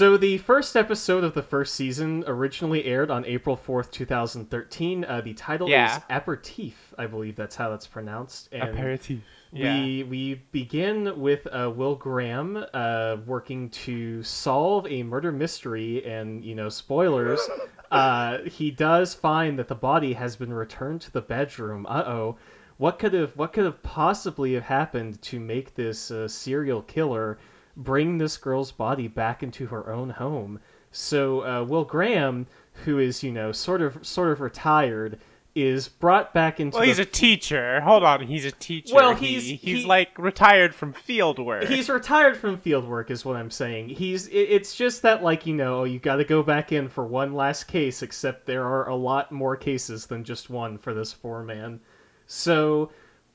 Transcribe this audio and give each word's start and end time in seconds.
So 0.00 0.16
the 0.16 0.38
first 0.38 0.76
episode 0.78 1.24
of 1.24 1.34
the 1.34 1.42
first 1.42 1.74
season 1.74 2.24
originally 2.26 2.86
aired 2.86 3.10
on 3.10 3.26
April 3.26 3.54
4th, 3.54 3.90
2013. 3.90 5.04
Uh, 5.04 5.20
the 5.20 5.34
title 5.34 5.68
Yeah. 5.68 5.98
is 5.98 6.02
Aperitif, 6.08 6.94
I 6.96 7.06
believe 7.06 7.36
that's 7.36 7.54
how 7.54 7.68
that's 7.68 7.86
pronounced. 7.86 8.48
And 8.50 8.70
Aperitif. 8.70 9.20
Yeah. 9.52 9.78
We 9.78 10.02
we 10.04 10.34
begin 10.52 11.20
with 11.20 11.46
uh, 11.48 11.70
Will 11.76 11.96
Graham 11.96 12.64
uh, 12.72 13.18
working 13.26 13.68
to 13.84 14.22
solve 14.22 14.86
a 14.86 15.02
murder 15.02 15.32
mystery, 15.32 16.02
and 16.06 16.42
you 16.42 16.54
know, 16.54 16.70
spoilers. 16.70 17.46
uh, 17.90 18.38
he 18.46 18.70
does 18.70 19.12
find 19.12 19.58
that 19.58 19.68
the 19.68 19.74
body 19.74 20.14
has 20.14 20.34
been 20.34 20.54
returned 20.54 21.02
to 21.02 21.12
the 21.12 21.20
bedroom. 21.20 21.84
Uh 21.86 22.04
oh, 22.06 22.38
what 22.78 22.98
could 22.98 23.12
have 23.12 23.36
what 23.36 23.52
could 23.52 23.66
have 23.66 23.82
possibly 23.82 24.54
have 24.54 24.62
happened 24.62 25.20
to 25.20 25.38
make 25.38 25.74
this 25.74 26.10
uh, 26.10 26.26
serial 26.26 26.80
killer 26.80 27.36
bring 27.76 28.18
this 28.18 28.36
girl's 28.36 28.72
body 28.72 29.08
back 29.08 29.42
into 29.42 29.66
her 29.68 29.92
own 29.92 30.10
home? 30.10 30.60
So 30.92 31.40
uh, 31.46 31.64
Will 31.64 31.84
Graham, 31.84 32.46
who 32.84 32.98
is 32.98 33.22
you 33.22 33.32
know 33.32 33.52
sort 33.52 33.82
of 33.82 34.04
sort 34.06 34.32
of 34.32 34.40
retired, 34.40 35.18
is 35.54 35.88
brought 35.88 36.32
back 36.34 36.58
into 36.60 36.74
Well, 36.76 36.82
the 36.82 36.86
he's 36.88 36.98
a 36.98 37.04
teacher. 37.04 37.80
Hold 37.80 38.02
on, 38.04 38.22
he's 38.26 38.44
a 38.44 38.52
teacher. 38.52 38.94
Well, 38.94 39.14
He- 39.14 39.38
he's- 39.40 39.60
he's 39.60 39.80
he- 39.82 39.84
like 39.86 40.16
retired 40.18 40.74
from 40.74 40.92
field 40.92 41.38
work. 41.38 41.64
He's 41.64 41.88
retired 41.88 42.36
from 42.36 42.56
field 42.58 42.88
work, 42.88 43.10
is 43.10 43.24
what 43.24 43.36
I'm 43.36 43.50
saying. 43.50 43.90
He's. 43.90 44.26
it- 44.28 44.32
It's 44.50 44.74
just 44.76 45.02
that, 45.02 45.22
like 45.22 45.46
you 45.46 45.54
know, 45.54 45.84
you 45.84 45.98
got 45.98 46.16
to 46.16 46.24
go 46.24 46.42
back 46.42 46.72
in 46.72 46.88
for 46.88 47.04
one 47.06 47.34
last 47.34 47.64
case. 47.64 48.02
Except 48.02 48.46
there 48.46 48.64
are 48.64 48.88
a 48.88 48.94
lot 48.96 49.30
more 49.32 49.56
cases 49.56 50.06
than 50.06 50.24
just 50.24 50.50
one 50.50 50.76
for 50.78 50.92
this 50.94 51.12
four 51.12 51.42
man. 51.44 51.80
So, 52.26 52.90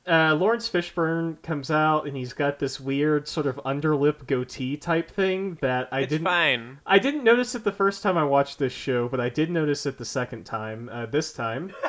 uh, 0.07 0.35
Laurence 0.35 0.69
Fishburne 0.69 1.41
comes 1.41 1.71
out 1.71 2.05
and 2.07 2.15
he's 2.15 2.33
got 2.33 2.59
this 2.59 2.79
weird 2.79 3.27
sort 3.27 3.47
of 3.47 3.55
underlip 3.65 4.27
goatee 4.27 4.77
type 4.77 5.09
thing 5.09 5.57
that 5.61 5.89
I 5.91 6.01
it's 6.01 6.09
didn't. 6.11 6.25
fine. 6.25 6.79
I 6.85 6.99
didn't 6.99 7.23
notice 7.23 7.55
it 7.55 7.63
the 7.63 7.71
first 7.71 8.03
time 8.03 8.17
I 8.17 8.23
watched 8.23 8.59
this 8.59 8.73
show, 8.73 9.07
but 9.09 9.19
I 9.19 9.29
did 9.29 9.49
notice 9.49 9.85
it 9.85 9.97
the 9.97 10.05
second 10.05 10.43
time. 10.45 10.89
Uh, 10.91 11.05
this 11.07 11.33
time, 11.33 11.73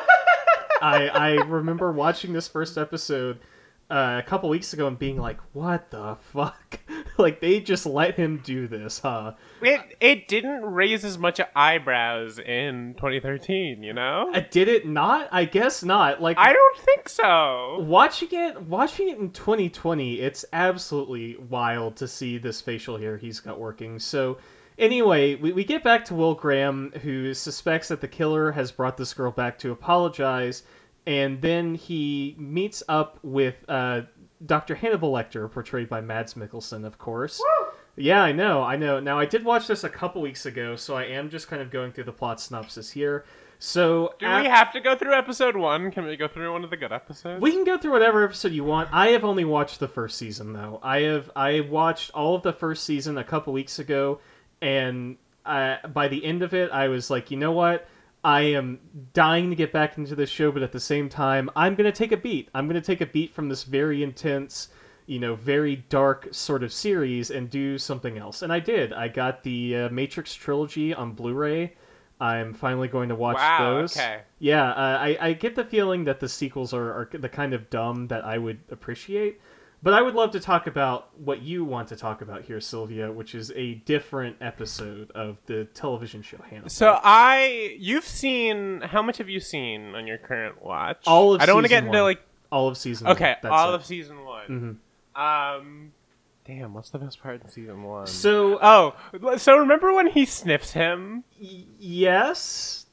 I 0.83 1.09
I 1.09 1.31
remember 1.45 1.93
watching 1.93 2.33
this 2.33 2.49
first 2.49 2.79
episode 2.79 3.39
uh, 3.91 4.21
a 4.25 4.29
couple 4.29 4.49
weeks 4.49 4.73
ago 4.73 4.87
and 4.87 4.99
being 4.99 5.17
like, 5.19 5.39
"What 5.53 5.91
the 5.91 6.17
fuck?" 6.33 6.81
like 7.19 7.41
they 7.41 7.61
just 7.61 7.87
let 7.87 8.15
him 8.17 8.41
do 8.45 8.67
this, 8.67 8.99
huh? 8.99 9.35
It 9.63 9.81
it 10.01 10.29
didn't 10.29 10.63
raise 10.63 11.05
as 11.05 11.19
much 11.19 11.41
eyebrows 11.55 12.39
in 12.39 12.95
2013. 12.95 13.83
You 13.83 13.93
know. 13.93 14.31
Uh, 14.35 14.43
did 14.51 14.69
it 14.69 14.87
not? 14.87 15.29
I 15.31 15.45
guess 15.45 15.83
not. 15.85 16.21
Like 16.21 16.37
I 16.39 16.53
don't 16.53 16.79
think 16.79 17.09
so. 17.09 17.79
watching 17.81 18.29
it 18.33 18.61
watching 18.63 19.09
it 19.09 19.19
in 19.19 19.31
2020 19.31 20.21
it's 20.21 20.45
absolutely 20.53 21.37
wild 21.49 21.97
to 21.97 22.09
see 22.09 22.39
this 22.39 22.61
facial 22.61 22.97
hair 22.97 23.17
he's 23.17 23.41
got 23.41 23.59
working 23.59 23.99
so 23.99 24.39
anyway 24.79 25.35
we, 25.37 25.53
we 25.53 25.65
get 25.65 25.83
back 25.85 26.05
to 26.05 26.15
will 26.15 26.35
graham 26.35 26.93
who 27.03 27.33
suspects 27.35 27.89
that 27.89 28.01
the 28.01 28.09
killer 28.09 28.53
has 28.53 28.73
brought 28.73 28.97
this 28.97 29.15
girl 29.15 29.31
back 29.31 29.59
to 29.59 29.73
apologize 29.73 30.63
and 31.07 31.41
then 31.41 31.75
he 31.75 32.35
meets 32.39 32.83
up 32.89 33.19
with 33.23 33.55
uh, 33.69 34.03
dr 34.45 34.75
hannibal 34.75 35.13
lecter 35.13 35.51
portrayed 35.51 35.89
by 35.89 36.01
mads 36.01 36.35
mikkelsen 36.35 36.85
of 36.85 36.99
course 36.99 37.41
yeah 37.97 38.23
i 38.23 38.33
know 38.33 38.63
i 38.63 38.77
know 38.77 39.01
now 39.01 39.19
i 39.19 39.25
did 39.25 39.45
watch 39.45 39.67
this 39.67 39.85
a 39.85 39.89
couple 39.89 40.21
weeks 40.21 40.45
ago 40.47 40.77
so 40.77 40.95
i 40.97 41.05
am 41.05 41.31
just 41.31 41.49
kind 41.49 41.63
of 41.63 41.71
going 41.71 41.91
through 41.93 42.05
the 42.05 42.13
plot 42.13 42.41
synopsis 42.41 42.91
here 42.91 43.25
so 43.59 44.13
Do 44.19 44.27
af- 44.27 44.43
we 44.43 44.49
have 44.49 44.71
to 44.75 44.81
go 44.83 44.95
through 44.97 45.15
episode 45.15 45.57
one? 45.57 45.91
Can 45.91 46.05
we 46.05 46.15
go 46.19 46.29
through 46.29 46.53
one 46.53 46.63
of 46.63 46.69
the 46.69 46.77
good 46.77 46.93
episodes? 46.93 47.41
we 47.41 47.53
can 47.53 47.65
go 47.65 47.79
through 47.79 47.93
whatever 47.93 48.23
episode 48.23 48.53
you 48.53 48.65
want. 48.65 48.91
I 48.93 49.09
have 49.09 49.25
only 49.25 49.47
watched 49.47 49.81
the 49.81 49.89
first 49.89 50.19
season 50.19 50.53
though. 50.53 50.79
I 50.83 51.01
have 51.01 51.31
I 51.35 51.61
watched 51.61 52.11
all 52.13 52.35
of 52.35 52.43
the 52.43 52.53
first 52.53 52.85
season 52.85 53.17
a 53.17 53.25
couple 53.25 53.55
weeks 53.55 53.79
ago, 53.79 54.21
and 54.61 55.17
uh, 55.47 55.77
by 55.89 56.09
the 56.09 56.23
end 56.23 56.43
of 56.43 56.53
it, 56.53 56.71
I 56.71 56.89
was 56.89 57.09
like, 57.09 57.31
you 57.31 57.39
know 57.39 57.53
what? 57.53 57.89
I 58.27 58.41
am 58.41 58.81
dying 59.13 59.51
to 59.51 59.57
get 59.57 59.73
back 59.73 59.97
into 59.97 60.17
this 60.17 60.29
show, 60.29 60.51
but 60.51 60.65
at 60.65 60.73
the 60.73 60.81
same 60.81 61.09
time, 61.09 61.49
I'm 61.55 61.77
gonna 61.77 61.93
take 61.93 62.11
a 62.11 62.17
beat. 62.17 62.49
I'm 62.53 62.67
gonna 62.67 62.81
take 62.81 63.01
a 63.01 63.07
beat 63.07 63.33
from 63.33 63.49
this 63.49 63.63
very 63.63 64.03
intense, 64.03 64.69
you 65.07 65.21
know, 65.21 65.37
very 65.37 65.77
dark 65.89 66.29
sort 66.33 66.65
of 66.65 66.73
series 66.73 67.31
and 67.31 67.49
do 67.49 67.79
something 67.79 68.19
else. 68.19 68.43
And 68.43 68.53
I 68.53 68.59
did. 68.59 68.93
I 68.93 69.07
got 69.07 69.45
the 69.45 69.77
uh, 69.77 69.89
Matrix 69.91 70.35
trilogy 70.35 70.93
on 70.93 71.13
Blu-ray. 71.13 71.75
I'm 72.21 72.53
finally 72.53 72.89
going 72.89 73.11
to 73.11 73.15
watch 73.15 73.37
Wow, 73.37 73.81
those. 73.81 73.97
okay. 73.97 74.23
Yeah, 74.41 74.71
uh, 74.71 74.99
I, 74.99 75.19
I 75.21 75.33
get 75.35 75.55
the 75.55 75.65
feeling 75.65 76.03
that 76.05 76.19
the 76.19 76.29
sequels 76.29 76.73
are, 76.75 76.91
are 76.93 77.09
the 77.13 77.29
kind 77.29 77.53
of 77.55 77.71
dumb 77.71 78.09
that 78.09 78.25
I 78.25 78.39
would 78.39 78.59
appreciate. 78.71 79.41
But 79.87 79.95
I 79.95 80.03
would 80.03 80.17
love 80.17 80.33
to 80.33 80.41
talk 80.41 80.67
about 80.67 81.17
what 81.17 81.43
you 81.43 81.65
want 81.65 81.87
to 81.91 81.97
talk 81.97 82.21
about 82.21 82.43
here, 82.43 82.61
Sylvia, 82.61 83.13
which 83.13 83.37
is 83.37 83.53
a 83.55 83.75
different 83.75 84.35
episode 84.41 85.13
of 85.13 85.37
the 85.47 85.67
television 85.75 86.23
show 86.23 86.39
Hannibal. 86.39 86.71
So 86.71 86.99
I, 87.05 87.77
you've 87.79 88.03
seen 88.03 88.81
how 88.81 89.01
much 89.01 89.19
have 89.19 89.29
you 89.29 89.39
seen 89.39 89.95
on 89.95 90.09
your 90.09 90.19
current 90.19 90.61
watch? 90.61 91.05
all 91.07 91.35
of 91.37 91.41
I 91.41 91.47
don't 91.47 91.55
want 91.55 91.67
to 91.67 91.69
season 91.69 91.85
get 91.85 91.87
into 91.87 91.99
one. 91.99 92.03
like 92.03 92.21
all 92.51 92.67
of 92.67 92.77
season. 92.77 93.07
okay, 93.07 93.37
one. 93.41 93.53
All 93.53 93.71
it. 93.71 93.75
of 93.77 93.87
season 93.87 94.25
one. 94.25 94.81
Mhm. 95.15 95.57
Um, 95.61 95.93
damn, 96.45 96.75
what's 96.75 96.91
the 96.91 96.99
best 96.99 97.23
part 97.23 97.41
in 97.41 97.49
season 97.49 97.85
one? 97.85 98.09
So 98.09 98.59
oh, 98.61 99.37
so 99.37 99.57
remember 99.57 99.93
when 99.93 100.09
he 100.09 100.25
sniffs 100.25 100.73
him? 100.73 101.23
y- 101.41 101.63
yes, 101.79 102.87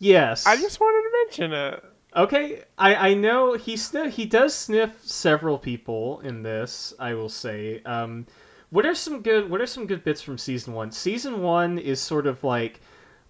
yes. 0.00 0.46
I 0.48 0.56
just 0.56 0.80
wanted 0.80 1.08
to 1.08 1.16
mention 1.24 1.52
it. 1.52 1.84
Okay, 2.14 2.62
I 2.76 3.10
I 3.10 3.14
know 3.14 3.54
he 3.54 3.76
sniff 3.76 4.14
he 4.14 4.24
does 4.24 4.54
sniff 4.54 5.06
several 5.06 5.58
people 5.58 6.20
in 6.20 6.42
this. 6.42 6.92
I 6.98 7.14
will 7.14 7.28
say. 7.28 7.82
Um, 7.84 8.26
what 8.70 8.86
are 8.86 8.94
some 8.94 9.22
good 9.22 9.50
What 9.50 9.60
are 9.60 9.66
some 9.66 9.86
good 9.86 10.02
bits 10.04 10.22
from 10.22 10.38
season 10.38 10.74
one? 10.74 10.90
Season 10.90 11.42
one 11.42 11.78
is 11.78 12.00
sort 12.00 12.26
of 12.26 12.42
like 12.42 12.80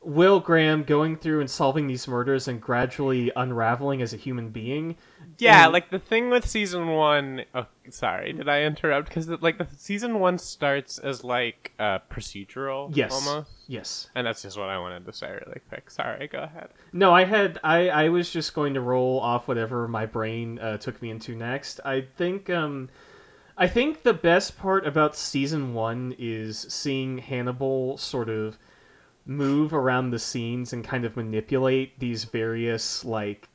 Will 0.03 0.41
Graham 0.41 0.83
going 0.85 1.17
through 1.17 1.41
and 1.41 1.51
solving 1.51 1.87
these 1.87 2.09
murders 2.09 2.49
and 2.49 2.59
gradually 2.61 3.31
unraveling 3.37 4.01
as 4.01 4.15
a 4.15 4.17
human 4.17 4.49
being. 4.49 4.97
Yeah, 5.39 5.65
And- 5.65 5.73
like 5.75 5.91
the 5.91 5.99
thing 5.99 6.31
with 6.31 6.47
season 6.49 6.89
one. 6.89 7.45
Oh, 7.55 7.67
sorry, 7.91 8.33
did 8.33 8.49
I 8.49 8.63
interrupt? 8.63 9.09
Because 9.09 9.29
like 9.29 9.59
the 9.59 9.67
season 9.77 10.19
one 10.19 10.39
starts 10.39 10.99
as 10.99 11.23
like 11.23 11.73
a 11.79 12.01
procedural, 12.11 12.91
Yes. 12.95 13.13
almost, 13.13 13.51
Yes. 13.69 14.09
and 14.15 14.27
that's 14.27 14.41
just 14.43 14.59
what 14.59 14.69
I 14.71 14.79
wanted 14.79 15.05
to 15.07 15.13
say 15.13 15.31
really 15.31 15.61
quick. 15.69 15.91
Sorry, 15.91 16.29
go 16.29 16.41
ahead. 16.45 16.71
No, 16.95 17.13
I 17.13 17.25
had 17.25 17.59
I 17.63 17.89
I 17.91 18.09
was 18.09 18.31
just 18.31 18.55
going 18.55 18.73
to 18.75 18.81
roll 18.81 19.21
off 19.21 19.49
whatever 19.49 19.87
my 19.87 20.07
brain 20.07 20.59
uh, 20.61 20.79
took 20.79 21.01
me 21.03 21.11
into 21.11 21.35
next. 21.37 21.79
I 21.85 22.01
think 22.03 22.49
um 22.49 22.89
I 23.59 23.67
think 23.69 24.03
the 24.03 24.15
best 24.15 24.59
part 24.59 24.87
about 24.87 25.15
season 25.15 25.75
1 25.75 26.15
is 26.19 26.59
seeing 26.71 27.19
Hannibal 27.19 27.99
sort 27.99 28.31
of 28.31 28.57
move 29.27 29.73
around 29.73 30.11
the 30.11 30.19
scenes 30.19 30.73
and 30.73 30.85
kind 30.85 31.05
of 31.05 31.17
manipulate 31.17 31.99
these 31.99 32.25
various 32.25 33.05
like 33.05 33.49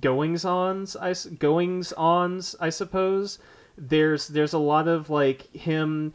goings 0.00 0.44
ons 0.44 0.96
I 0.96 1.14
goings 1.38 1.92
ons 1.96 2.56
I 2.60 2.70
suppose. 2.70 3.38
There's 3.76 4.28
there's 4.28 4.52
a 4.52 4.58
lot 4.58 4.88
of 4.88 5.10
like 5.10 5.52
him 5.54 6.12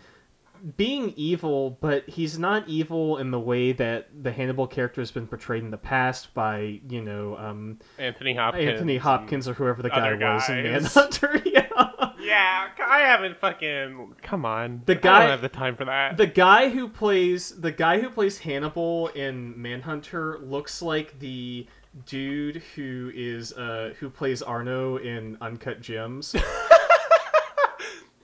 being 0.78 1.13
evil, 1.18 1.78
but 1.81 2.08
he's 2.08 2.40
not 2.40 2.68
evil 2.69 3.18
in 3.18 3.31
the 3.31 3.40
way 3.40 3.74
that 3.74 4.08
the 4.24 4.31
Hannibal 4.31 4.66
character 4.66 5.02
has 5.02 5.12
been 5.12 5.28
portrayed 5.28 5.62
in 5.62 5.72
the 5.72 5.78
past 5.78 6.34
by, 6.34 6.80
you 6.88 7.02
know, 7.02 7.36
um, 7.38 7.80
Anthony 7.97 8.34
Hopkins. 8.34 8.69
Anthony 8.69 8.97
Hopkins 8.97 9.47
or 9.47 9.53
whoever 9.53 9.81
the 9.81 9.90
guy 9.90 10.13
was 10.13 10.50
in. 10.50 10.63
Manhunter. 10.63 11.42
yeah. 11.46 12.12
Yeah, 12.23 12.69
I 12.85 13.00
haven't 13.00 13.38
fucking. 13.38 14.16
Come 14.22 14.45
on. 14.45 14.81
The 14.85 14.95
guy 14.95 15.16
I 15.16 15.19
don't 15.19 15.29
have 15.31 15.41
the 15.41 15.50
time 15.50 15.75
for 15.75 15.85
that. 15.85 16.17
The 16.17 16.28
guy 16.28 16.69
who 16.69 16.88
plays 16.88 17.50
the 17.50 17.72
guy 17.72 18.00
who 18.00 18.09
plays 18.09 18.39
Hannibal 18.39 19.09
in 19.09 19.61
Manhunter 19.61 20.39
looks 20.39 20.81
like 20.81 21.19
the 21.19 21.67
dude 22.06 22.63
who 22.75 23.12
is 23.13 23.53
uh 23.53 23.94
who 24.00 24.09
plays 24.09 24.42
Arno 24.42 24.98
in 24.98 25.38
Uncut 25.42 25.81
Gems. 25.81 26.36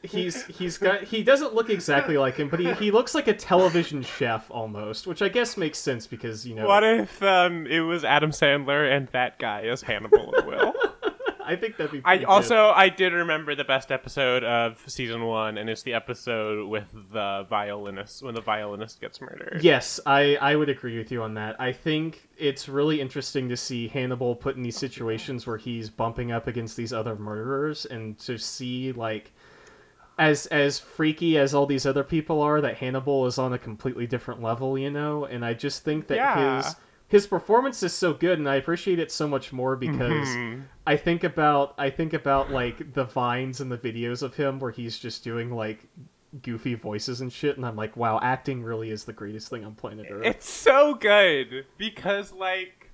he's 0.03 0.45
he's 0.45 0.77
got 0.77 1.03
he 1.03 1.23
doesn't 1.23 1.53
look 1.53 1.69
exactly 1.69 2.17
like 2.17 2.35
him, 2.35 2.49
but 2.49 2.59
he, 2.59 2.71
he 2.73 2.91
looks 2.91 3.13
like 3.13 3.27
a 3.27 3.33
television 3.33 4.01
chef 4.01 4.49
almost, 4.49 5.07
which 5.07 5.21
I 5.21 5.29
guess 5.29 5.57
makes 5.57 5.77
sense 5.77 6.07
because 6.07 6.45
you 6.45 6.55
know 6.55 6.67
What 6.67 6.83
if 6.83 7.21
um, 7.21 7.67
it 7.67 7.81
was 7.81 8.03
Adam 8.03 8.31
Sandler 8.31 8.95
and 8.95 9.07
that 9.09 9.39
guy 9.39 9.61
is 9.61 9.81
Hannibal 9.81 10.33
and 10.35 10.47
Will? 10.47 10.73
I 11.49 11.55
think 11.55 11.77
that'd 11.77 11.91
be. 11.91 12.01
I 12.05 12.17
good. 12.17 12.25
also 12.25 12.69
I 12.69 12.89
did 12.89 13.11
remember 13.13 13.55
the 13.55 13.63
best 13.63 13.91
episode 13.91 14.43
of 14.43 14.81
season 14.87 15.25
one, 15.25 15.57
and 15.57 15.69
it's 15.69 15.81
the 15.83 15.93
episode 15.93 16.67
with 16.69 16.91
the 17.11 17.45
violinist 17.49 18.21
when 18.21 18.35
the 18.35 18.41
violinist 18.41 19.01
gets 19.01 19.19
murdered. 19.19 19.61
Yes, 19.63 19.99
I, 20.05 20.35
I 20.35 20.55
would 20.55 20.69
agree 20.69 20.97
with 20.97 21.11
you 21.11 21.23
on 21.23 21.33
that. 21.33 21.59
I 21.59 21.71
think 21.71 22.29
it's 22.37 22.69
really 22.69 23.01
interesting 23.01 23.49
to 23.49 23.57
see 23.57 23.87
Hannibal 23.87 24.35
put 24.35 24.55
in 24.55 24.63
these 24.63 24.77
situations 24.77 25.47
where 25.47 25.57
he's 25.57 25.89
bumping 25.89 26.31
up 26.31 26.47
against 26.47 26.77
these 26.77 26.93
other 26.93 27.15
murderers 27.15 27.85
and 27.85 28.17
to 28.19 28.37
see 28.37 28.91
like 28.91 29.31
as 30.19 30.45
as 30.47 30.77
freaky 30.79 31.37
as 31.37 31.53
all 31.53 31.65
these 31.65 31.85
other 31.85 32.03
people 32.03 32.41
are 32.41 32.61
that 32.61 32.77
Hannibal 32.77 33.25
is 33.25 33.37
on 33.37 33.53
a 33.53 33.57
completely 33.57 34.05
different 34.05 34.41
level, 34.41 34.77
you 34.77 34.91
know? 34.91 35.25
And 35.25 35.43
I 35.45 35.53
just 35.53 35.83
think 35.83 36.07
that 36.07 36.15
Yeah. 36.17 36.57
his 36.57 36.75
his 37.09 37.27
performance 37.27 37.83
is 37.83 37.93
so 37.93 38.13
good 38.13 38.39
and 38.39 38.47
I 38.47 38.55
appreciate 38.55 38.99
it 38.99 39.11
so 39.11 39.27
much 39.27 39.51
more 39.51 39.75
because 39.75 40.27
Mhm. 40.27 40.63
I 40.87 40.95
think 40.95 41.23
about 41.25 41.73
I 41.77 41.89
think 41.89 42.13
about 42.13 42.49
like 42.51 42.93
the 42.93 43.03
vines 43.03 43.59
and 43.59 43.69
the 43.71 43.77
videos 43.77 44.23
of 44.23 44.35
him 44.35 44.59
where 44.59 44.71
he's 44.71 44.97
just 44.97 45.23
doing 45.23 45.51
like 45.53 45.87
goofy 46.43 46.75
voices 46.75 47.21
and 47.21 47.33
shit, 47.33 47.57
and 47.57 47.65
I'm 47.65 47.75
like, 47.75 47.97
wow, 47.97 48.19
acting 48.21 48.61
really 48.63 48.91
is 48.91 49.03
the 49.03 49.13
greatest 49.13 49.49
thing 49.49 49.65
on 49.65 49.73
planet 49.73 50.05
Earth. 50.11 50.25
It's 50.25 50.49
so 50.49 50.93
good 50.93 51.65
because 51.77 52.31
like 52.31 52.91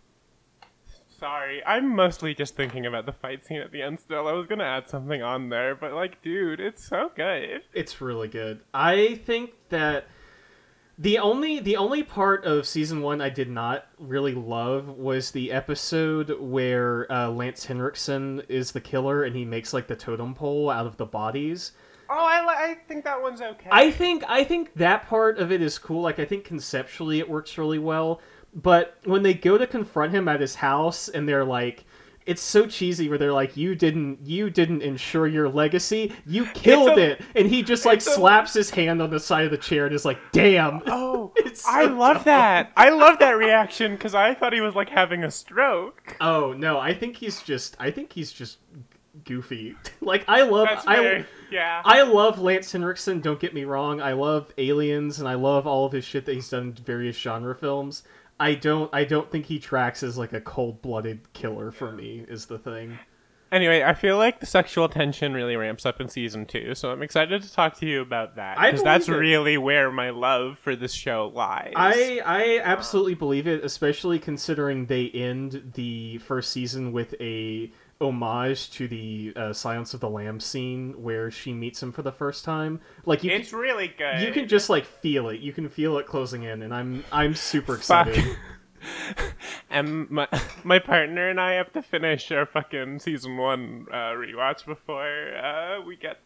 sorry, 1.17 1.61
I'm 1.65 1.95
mostly 1.95 2.33
just 2.33 2.55
thinking 2.55 2.85
about 2.85 3.05
the 3.05 3.11
fight 3.13 3.45
scene 3.45 3.59
at 3.61 3.71
the 3.71 3.81
end 3.81 3.99
still. 3.99 4.27
I 4.27 4.33
was 4.33 4.47
going 4.47 4.59
to 4.59 4.65
add 4.65 4.87
something 4.89 5.21
on 5.21 5.49
there, 5.49 5.73
but 5.75 5.93
like 5.93 6.21
dude, 6.21 6.59
it's 6.59 6.85
so 6.85 7.11
good. 7.15 7.63
It's 7.73 8.01
really 8.01 8.27
good. 8.27 8.61
I 8.73 9.15
think 9.25 9.51
that 9.69 10.07
the 10.97 11.19
only 11.19 11.59
the 11.59 11.75
only 11.75 12.03
part 12.03 12.45
of 12.45 12.65
season 12.65 13.01
one 13.01 13.21
I 13.21 13.29
did 13.29 13.49
not 13.49 13.87
really 13.99 14.33
love 14.33 14.87
was 14.87 15.31
the 15.31 15.51
episode 15.51 16.39
where 16.39 17.11
uh, 17.11 17.29
Lance 17.29 17.65
Henriksen 17.65 18.41
is 18.47 18.71
the 18.71 18.81
killer 18.81 19.23
and 19.23 19.35
he 19.35 19.43
makes 19.43 19.73
like 19.73 19.87
the 19.87 19.95
totem 19.95 20.33
pole 20.33 20.69
out 20.69 20.85
of 20.85 20.95
the 20.97 21.05
bodies. 21.05 21.73
Oh, 22.09 22.13
I, 22.13 22.41
li- 22.41 22.71
I 22.71 22.77
think 22.87 23.03
that 23.03 23.21
one's 23.21 23.41
okay. 23.41 23.69
I 23.71 23.91
think 23.91 24.23
I 24.27 24.43
think 24.43 24.73
that 24.75 25.07
part 25.07 25.39
of 25.39 25.51
it 25.51 25.61
is 25.61 25.77
cool. 25.77 26.01
Like 26.01 26.19
I 26.19 26.25
think 26.25 26.45
conceptually 26.45 27.19
it 27.19 27.29
works 27.29 27.57
really 27.57 27.79
well. 27.79 28.21
But 28.53 28.97
when 29.03 29.21
they 29.21 29.33
go 29.33 29.57
to 29.57 29.67
confront 29.67 30.13
him 30.13 30.29
at 30.29 30.39
his 30.39 30.55
house 30.55 31.09
and 31.09 31.27
they're 31.27 31.43
like, 31.43 31.83
it's 32.25 32.41
so 32.41 32.65
cheesy 32.65 33.07
where 33.09 33.17
they're 33.17 33.31
like, 33.33 33.55
"You 33.55 33.75
didn't, 33.75 34.19
you 34.25 34.49
didn't 34.49 34.81
ensure 34.81 35.27
your 35.27 35.47
legacy. 35.49 36.11
You 36.25 36.45
killed 36.47 36.97
a- 36.97 37.11
it," 37.11 37.21
and 37.35 37.47
he 37.47 37.61
just 37.63 37.85
like 37.85 37.97
it's 37.97 38.07
a- 38.07 38.11
slaps 38.13 38.53
his 38.53 38.69
hand 38.69 39.01
on 39.01 39.09
the 39.09 39.19
side 39.19 39.45
of 39.45 39.51
the 39.51 39.57
chair 39.57 39.85
and 39.85 39.93
is 39.93 40.05
like, 40.05 40.17
"Damn." 40.31 40.81
Oh, 40.87 41.31
It's 41.37 41.63
so 41.63 41.69
I 41.71 41.85
love 41.85 42.17
dumb. 42.17 42.23
that. 42.25 42.71
I 42.77 42.89
love 42.89 43.19
that 43.19 43.31
reaction 43.37 43.91
because 43.95 44.13
I 44.15 44.33
thought 44.33 44.53
he 44.53 44.61
was 44.61 44.75
like 44.75 44.89
having 44.89 45.23
a 45.23 45.31
stroke. 45.31 46.15
Oh 46.19 46.53
no, 46.53 46.79
I 46.79 46.93
think 46.93 47.15
he's 47.15 47.41
just, 47.43 47.75
I 47.79 47.91
think 47.91 48.11
he's 48.11 48.31
just 48.33 48.57
goofy. 49.23 49.75
like 50.01 50.25
I 50.27 50.41
love, 50.43 50.67
That's 50.67 50.85
I, 50.87 50.95
very, 50.97 51.25
yeah. 51.51 51.81
I 51.85 52.01
love 52.01 52.39
Lance 52.39 52.71
Henriksen. 52.71 53.21
Don't 53.21 53.39
get 53.39 53.53
me 53.53 53.63
wrong. 53.63 54.01
I 54.01 54.13
love 54.13 54.51
Aliens 54.57 55.19
and 55.19 55.27
I 55.27 55.35
love 55.35 55.67
all 55.67 55.85
of 55.85 55.91
his 55.91 56.03
shit 56.05 56.25
that 56.25 56.33
he's 56.33 56.49
done 56.49 56.63
in 56.63 56.73
various 56.73 57.15
genre 57.17 57.55
films. 57.55 58.03
I 58.39 58.55
don't, 58.55 58.93
I 58.93 59.05
don't 59.05 59.31
think 59.31 59.45
he 59.45 59.59
tracks 59.59 60.03
as 60.03 60.17
like 60.17 60.33
a 60.33 60.41
cold-blooded 60.41 61.33
killer 61.33 61.71
for 61.71 61.91
me. 61.91 62.25
Is 62.27 62.45
the 62.45 62.59
thing. 62.59 62.97
Anyway, 63.51 63.83
I 63.83 63.93
feel 63.93 64.17
like 64.17 64.39
the 64.39 64.45
sexual 64.45 64.89
tension 64.89 65.33
really 65.33 65.55
ramps 65.55 65.85
up 65.85 66.01
in 66.01 66.09
season 66.09 66.45
two, 66.45 66.75
so 66.75 66.91
I'm 66.91 67.01
excited 67.01 67.41
to 67.43 67.53
talk 67.53 67.77
to 67.77 67.85
you 67.85 68.01
about 68.01 68.35
that 68.35 68.57
I 68.59 68.71
because 68.71 68.83
that's 68.83 69.07
it. 69.07 69.13
really 69.13 69.57
where 69.57 69.91
my 69.91 70.09
love 70.09 70.57
for 70.57 70.75
this 70.75 70.91
show 70.91 71.31
lies. 71.33 71.71
I 71.75 72.21
I 72.25 72.59
absolutely 72.63 73.13
believe 73.13 73.47
it, 73.47 73.63
especially 73.63 74.19
considering 74.19 74.87
they 74.87 75.09
end 75.11 75.71
the 75.75 76.17
first 76.17 76.51
season 76.51 76.91
with 76.91 77.13
a 77.21 77.71
homage 78.07 78.71
to 78.71 78.87
the 78.87 79.33
uh, 79.35 79.53
Silence 79.53 79.93
of 79.93 79.99
the 79.99 80.09
Lamb 80.09 80.39
scene 80.39 80.93
where 81.01 81.31
she 81.31 81.53
meets 81.53 81.81
him 81.81 81.91
for 81.91 82.01
the 82.01 82.11
first 82.11 82.45
time. 82.45 82.79
Like 83.05 83.23
you, 83.23 83.31
it's 83.31 83.53
really 83.53 83.87
good. 83.87 83.97
can, 83.97 84.23
you 84.23 84.31
can 84.31 84.47
just 84.47 84.69
like 84.69 84.85
feel 84.85 85.29
it. 85.29 85.39
You 85.39 85.53
can 85.53 85.69
feel 85.69 85.97
it 85.97 86.05
closing 86.05 86.43
in, 86.43 86.61
and 86.61 86.73
I'm 86.73 87.03
I'm 87.11 87.35
super 87.35 87.75
excited. 87.75 88.23
and 89.69 90.09
my 90.09 90.27
my 90.63 90.79
partner 90.79 91.29
and 91.29 91.39
I 91.39 91.53
have 91.53 91.71
to 91.73 91.81
finish 91.81 92.31
our 92.31 92.45
fucking 92.45 92.99
season 92.99 93.37
one 93.37 93.87
uh, 93.91 94.13
rewatch 94.13 94.65
before 94.65 95.35
uh, 95.35 95.81
we 95.81 95.95
get 95.95 96.19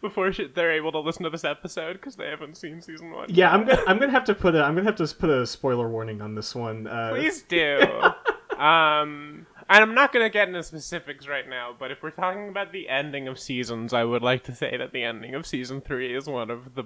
before 0.00 0.32
sh- 0.32 0.40
they're 0.54 0.72
able 0.72 0.92
to 0.92 0.98
listen 0.98 1.24
to 1.24 1.30
this 1.30 1.44
episode 1.44 1.94
because 1.94 2.16
they 2.16 2.28
haven't 2.28 2.56
seen 2.56 2.80
season 2.82 3.10
one. 3.12 3.28
Yeah, 3.28 3.50
I'm 3.52 3.64
gonna 3.64 3.82
I'm 3.86 3.98
gonna 3.98 4.12
have 4.12 4.24
to 4.24 4.34
put 4.34 4.54
a 4.54 4.62
I'm 4.62 4.74
gonna 4.74 4.86
have 4.86 4.96
to 4.96 5.14
put 5.14 5.30
a 5.30 5.46
spoiler 5.46 5.88
warning 5.88 6.20
on 6.20 6.34
this 6.34 6.54
one. 6.54 6.86
Uh, 6.86 7.10
Please 7.10 7.42
do. 7.42 7.80
um, 8.58 9.46
and 9.72 9.82
I'm 9.82 9.94
not 9.94 10.12
gonna 10.12 10.30
get 10.30 10.48
into 10.48 10.62
specifics 10.62 11.26
right 11.26 11.48
now, 11.48 11.74
but 11.78 11.90
if 11.90 12.02
we're 12.02 12.10
talking 12.10 12.48
about 12.48 12.72
the 12.72 12.88
ending 12.88 13.28
of 13.28 13.38
seasons, 13.38 13.92
I 13.92 14.04
would 14.04 14.22
like 14.22 14.44
to 14.44 14.54
say 14.54 14.76
that 14.76 14.92
the 14.92 15.02
ending 15.04 15.34
of 15.34 15.46
season 15.46 15.80
three 15.80 16.14
is 16.14 16.26
one 16.26 16.50
of 16.50 16.74
the. 16.74 16.84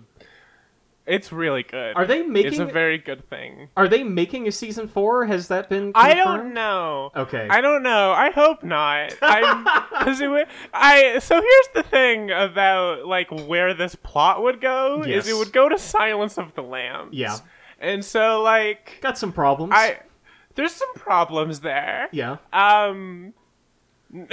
It's 1.07 1.31
really 1.31 1.63
good. 1.63 1.95
Are 1.95 2.05
they 2.05 2.23
making? 2.25 2.51
It's 2.51 2.59
a 2.59 2.65
very 2.65 2.99
good 2.99 3.31
thing. 3.31 3.69
are 3.77 3.87
they 3.87 4.03
making 4.03 4.49
a 4.49 4.53
season 4.53 4.89
four? 4.89 5.25
Has 5.27 5.47
that 5.49 5.69
been? 5.69 5.93
I 5.95 6.15
don't 6.15 6.53
know. 6.53 7.13
Okay. 7.15 7.47
I 7.49 7.61
don't 7.61 7.85
know. 7.85 8.11
I 8.11 8.31
hope 8.31 8.65
not. 8.65 9.15
Because 9.99 10.21
it 10.21 10.29
would. 10.29 10.47
I 10.75 11.19
so 11.21 11.35
here's 11.41 11.69
the 11.75 11.83
thing 11.85 12.31
about 12.33 13.07
like 13.07 13.31
where 13.31 13.73
this 13.75 13.95
plot 13.95 14.43
would 14.43 14.61
go 14.61 15.05
Yes. 15.07 15.27
is 15.27 15.33
it 15.33 15.37
would 15.39 15.53
go 15.53 15.69
to 15.69 15.79
Silence 15.79 16.39
of 16.39 16.55
the 16.55 16.63
Lambs. 16.63 17.15
Yeah. 17.15 17.39
And 17.81 18.05
so 18.05 18.43
like 18.43 18.99
Got 19.01 19.17
some 19.19 19.33
problems. 19.33 19.73
I 19.77 20.01
there's 20.57 20.73
some 20.73 20.93
problems 20.95 21.61
there. 21.61 22.09
yeah. 22.13 22.37
Um. 22.53 23.35
no, 24.13 24.29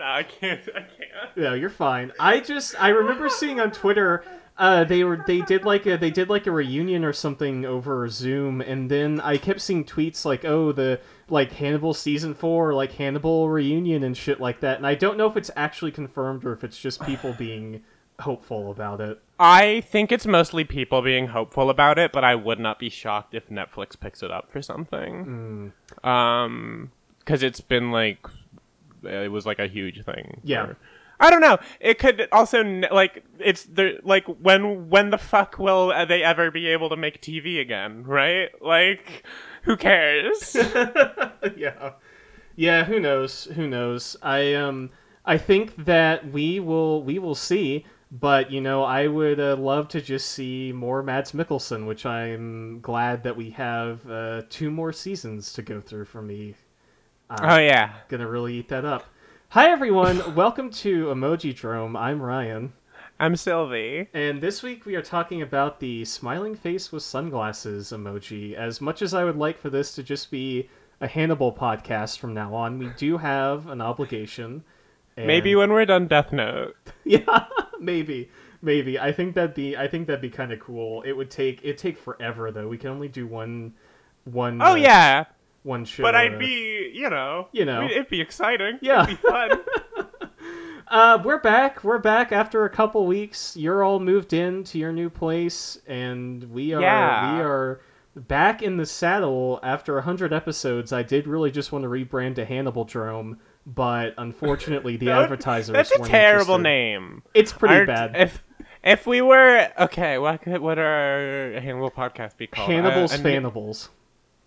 I 0.00 0.22
can't. 0.22 0.60
I 0.74 0.80
can't. 0.80 1.36
No, 1.36 1.54
you're 1.54 1.70
fine. 1.70 2.12
I 2.18 2.40
just 2.40 2.74
I 2.80 2.88
remember 2.88 3.28
seeing 3.28 3.60
on 3.60 3.70
Twitter 3.70 4.24
uh 4.58 4.84
they 4.84 5.02
were 5.02 5.24
they 5.26 5.40
did 5.40 5.64
like 5.64 5.86
a 5.86 5.96
they 5.96 6.10
did 6.10 6.28
like 6.28 6.46
a 6.46 6.50
reunion 6.50 7.04
or 7.04 7.12
something 7.12 7.64
over 7.64 8.06
Zoom 8.08 8.60
and 8.60 8.90
then 8.90 9.18
I 9.20 9.38
kept 9.38 9.62
seeing 9.62 9.84
tweets 9.84 10.26
like 10.26 10.44
oh 10.44 10.72
the 10.72 11.00
like 11.30 11.52
Hannibal 11.52 11.94
season 11.94 12.34
4 12.34 12.74
like 12.74 12.92
Hannibal 12.92 13.48
reunion 13.48 14.04
and 14.04 14.14
shit 14.14 14.40
like 14.40 14.60
that 14.60 14.76
and 14.76 14.86
I 14.86 14.94
don't 14.94 15.16
know 15.16 15.26
if 15.26 15.38
it's 15.38 15.50
actually 15.56 15.90
confirmed 15.90 16.44
or 16.44 16.52
if 16.52 16.64
it's 16.64 16.78
just 16.78 17.00
people 17.02 17.32
being 17.38 17.82
hopeful 18.22 18.70
about 18.70 19.00
it. 19.00 19.20
I 19.38 19.80
think 19.82 20.10
it's 20.12 20.26
mostly 20.26 20.64
people 20.64 21.02
being 21.02 21.26
hopeful 21.28 21.68
about 21.70 21.98
it, 21.98 22.12
but 22.12 22.24
I 22.24 22.34
would 22.34 22.58
not 22.60 22.78
be 22.78 22.88
shocked 22.88 23.34
if 23.34 23.48
Netflix 23.48 23.98
picks 23.98 24.22
it 24.22 24.30
up 24.30 24.50
for 24.50 24.62
something. 24.62 25.72
Um, 26.04 26.92
because 27.18 27.42
it's 27.42 27.60
been 27.60 27.90
like 27.92 28.26
it 29.04 29.30
was 29.30 29.46
like 29.46 29.58
a 29.58 29.66
huge 29.68 30.04
thing. 30.04 30.40
Yeah. 30.44 30.66
for- 30.66 30.76
I 31.20 31.30
don't 31.30 31.40
know. 31.40 31.58
It 31.78 32.00
could 32.00 32.26
also 32.32 32.64
like 32.90 33.24
it's 33.38 33.64
the 33.64 34.00
like 34.02 34.24
when 34.26 34.88
when 34.90 35.10
the 35.10 35.18
fuck 35.18 35.56
will 35.56 35.88
they 36.08 36.24
ever 36.24 36.50
be 36.50 36.66
able 36.68 36.88
to 36.88 36.96
make 36.96 37.22
TV 37.22 37.60
again? 37.60 38.02
Right? 38.02 38.48
Like, 38.60 39.24
who 39.62 39.76
cares? 39.76 40.56
yeah. 41.56 41.92
Yeah, 42.56 42.84
who 42.84 42.98
knows? 42.98 43.44
Who 43.54 43.68
knows? 43.68 44.16
I 44.20 44.54
um 44.54 44.90
I 45.24 45.38
think 45.38 45.84
that 45.84 46.32
we 46.32 46.58
will 46.58 47.04
we 47.04 47.20
will 47.20 47.36
see, 47.36 47.86
but 48.12 48.50
you 48.50 48.60
know, 48.60 48.82
I 48.84 49.06
would 49.08 49.40
uh, 49.40 49.56
love 49.56 49.88
to 49.88 50.00
just 50.02 50.30
see 50.30 50.70
more 50.70 51.02
Mads 51.02 51.32
Mikkelsen, 51.32 51.86
which 51.86 52.04
I'm 52.06 52.80
glad 52.80 53.22
that 53.22 53.36
we 53.36 53.50
have 53.50 54.08
uh, 54.08 54.42
two 54.50 54.70
more 54.70 54.92
seasons 54.92 55.52
to 55.54 55.62
go 55.62 55.80
through 55.80 56.04
for 56.04 56.20
me. 56.22 56.54
oh 57.30 57.56
yeah. 57.58 57.94
Gonna 58.08 58.28
really 58.28 58.54
eat 58.54 58.68
that 58.68 58.84
up. 58.84 59.06
Hi 59.50 59.70
everyone, 59.70 60.34
welcome 60.36 60.70
to 60.70 61.06
Emoji 61.06 61.54
Drome. 61.54 61.96
I'm 61.96 62.20
Ryan, 62.20 62.72
I'm 63.18 63.34
Sylvie. 63.36 64.08
and 64.12 64.40
this 64.42 64.62
week 64.62 64.84
we 64.84 64.94
are 64.96 65.02
talking 65.02 65.40
about 65.42 65.80
the 65.80 66.04
smiling 66.04 66.54
face 66.54 66.92
with 66.92 67.02
sunglasses 67.02 67.92
emoji. 67.92 68.54
As 68.54 68.80
much 68.82 69.00
as 69.02 69.14
I 69.14 69.24
would 69.24 69.36
like 69.36 69.58
for 69.58 69.70
this 69.70 69.94
to 69.94 70.02
just 70.02 70.30
be 70.30 70.68
a 71.00 71.06
Hannibal 71.08 71.52
podcast 71.52 72.18
from 72.18 72.34
now 72.34 72.54
on, 72.54 72.78
we 72.78 72.88
do 72.98 73.16
have 73.18 73.68
an 73.68 73.80
obligation. 73.80 74.62
and- 75.16 75.26
Maybe 75.26 75.54
when 75.56 75.72
we're 75.72 75.84
done 75.86 76.06
Death 76.08 76.32
Note. 76.32 76.76
yeah, 77.04 77.44
maybe, 77.82 78.30
maybe. 78.62 78.98
I 78.98 79.12
think 79.12 79.34
that'd 79.34 79.54
be, 79.54 79.76
I 79.76 79.88
think 79.88 80.06
that'd 80.06 80.22
be 80.22 80.30
kind 80.30 80.52
of 80.52 80.60
cool. 80.60 81.02
It 81.02 81.12
would 81.12 81.30
take, 81.30 81.60
it 81.64 81.78
take 81.78 81.98
forever 81.98 82.50
though. 82.50 82.68
We 82.68 82.78
can 82.78 82.90
only 82.90 83.08
do 83.08 83.26
one, 83.26 83.74
one. 84.24 84.62
Oh 84.62 84.72
uh, 84.72 84.74
yeah, 84.76 85.24
one 85.64 85.84
show. 85.84 86.02
but 86.02 86.14
uh, 86.14 86.18
I'd 86.18 86.38
be, 86.38 86.90
you 86.94 87.10
know, 87.10 87.48
You 87.52 87.64
know. 87.64 87.84
it'd 87.84 88.08
be 88.08 88.20
exciting. 88.20 88.78
Yeah. 88.80 89.04
it'd 89.04 89.20
be 89.20 89.28
fun. 89.28 89.60
Uh, 90.88 91.18
we're 91.24 91.38
back. 91.40 91.82
We're 91.84 91.96
back 91.98 92.32
after 92.32 92.66
a 92.66 92.68
couple 92.68 93.06
weeks. 93.06 93.56
You're 93.56 93.82
all 93.82 93.98
moved 93.98 94.34
in 94.34 94.62
to 94.64 94.78
your 94.78 94.92
new 94.92 95.08
place, 95.08 95.78
and 95.86 96.44
we 96.52 96.74
are 96.74 96.82
Yeah. 96.82 97.36
we 97.36 97.42
are 97.42 97.80
back 98.14 98.60
in 98.60 98.76
the 98.76 98.84
saddle 98.84 99.58
after 99.62 99.98
hundred 100.02 100.34
episodes. 100.34 100.92
I 100.92 101.02
did 101.02 101.26
really 101.26 101.50
just 101.50 101.72
want 101.72 101.84
to 101.84 101.88
rebrand 101.88 102.34
to 102.34 102.44
Hannibal 102.44 102.84
Drome, 102.84 103.38
but 103.66 104.14
unfortunately, 104.18 104.96
the 104.96 105.10
advertisers 105.12 105.72
That's 105.72 105.90
a 105.92 105.98
terrible 106.00 106.56
interested. 106.56 106.62
name. 106.62 107.22
It's 107.34 107.52
pretty 107.52 107.74
Aren't- 107.76 107.86
bad. 107.88 108.16
If 108.16 108.42
if 108.84 109.06
we 109.06 109.20
were 109.22 109.68
okay, 109.78 110.18
what 110.18 110.42
could, 110.42 110.60
what 110.60 110.78
are 110.78 111.54
our 111.54 111.60
Hannibal 111.60 111.90
podcast 111.90 112.36
be 112.36 112.46
called? 112.48 112.68
Hannibal's 112.70 113.14
Uh. 113.14 113.88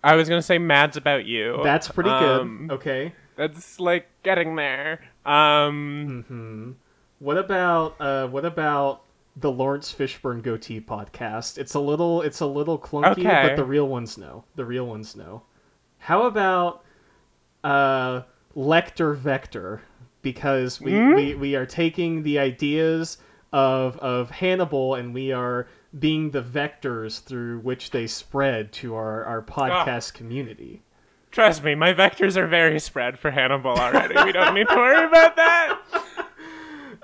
I 0.04 0.16
was 0.16 0.28
gonna 0.30 0.42
say 0.42 0.58
Mads 0.58 0.98
about 0.98 1.26
you. 1.26 1.60
That's 1.64 1.88
pretty 1.88 2.10
Um, 2.10 2.68
good. 2.68 2.76
Okay. 2.76 3.14
That's 3.38 3.80
like 3.80 4.08
getting 4.24 4.56
there. 4.56 5.00
Um, 5.26 6.26
hmm 6.28 6.72
What 7.20 7.38
about 7.38 7.96
uh 8.00 8.28
what 8.28 8.46
about 8.46 9.02
the 9.38 9.52
Laurence 9.52 9.94
Fishburne 9.94 10.42
goatee 10.44 10.80
podcast? 10.82 11.58
It's 11.58 11.74
a 11.74 11.80
little 11.80 12.22
it's 12.22 12.40
a 12.42 12.46
little 12.46 12.78
clunky, 12.78 13.20
Okay. 13.20 13.48
but 13.48 13.56
the 13.56 13.64
real 13.66 13.88
ones 13.88 14.18
know. 14.18 14.44
The 14.56 14.66
real 14.66 14.86
ones 14.86 15.16
know. 15.16 15.44
How 16.00 16.24
about 16.28 16.84
uh 17.64 18.22
Lecter 18.56 19.16
Vector? 19.16 19.82
Because 20.22 20.82
we, 20.82 20.92
Hmm? 20.94 21.14
we, 21.14 21.36
we 21.36 21.56
are 21.56 21.66
taking 21.66 22.24
the 22.24 22.40
ideas 22.40 23.18
of 23.54 23.98
of 24.00 24.32
Hannibal 24.32 24.96
and 24.96 25.14
we 25.14 25.32
are 25.32 25.68
being 25.98 26.32
the 26.32 26.42
vectors 26.42 27.22
through 27.24 27.60
which 27.60 27.92
they 27.92 28.06
spread 28.08 28.72
to 28.74 28.96
our, 28.96 29.24
our 29.24 29.42
podcast 29.42 30.14
community. 30.14 30.82
trust 31.32 31.64
me, 31.64 31.76
my 31.76 31.94
vectors 31.94 32.36
are 32.38 32.48
very 32.48 32.80
spread 32.80 33.18
for 33.20 33.32
Hannibal 33.32 33.72
already. 33.72 34.16
we 34.26 34.32
don't 34.32 34.54
need 34.56 34.68
to 34.68 34.76
worry 34.76 35.06
about 35.06 35.36
that. 35.36 35.80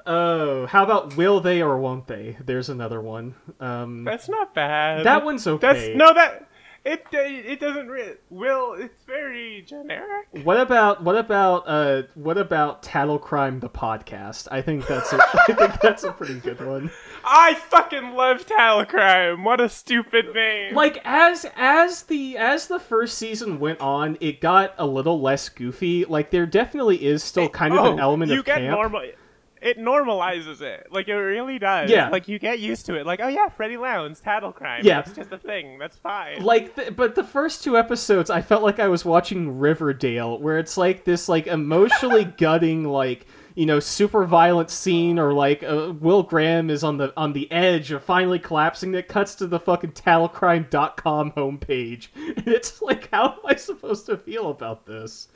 Oh, 0.04 0.66
how 0.66 0.84
about 0.84 1.16
will 1.16 1.42
they 1.42 1.62
or 1.62 1.78
won't 1.78 2.08
they? 2.08 2.36
There's 2.44 2.70
another 2.70 3.00
one. 3.00 3.36
Um, 3.60 4.04
That's 4.04 4.28
not 4.28 4.54
bad. 4.56 5.06
that 5.06 5.24
one's 5.24 5.46
okay. 5.46 5.74
That's 5.92 5.96
no 5.98 6.12
that 6.16 6.48
it 6.84 7.06
it 7.14 7.60
doesn't 7.60 7.90
re- 7.90 8.16
will 8.30 8.74
it's 8.74 9.04
very 9.04 9.64
generic. 9.68 10.28
What 10.44 10.60
about 10.60 11.04
what 11.04 11.16
about 11.16 11.64
uh 11.68 12.04
what 12.16 12.38
about 12.38 12.82
Tattle 12.82 13.20
Crime 13.20 13.60
the 13.60 13.70
podcast? 13.70 14.48
I 14.52 14.62
think 14.62 14.88
that's 14.88 15.14
a, 15.14 15.18
I 15.48 15.54
think 15.54 15.80
that's 15.82 16.04
a 16.04 16.12
pretty 16.12 16.40
good 16.40 16.66
one. 16.66 16.90
I 17.24 17.54
fucking 17.54 18.12
love 18.14 18.46
Tattlecrime. 18.48 19.44
What 19.44 19.62
a 19.62 19.70
stupid 19.70 20.34
name. 20.34 20.74
Like 20.74 21.00
as 21.04 21.46
as 21.56 22.04
the 22.04 22.38
as 22.38 22.68
the 22.68 22.80
first 22.80 23.18
season 23.18 23.60
went 23.60 23.80
on, 23.80 24.18
it 24.20 24.42
got 24.42 24.74
a 24.78 24.86
little 24.88 25.22
less 25.22 25.50
goofy. 25.50 26.06
Like 26.06 26.32
there 26.32 26.46
definitely 26.48 27.06
is 27.06 27.24
still 27.24 27.50
kind 27.50 27.74
of 27.78 27.86
an 27.86 28.00
Oh, 28.00 28.02
element 28.04 28.32
you 28.32 28.40
of 28.40 28.46
get 28.46 28.58
camp. 28.60 28.72
normal. 28.72 29.04
It 29.62 29.78
normalizes 29.78 30.62
it, 30.62 30.88
like 30.92 31.08
it 31.08 31.14
really 31.16 31.60
does. 31.60 31.90
Yeah. 31.90 32.10
like 32.10 32.28
you 32.28 32.40
get 32.40 32.60
used 32.60 32.86
to 32.88 32.96
it. 32.96 33.06
Like, 33.06 33.20
oh 33.22 33.28
yeah, 33.28 33.48
Freddie 33.50 33.78
Lounds, 33.78 34.20
tattle 34.20 34.52
crime. 34.52 34.82
Yeah. 34.84 35.02
that's 35.02 35.16
just 35.16 35.32
a 35.32 35.38
thing. 35.38 35.78
That's 35.78 35.98
fine. 35.98 36.42
like 36.44 36.96
but 36.96 37.16
the 37.16 37.24
first 37.24 37.64
two 37.64 37.78
episodes 37.78 38.30
i 38.30 38.42
felt 38.42 38.64
like 38.64 38.80
i 38.80 38.88
was 38.88 39.06
watching 39.06 39.60
riverdale 39.60 40.40
where 40.40 40.58
it's 40.58 40.78
like 40.78 41.04
this 41.04 41.30
like 41.30 41.48
emotionally 41.48 42.26
gutting 42.38 42.84
like 42.86 43.26
you 43.56 43.66
know 43.66 43.80
super 43.80 44.26
violent 44.26 44.70
scene 44.70 45.20
or 45.20 45.34
like 45.34 45.62
uh, 45.64 45.94
will 46.00 46.24
graham 46.24 46.70
is 46.70 46.84
on 46.84 46.98
the 46.98 47.14
on 47.18 47.34
the 47.34 47.52
edge 47.52 47.92
of 47.92 48.04
finally 48.04 48.40
collapsing 48.40 48.92
that 48.94 49.08
cuts 49.08 49.36
to 49.36 49.46
the 49.48 49.60
fucking 49.60 49.92
tattlecrime.com 49.92 51.32
homepage 51.34 52.08
and 52.16 52.48
it's 52.48 52.82
like 52.82 53.10
how 53.12 53.34
am 53.34 53.40
i 53.46 53.56
supposed 53.56 54.06
to 54.06 54.18
feel 54.18 54.50
about 54.50 54.86
this 54.86 55.28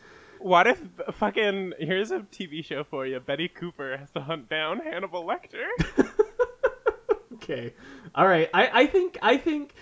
What 0.45 0.67
if 0.67 0.79
fucking 1.15 1.73
here's 1.79 2.11
a 2.11 2.19
TV 2.19 2.63
show 2.63 2.83
for 2.83 3.07
you? 3.07 3.19
Betty 3.19 3.47
Cooper 3.47 3.97
has 3.97 4.11
to 4.11 4.21
hunt 4.21 4.47
down 4.47 4.77
Hannibal 4.77 5.23
Lecter. 5.23 5.65
okay 7.33 7.73
all 8.13 8.27
right 8.27 8.47
i 8.53 8.83
i 8.83 8.85
think 8.85 9.17
i 9.23 9.37
think 9.37 9.73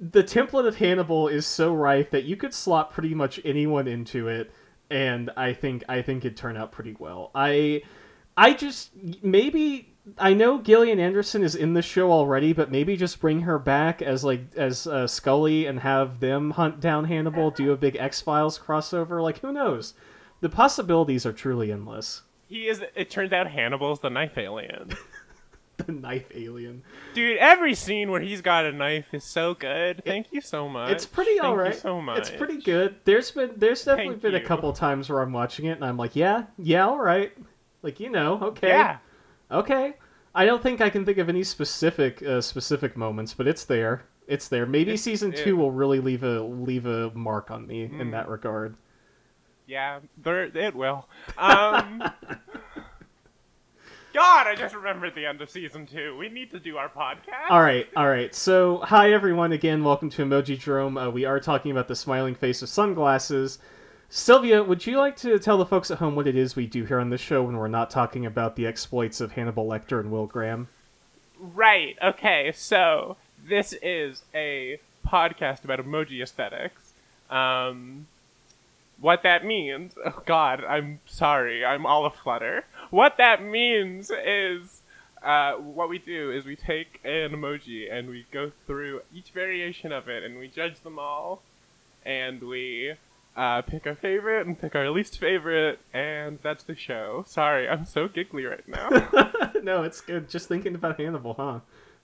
the 0.00 0.24
template 0.24 0.66
of 0.66 0.76
hannibal 0.76 1.28
is 1.28 1.46
so 1.46 1.74
rife 1.74 2.10
that 2.10 2.24
you 2.24 2.36
could 2.36 2.54
slot 2.54 2.90
pretty 2.90 3.14
much 3.14 3.38
anyone 3.44 3.86
into 3.86 4.28
it 4.28 4.50
and 4.90 5.30
i 5.36 5.52
think 5.52 5.84
i 5.90 6.00
think 6.00 6.24
it'd 6.24 6.36
turn 6.36 6.56
out 6.56 6.72
pretty 6.72 6.96
well 6.98 7.30
i 7.34 7.82
i 8.36 8.54
just 8.54 8.90
maybe 9.22 9.94
i 10.16 10.32
know 10.32 10.58
gillian 10.58 10.98
anderson 10.98 11.42
is 11.42 11.54
in 11.54 11.74
the 11.74 11.82
show 11.82 12.10
already 12.10 12.52
but 12.52 12.70
maybe 12.70 12.96
just 12.96 13.20
bring 13.20 13.40
her 13.40 13.58
back 13.58 14.00
as 14.00 14.24
like 14.24 14.40
as 14.56 14.86
uh, 14.86 15.06
scully 15.06 15.66
and 15.66 15.80
have 15.80 16.20
them 16.20 16.52
hunt 16.52 16.80
down 16.80 17.04
hannibal 17.04 17.50
do 17.50 17.72
a 17.72 17.76
big 17.76 17.96
x-files 17.96 18.58
crossover 18.58 19.22
like 19.22 19.38
who 19.40 19.52
knows 19.52 19.94
the 20.40 20.48
possibilities 20.48 21.26
are 21.26 21.32
truly 21.32 21.70
endless 21.72 22.22
he 22.48 22.66
is. 22.66 22.82
It 22.94 23.10
turns 23.10 23.32
out 23.32 23.46
Hannibal's 23.46 24.00
the 24.00 24.08
knife 24.08 24.38
alien. 24.38 24.90
the 25.76 25.92
knife 25.92 26.26
alien 26.34 26.82
Dude, 27.14 27.36
every 27.36 27.74
scene 27.74 28.10
where 28.10 28.20
he's 28.20 28.40
got 28.40 28.64
a 28.64 28.72
knife 28.72 29.06
is 29.12 29.22
so 29.22 29.54
good. 29.54 30.02
Thank 30.04 30.32
you 30.32 30.40
so 30.40 30.68
much. 30.68 30.90
It's 30.90 31.06
pretty 31.06 31.32
Thank 31.32 31.44
alright. 31.44 31.76
So 31.76 32.00
much. 32.00 32.18
It's 32.18 32.30
pretty 32.30 32.56
good. 32.56 32.96
There's 33.04 33.30
been 33.30 33.52
there's 33.56 33.84
definitely 33.84 34.14
Thank 34.14 34.22
been 34.22 34.34
a 34.34 34.40
couple 34.40 34.72
times 34.72 35.08
where 35.08 35.20
I'm 35.20 35.32
watching 35.32 35.66
it 35.66 35.72
and 35.72 35.84
I'm 35.84 35.96
like, 35.96 36.16
yeah, 36.16 36.46
yeah, 36.58 36.86
all 36.86 36.98
right. 36.98 37.32
Like 37.82 38.00
you 38.00 38.10
know, 38.10 38.40
okay, 38.42 38.68
Yeah. 38.68 38.98
Okay. 39.50 39.94
I 40.34 40.44
don't 40.44 40.62
think 40.62 40.80
I 40.80 40.90
can 40.90 41.04
think 41.04 41.18
of 41.18 41.28
any 41.28 41.42
specific 41.42 42.22
uh, 42.22 42.40
specific 42.40 42.96
moments, 42.96 43.34
but 43.34 43.46
it's 43.48 43.64
there. 43.64 44.04
It's 44.26 44.48
there. 44.48 44.66
Maybe 44.66 44.90
It's- 44.92 45.02
season 45.02 45.32
it- 45.32 45.38
two 45.42 45.56
will 45.56 45.70
really 45.70 46.00
leave 46.00 46.22
a 46.22 46.40
leave 46.42 46.86
a 46.86 47.10
mark 47.14 47.50
on 47.50 47.66
me 47.66 47.84
in 47.84 47.92
Mm. 47.92 48.10
that 48.12 48.28
regard. 48.28 48.76
Yeah, 49.66 50.00
there 50.16 50.44
it 50.44 50.74
will. 50.74 51.08
Um, 51.36 52.02
God, 54.14 54.46
I 54.46 54.54
just 54.56 54.74
remembered 54.74 55.14
the 55.14 55.26
end 55.26 55.40
of 55.42 55.50
season 55.50 55.86
two. 55.86 56.16
We 56.16 56.28
need 56.28 56.50
to 56.52 56.58
do 56.58 56.76
our 56.78 56.88
podcast. 56.88 57.50
All 57.50 57.60
right, 57.60 57.86
all 57.96 58.08
right. 58.08 58.34
So, 58.34 58.78
hi 58.78 59.12
everyone 59.12 59.52
again. 59.52 59.84
Welcome 59.84 60.08
to 60.10 60.24
Emojidrome. 60.24 61.06
Uh, 61.06 61.10
we 61.10 61.24
are 61.24 61.38
talking 61.38 61.70
about 61.70 61.88
the 61.88 61.94
smiling 61.96 62.34
face 62.34 62.62
of 62.62 62.68
sunglasses. 62.70 63.58
Sylvia, 64.10 64.62
would 64.62 64.86
you 64.86 64.96
like 64.96 65.16
to 65.16 65.38
tell 65.38 65.58
the 65.58 65.66
folks 65.66 65.90
at 65.90 65.98
home 65.98 66.16
what 66.16 66.26
it 66.26 66.34
is 66.34 66.56
we 66.56 66.66
do 66.66 66.84
here 66.84 66.98
on 66.98 67.10
this 67.10 67.20
show 67.20 67.42
when 67.42 67.58
we're 67.58 67.68
not 67.68 67.90
talking 67.90 68.24
about 68.24 68.56
the 68.56 68.66
exploits 68.66 69.20
of 69.20 69.32
Hannibal 69.32 69.66
Lecter 69.66 70.00
and 70.00 70.10
Will 70.10 70.26
Graham? 70.26 70.68
Right. 71.38 71.94
Okay. 72.02 72.52
So 72.54 73.18
this 73.46 73.74
is 73.82 74.22
a 74.34 74.80
podcast 75.06 75.62
about 75.64 75.78
emoji 75.78 76.22
aesthetics. 76.22 76.94
Um, 77.28 78.06
what 78.98 79.22
that 79.24 79.44
means? 79.44 79.92
Oh 80.04 80.22
God, 80.24 80.64
I'm 80.64 81.00
sorry. 81.04 81.62
I'm 81.62 81.84
all 81.84 82.06
aflutter. 82.06 82.64
What 82.90 83.18
that 83.18 83.42
means 83.42 84.10
is, 84.10 84.80
uh, 85.22 85.52
what 85.54 85.90
we 85.90 85.98
do 85.98 86.30
is 86.32 86.46
we 86.46 86.56
take 86.56 86.98
an 87.04 87.32
emoji 87.32 87.92
and 87.92 88.08
we 88.08 88.24
go 88.32 88.52
through 88.66 89.02
each 89.14 89.30
variation 89.32 89.92
of 89.92 90.08
it 90.08 90.22
and 90.24 90.38
we 90.38 90.48
judge 90.48 90.80
them 90.80 90.98
all, 90.98 91.42
and 92.06 92.42
we. 92.42 92.94
Uh, 93.38 93.62
pick 93.62 93.86
our 93.86 93.94
favorite 93.94 94.48
and 94.48 94.58
pick 94.58 94.74
our 94.74 94.90
least 94.90 95.16
favorite, 95.20 95.78
and 95.94 96.40
that's 96.42 96.64
the 96.64 96.74
show. 96.74 97.22
Sorry, 97.24 97.68
I'm 97.68 97.84
so 97.84 98.08
giggly 98.08 98.44
right 98.44 98.66
now. 98.66 98.88
no, 99.62 99.84
it's 99.84 100.00
good. 100.00 100.28
Just 100.28 100.48
thinking 100.48 100.74
about 100.74 100.98
Hannibal, 100.98 101.34
huh? 101.34 101.60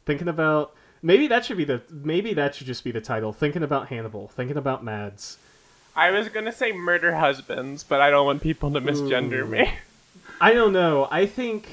Thinking 0.07 0.29
about 0.29 0.77
maybe 1.03 1.27
that 1.27 1.45
should 1.45 1.57
be 1.57 1.65
the 1.65 1.83
maybe 1.91 2.35
that 2.35 2.55
should 2.55 2.69
just 2.69 2.85
be 2.85 2.93
the 2.93 3.01
title. 3.01 3.33
Thinking 3.33 3.65
about 3.65 3.89
Hannibal. 3.89 4.29
Thinking 4.29 4.57
about 4.57 4.85
Mads. 4.85 5.39
I 5.97 6.13
was 6.13 6.29
gonna 6.29 6.53
say 6.53 6.71
murder 6.71 7.17
husbands, 7.17 7.83
but 7.83 8.01
I 8.01 8.11
don't 8.11 8.27
want 8.27 8.41
people 8.41 8.71
to 8.71 8.81
misgender 8.81 9.41
Ooh. 9.41 9.49
me. 9.49 9.73
I 10.41 10.53
don't 10.53 10.73
know. 10.73 11.09
I 11.11 11.27
think 11.27 11.69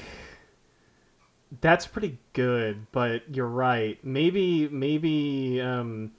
that's 1.60 1.86
pretty 1.86 2.18
good, 2.32 2.88
but 2.90 3.22
you're 3.32 3.46
right. 3.46 3.96
Maybe, 4.04 4.66
maybe. 4.66 5.60
Um, 5.60 6.10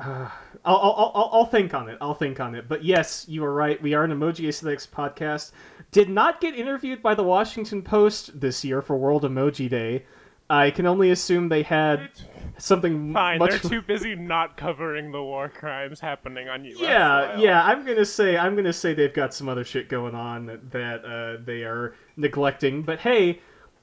uh, 0.00 0.28
I'll, 0.64 0.76
I'll, 0.76 1.12
I'll, 1.14 1.30
I'll 1.32 1.46
think 1.46 1.74
on 1.74 1.88
it. 1.88 1.98
I'll 2.00 2.14
think 2.14 2.40
on 2.40 2.54
it. 2.54 2.68
But 2.68 2.84
yes, 2.84 3.26
you 3.28 3.44
are 3.44 3.54
right. 3.54 3.80
We 3.80 3.94
are 3.94 4.04
an 4.04 4.10
Emoji 4.10 4.48
Aesthetics 4.48 4.86
podcast. 4.86 5.52
Did 5.92 6.10
not 6.10 6.40
get 6.40 6.54
interviewed 6.54 7.02
by 7.02 7.14
the 7.14 7.22
Washington 7.22 7.82
Post 7.82 8.40
this 8.40 8.64
year 8.64 8.82
for 8.82 8.96
World 8.96 9.22
Emoji 9.22 9.68
Day. 9.68 10.04
I 10.50 10.72
can 10.72 10.84
only 10.84 11.10
assume 11.12 11.48
they 11.48 11.62
had 11.62 12.10
something 12.58 13.12
Fine, 13.12 13.38
much 13.38 13.50
they're 13.50 13.70
too 13.70 13.82
busy 13.86 14.16
not 14.16 14.56
covering 14.56 15.12
the 15.12 15.22
war 15.22 15.48
crimes 15.48 16.00
happening 16.00 16.48
on 16.48 16.64
U.S. 16.64 16.80
yeah, 16.80 17.38
yeah. 17.38 17.62
I'm 17.64 17.86
gonna 17.86 18.04
say 18.04 18.36
I'm 18.36 18.56
gonna 18.56 18.72
say 18.72 18.92
they've 18.92 19.14
got 19.14 19.32
some 19.32 19.48
other 19.48 19.64
shit 19.64 19.88
going 19.88 20.16
on 20.16 20.46
that, 20.46 20.70
that 20.72 21.04
uh, 21.04 21.36
they 21.44 21.62
are 21.62 21.94
neglecting. 22.16 22.82
But 22.82 22.98
hey, 22.98 23.40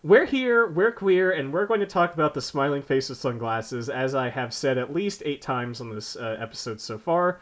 we're 0.08 0.26
here, 0.26 0.68
we're 0.68 0.92
queer, 0.92 1.32
and 1.32 1.52
we're 1.52 1.66
going 1.66 1.82
to 1.82 1.86
talk 1.86 2.14
about 2.14 2.34
the 2.34 2.42
smiling 2.42 2.82
face 2.82 3.10
with 3.10 3.18
sunglasses, 3.18 3.90
as 3.90 4.16
I 4.16 4.30
have 4.30 4.54
said 4.54 4.78
at 4.78 4.94
least 4.94 5.22
eight 5.26 5.42
times 5.42 5.82
on 5.82 5.94
this 5.94 6.16
uh, 6.16 6.38
episode 6.40 6.80
so 6.80 6.98
far. 6.98 7.40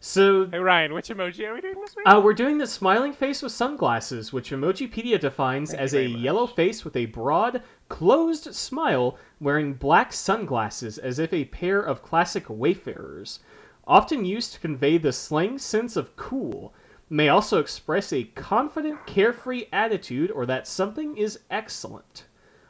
So 0.00 0.46
Hey 0.48 0.58
Ryan, 0.58 0.94
which 0.94 1.08
emoji 1.08 1.48
are 1.48 1.54
we 1.54 1.60
doing 1.60 1.80
this 1.80 1.96
week? 1.96 2.06
uh, 2.06 2.20
we're 2.22 2.32
doing 2.32 2.58
the 2.58 2.66
smiling 2.68 3.12
face 3.12 3.42
with 3.42 3.50
sunglasses, 3.52 4.32
which 4.32 4.50
Emojipedia 4.50 5.18
defines 5.18 5.70
Thank 5.70 5.82
as 5.82 5.94
a 5.94 6.06
much. 6.06 6.20
yellow 6.20 6.46
face 6.46 6.84
with 6.84 6.94
a 6.96 7.06
broad, 7.06 7.62
closed 7.88 8.54
smile 8.54 9.18
wearing 9.40 9.74
black 9.74 10.12
sunglasses 10.12 10.98
as 10.98 11.18
if 11.18 11.32
a 11.32 11.46
pair 11.46 11.80
of 11.80 12.02
classic 12.02 12.44
wayfarers. 12.48 13.40
Often 13.88 14.24
used 14.24 14.52
to 14.52 14.60
convey 14.60 14.98
the 14.98 15.12
slang 15.12 15.58
sense 15.58 15.96
of 15.96 16.14
cool, 16.14 16.72
may 17.10 17.28
also 17.28 17.58
express 17.58 18.12
a 18.12 18.24
confident, 18.24 19.06
carefree 19.06 19.66
attitude 19.72 20.30
or 20.30 20.46
that 20.46 20.66
something 20.66 21.16
is 21.16 21.40
excellent. 21.50 22.24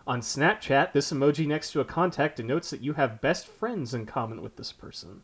On 0.06 0.20
Snapchat, 0.20 0.92
this 0.92 1.12
emoji 1.12 1.46
next 1.46 1.72
to 1.72 1.80
a 1.80 1.84
contact 1.84 2.36
denotes 2.36 2.70
that 2.70 2.80
you 2.80 2.94
have 2.94 3.20
best 3.20 3.46
friends 3.46 3.92
in 3.94 4.06
common 4.06 4.40
with 4.40 4.56
this 4.56 4.72
person. 4.72 5.22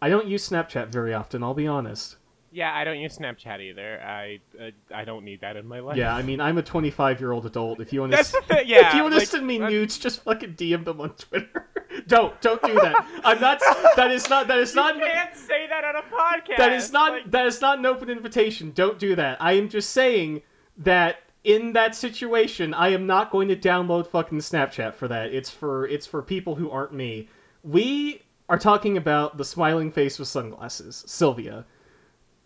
I 0.00 0.08
don't 0.08 0.26
use 0.26 0.48
Snapchat 0.48 0.88
very 0.88 1.12
often, 1.12 1.42
I'll 1.42 1.52
be 1.54 1.66
honest. 1.66 2.16
yeah, 2.50 2.74
I 2.74 2.84
don't 2.84 2.98
use 2.98 3.18
Snapchat 3.18 3.60
either. 3.60 4.00
I 4.02 4.40
uh, 4.58 4.70
I 4.94 5.04
don't 5.04 5.24
need 5.24 5.42
that 5.42 5.56
in 5.56 5.66
my 5.68 5.80
life. 5.80 5.96
Yeah, 5.96 6.14
I 6.14 6.22
mean, 6.22 6.40
I'm 6.40 6.56
a 6.58 6.62
25 6.62 7.20
year 7.20 7.32
old 7.32 7.46
adult. 7.46 7.80
If 7.80 7.92
you 7.92 8.00
want 8.00 8.12
to, 8.12 8.16
that's 8.16 8.32
the 8.32 8.40
thing. 8.40 8.64
Yeah, 8.66 8.88
if 8.88 8.94
you 8.94 9.02
want 9.02 9.12
to 9.12 9.18
like, 9.18 9.28
send 9.28 9.46
me 9.46 9.60
uh, 9.60 9.68
nudes, 9.68 9.98
just 9.98 10.22
fucking 10.22 10.54
DM 10.54 10.84
them 10.84 11.00
on 11.00 11.10
Twitter. 11.10 11.68
Don't, 12.06 12.40
don't 12.40 12.62
do 12.62 12.74
that. 12.74 13.06
I'm 13.24 13.40
not. 13.40 13.60
That 13.96 14.10
is 14.10 14.28
not. 14.28 14.48
That 14.48 14.58
is 14.58 14.70
You 14.74 14.80
not. 14.82 14.94
can't 14.98 15.36
say 15.36 15.66
that 15.68 15.84
on 15.84 15.96
a 15.96 16.02
podcast. 16.02 16.56
That 16.56 16.72
is 16.72 16.92
not. 16.92 17.12
Like, 17.12 17.30
that 17.30 17.46
is 17.46 17.60
not 17.60 17.78
an 17.78 17.86
open 17.86 18.10
invitation. 18.10 18.72
Don't 18.74 18.98
do 18.98 19.14
that. 19.16 19.40
I 19.40 19.52
am 19.52 19.68
just 19.68 19.90
saying 19.90 20.42
that 20.78 21.16
in 21.44 21.72
that 21.72 21.94
situation, 21.94 22.74
I 22.74 22.88
am 22.88 23.06
not 23.06 23.30
going 23.30 23.48
to 23.48 23.56
download 23.56 24.06
fucking 24.06 24.38
Snapchat 24.38 24.94
for 24.94 25.08
that. 25.08 25.32
It's 25.32 25.50
for 25.50 25.86
it's 25.86 26.06
for 26.06 26.22
people 26.22 26.54
who 26.54 26.70
aren't 26.70 26.92
me. 26.92 27.28
We 27.62 28.22
are 28.48 28.58
talking 28.58 28.96
about 28.96 29.36
the 29.36 29.44
smiling 29.44 29.92
face 29.92 30.18
with 30.18 30.28
sunglasses, 30.28 31.04
Sylvia. 31.06 31.64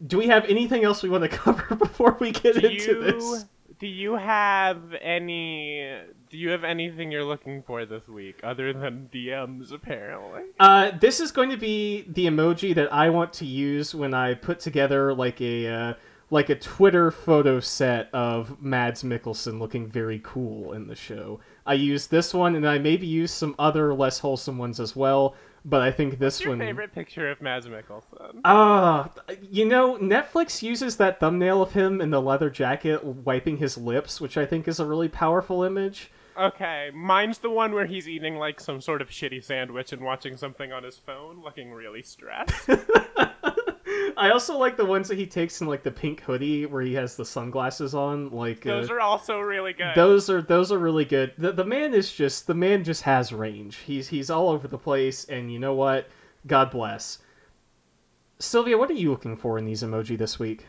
Do 0.07 0.19
we 0.19 0.27
have 0.27 0.45
anything 0.47 0.85
else 0.85 1.03
we 1.03 1.09
want 1.09 1.23
to 1.23 1.29
cover 1.37 1.75
before 1.77 2.17
we 2.21 2.31
get 2.33 2.55
do 2.61 2.67
into 2.69 2.73
you 2.93 3.03
this? 3.03 3.47
Do 3.85 3.91
you 3.91 4.15
have 4.15 4.95
any? 5.03 5.95
Do 6.31 6.39
you 6.39 6.49
have 6.49 6.65
anything 6.65 7.13
you're 7.13 7.23
looking 7.23 7.63
for 7.63 7.85
this 7.85 8.09
week 8.09 8.41
other 8.43 8.73
than 8.73 9.11
DMs? 9.13 9.73
Apparently. 9.73 10.41
Uh, 10.59 10.93
this 10.99 11.21
is 11.21 11.31
going 11.31 11.51
to 11.51 11.59
be 11.59 12.07
the 12.09 12.25
emoji 12.25 12.75
that 12.77 12.91
I 12.91 13.11
want 13.11 13.35
to 13.35 13.45
use 13.45 13.95
when 13.95 14.15
I 14.15 14.33
put 14.33 14.59
together 14.59 15.13
like 15.13 15.39
a 15.43 15.69
uh, 15.69 15.95
like 16.31 16.49
a 16.49 16.55
Twitter 16.55 17.11
photo 17.11 17.61
set 17.61 18.09
of 18.15 18.59
Mads 18.63 19.03
Mikkelsen 19.03 19.61
looking 19.61 19.87
very 19.87 20.23
cool 20.25 20.73
in 20.73 20.87
the 20.87 20.97
show. 20.97 21.41
I 21.67 21.75
use 21.75 22.07
this 22.07 22.33
one, 22.33 22.57
and 22.57 22.67
I 22.67 22.79
maybe 22.79 23.07
use 23.07 23.33
some 23.33 23.55
other 23.59 23.93
less 23.93 24.19
wholesome 24.19 24.57
ones 24.57 24.81
as 24.81 24.97
well. 24.97 25.35
But 25.65 25.81
I 25.81 25.91
think 25.91 26.19
this 26.19 26.35
What's 26.35 26.41
your 26.43 26.51
one. 26.51 26.59
favorite 26.59 26.93
picture 26.95 27.31
of 27.31 27.41
Mads 27.41 27.67
Mikkelsen? 27.67 28.41
Ah, 28.45 29.09
you 29.41 29.65
know, 29.65 29.97
Netflix 29.97 30.63
uses 30.63 30.97
that 30.99 31.21
thumbnail 31.21 31.63
of 31.63 31.73
him 31.73 32.01
in 32.03 32.11
the 32.11 32.21
leather 32.21 32.51
jacket 32.51 33.03
wiping 33.03 33.57
his 33.57 33.79
lips, 33.79 34.21
which 34.21 34.37
I 34.37 34.45
think 34.45 34.69
is 34.69 34.79
a 34.79 34.85
really 34.85 35.09
powerful 35.09 35.63
image. 35.63 36.11
Okay, 36.39 36.91
mine's 36.93 37.39
the 37.39 37.49
one 37.49 37.73
where 37.73 37.87
he's 37.87 38.09
eating 38.09 38.37
like 38.37 38.61
some 38.61 38.81
sort 38.81 39.01
of 39.01 39.09
shitty 39.09 39.43
sandwich 39.43 39.93
and 39.93 40.03
watching 40.03 40.37
something 40.37 40.73
on 40.73 40.83
his 40.83 40.99
phone, 40.99 41.41
looking 41.43 41.73
really 41.73 42.03
stressed. 42.03 42.69
I 44.17 44.31
also 44.31 44.57
like 44.57 44.77
the 44.77 44.85
ones 44.85 45.09
that 45.09 45.19
he 45.19 45.27
takes 45.27 45.61
in 45.61 45.67
like 45.67 45.83
the 45.83 45.91
pink 45.91 46.21
hoodie 46.21 46.67
where 46.67 46.83
he 46.83 46.95
has 46.95 47.17
the 47.17 47.25
sunglasses 47.25 47.95
on. 47.95 48.31
Like 48.31 48.63
Those 48.63 48.91
uh, 48.91 48.95
are 48.95 49.01
also 49.01 49.41
really 49.41 49.73
good. 49.73 49.95
those 49.95 50.31
are 50.31 50.41
those 50.43 50.73
are 50.73 50.79
really 50.79 51.05
good. 51.05 51.33
The 51.37 51.53
the 51.53 51.65
man 51.65 51.95
is 51.95 52.13
just 52.13 52.47
the 52.47 52.55
man 52.55 52.85
just 52.85 53.03
has 53.03 53.33
range. 53.33 53.77
He's 53.79 54.09
he's 54.09 54.31
all 54.31 54.49
over 54.49 54.69
the 54.69 54.79
place, 54.79 55.25
and 55.27 55.53
you 55.53 55.59
know 55.59 55.75
what? 55.75 56.09
God 56.47 56.71
bless. 56.71 57.19
Sylvia, 58.39 58.77
what 58.77 58.91
are 58.91 58.95
you 58.95 59.11
looking 59.11 59.37
for 59.37 59.59
in 59.59 59.65
these 59.65 59.83
emoji 59.83 60.19
this 60.19 60.39
week? 60.39 60.67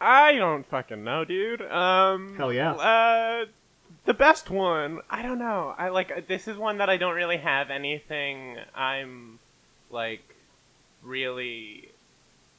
I 0.00 0.34
don't 0.34 0.66
fucking 0.66 1.02
know, 1.02 1.24
dude. 1.24 1.62
Um, 1.62 2.36
Hell 2.36 2.52
yeah. 2.52 2.72
Uh, 2.72 3.46
the 4.04 4.14
best 4.14 4.50
one, 4.50 5.00
I 5.08 5.22
don't 5.22 5.38
know. 5.38 5.74
I 5.76 5.88
like 5.88 6.28
this 6.28 6.48
is 6.48 6.56
one 6.56 6.78
that 6.78 6.90
I 6.90 6.96
don't 6.96 7.14
really 7.14 7.38
have 7.38 7.70
anything. 7.70 8.56
I'm 8.74 9.38
like 9.90 10.22
really. 11.02 11.90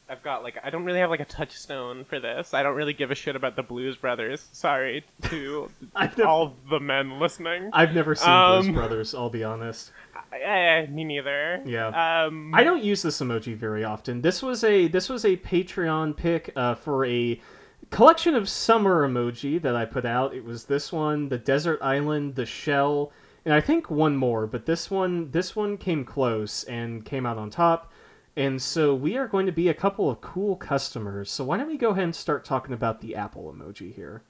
I've 0.10 0.24
got 0.24 0.44
like 0.44 0.58
I 0.64 0.70
don't 0.70 0.86
really 0.86 1.00
have 1.00 1.10
like 1.10 1.20
a 1.20 1.26
touchstone 1.26 2.06
for 2.06 2.20
this. 2.20 2.54
I 2.54 2.64
don't 2.64 2.76
really 2.76 2.94
give 2.94 3.12
a 3.12 3.16
shit 3.16 3.36
about 3.36 3.56
the 3.56 3.64
Blues 3.64 3.98
Brothers. 3.98 4.46
Sorry 4.54 5.04
to 5.24 5.70
never, 5.96 6.24
all 6.26 6.56
the 6.70 6.80
men 6.80 7.20
listening. 7.20 7.70
I've 7.74 7.94
never 7.94 8.16
seen 8.16 8.30
Um, 8.30 8.62
Blues 8.64 8.74
Brothers. 8.76 9.16
I'll 9.16 9.30
be 9.30 9.44
honest. 9.44 9.92
Eh, 10.32 10.86
me 10.88 11.04
neither. 11.04 11.62
Yeah. 11.66 12.26
Um, 12.26 12.54
I 12.54 12.64
don't 12.64 12.84
use 12.84 13.02
this 13.02 13.20
emoji 13.20 13.56
very 13.56 13.84
often. 13.84 14.22
This 14.22 14.42
was 14.42 14.64
a 14.64 14.88
this 14.88 15.10
was 15.10 15.26
a 15.26 15.38
Patreon 15.38 16.16
pick 16.16 16.52
uh, 16.56 16.76
for 16.76 17.06
a 17.06 17.40
collection 17.90 18.36
of 18.36 18.48
summer 18.50 19.08
emoji 19.08 19.62
that 19.62 19.76
I 19.76 19.86
put 19.86 20.06
out. 20.06 20.34
It 20.34 20.44
was 20.44 20.66
this 20.66 20.92
one, 20.92 21.30
the 21.30 21.38
desert 21.38 21.80
island, 21.82 22.36
the 22.36 22.46
shell, 22.46 23.12
and 23.46 23.54
I 23.54 23.62
think 23.62 23.90
one 23.90 24.16
more. 24.16 24.48
But 24.48 24.66
this 24.66 24.90
one 24.90 25.32
this 25.32 25.56
one 25.56 25.78
came 25.78 26.06
close 26.06 26.64
and 26.66 27.04
came 27.06 27.26
out 27.26 27.38
on 27.38 27.50
top. 27.50 27.92
And 28.38 28.62
so 28.62 28.94
we 28.94 29.17
are 29.17 29.27
going 29.27 29.48
to 29.48 29.51
be 29.51 29.67
a 29.67 29.74
couple 29.74 30.12
of 30.12 30.22
cool 30.22 30.56
customers. 30.56 31.32
So 31.32 31.44
why 31.44 31.58
don't 31.58 31.67
we 31.67 31.75
go 31.75 31.89
ahead 31.89 32.03
and 32.03 32.15
start 32.15 32.46
talking 32.46 32.72
about 32.72 33.01
the 33.01 33.15
Apple 33.15 33.51
emoji 33.51 33.91
here? 33.91 34.22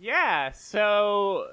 Yeah. 0.00 0.50
So, 0.50 1.46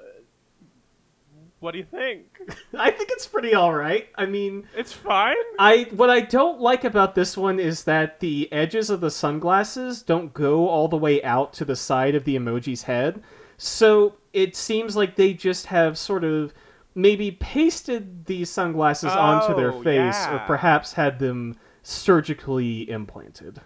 what 1.60 1.70
do 1.70 1.78
you 1.78 1.84
think? 1.84 2.26
I 2.74 2.90
think 2.90 3.10
it's 3.12 3.28
pretty 3.28 3.54
all 3.54 3.72
right. 3.72 4.08
I 4.16 4.26
mean, 4.26 4.66
It's 4.76 4.92
fine. 4.92 5.36
I 5.60 5.86
what 5.92 6.10
I 6.10 6.22
don't 6.22 6.60
like 6.60 6.82
about 6.82 7.14
this 7.14 7.36
one 7.36 7.60
is 7.60 7.84
that 7.84 8.18
the 8.18 8.52
edges 8.52 8.90
of 8.90 9.00
the 9.00 9.12
sunglasses 9.12 10.02
don't 10.02 10.34
go 10.34 10.68
all 10.68 10.88
the 10.88 10.96
way 10.96 11.22
out 11.22 11.52
to 11.54 11.64
the 11.64 11.76
side 11.76 12.16
of 12.16 12.24
the 12.24 12.34
emoji's 12.34 12.82
head. 12.82 13.22
So 13.56 14.16
it 14.32 14.56
seems 14.56 14.96
like 14.96 15.14
they 15.14 15.32
just 15.32 15.66
have 15.66 15.96
sort 15.96 16.24
of 16.24 16.52
maybe 16.94 17.30
pasted 17.32 18.26
these 18.26 18.50
sunglasses 18.50 19.16
onto 19.16 19.54
their 19.54 19.72
Oh, 19.72 19.82
face 19.82 20.26
or 20.26 20.38
perhaps 20.40 20.92
had 20.94 21.18
them 21.18 21.56
surgically 21.82 22.88
implanted. 22.90 23.60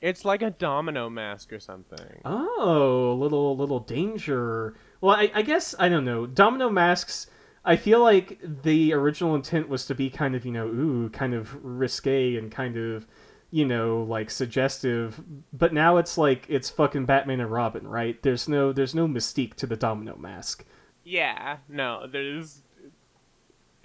It's 0.00 0.24
like 0.24 0.42
a 0.42 0.50
domino 0.50 1.08
mask 1.10 1.52
or 1.52 1.58
something. 1.60 2.20
Oh, 2.24 3.16
little 3.18 3.56
little 3.56 3.80
danger. 3.80 4.76
Well, 5.00 5.16
I, 5.16 5.30
I 5.34 5.42
guess 5.42 5.74
I 5.78 5.88
don't 5.88 6.04
know. 6.04 6.26
Domino 6.26 6.68
masks. 6.70 7.26
I 7.64 7.76
feel 7.76 8.00
like 8.00 8.38
the 8.42 8.92
original 8.92 9.34
intent 9.34 9.68
was 9.68 9.86
to 9.86 9.94
be 9.94 10.08
kind 10.10 10.34
of 10.36 10.44
you 10.44 10.52
know 10.52 10.66
ooh 10.68 11.08
kind 11.10 11.34
of 11.34 11.64
risque 11.64 12.36
and 12.36 12.50
kind 12.52 12.76
of 12.76 13.06
you 13.50 13.64
know 13.64 14.02
like 14.02 14.30
suggestive, 14.30 15.20
but 15.52 15.72
now 15.72 15.96
it's 15.96 16.18
like 16.18 16.46
it's 16.48 16.70
fucking 16.70 17.06
Batman 17.06 17.40
and 17.40 17.50
Robin, 17.50 17.86
right? 17.88 18.22
There's 18.22 18.48
no 18.48 18.72
there's 18.72 18.94
no 18.94 19.08
mystique 19.08 19.54
to 19.54 19.66
the 19.66 19.76
domino 19.76 20.16
mask. 20.16 20.64
Yeah, 21.04 21.58
no, 21.68 22.06
there's 22.06 22.62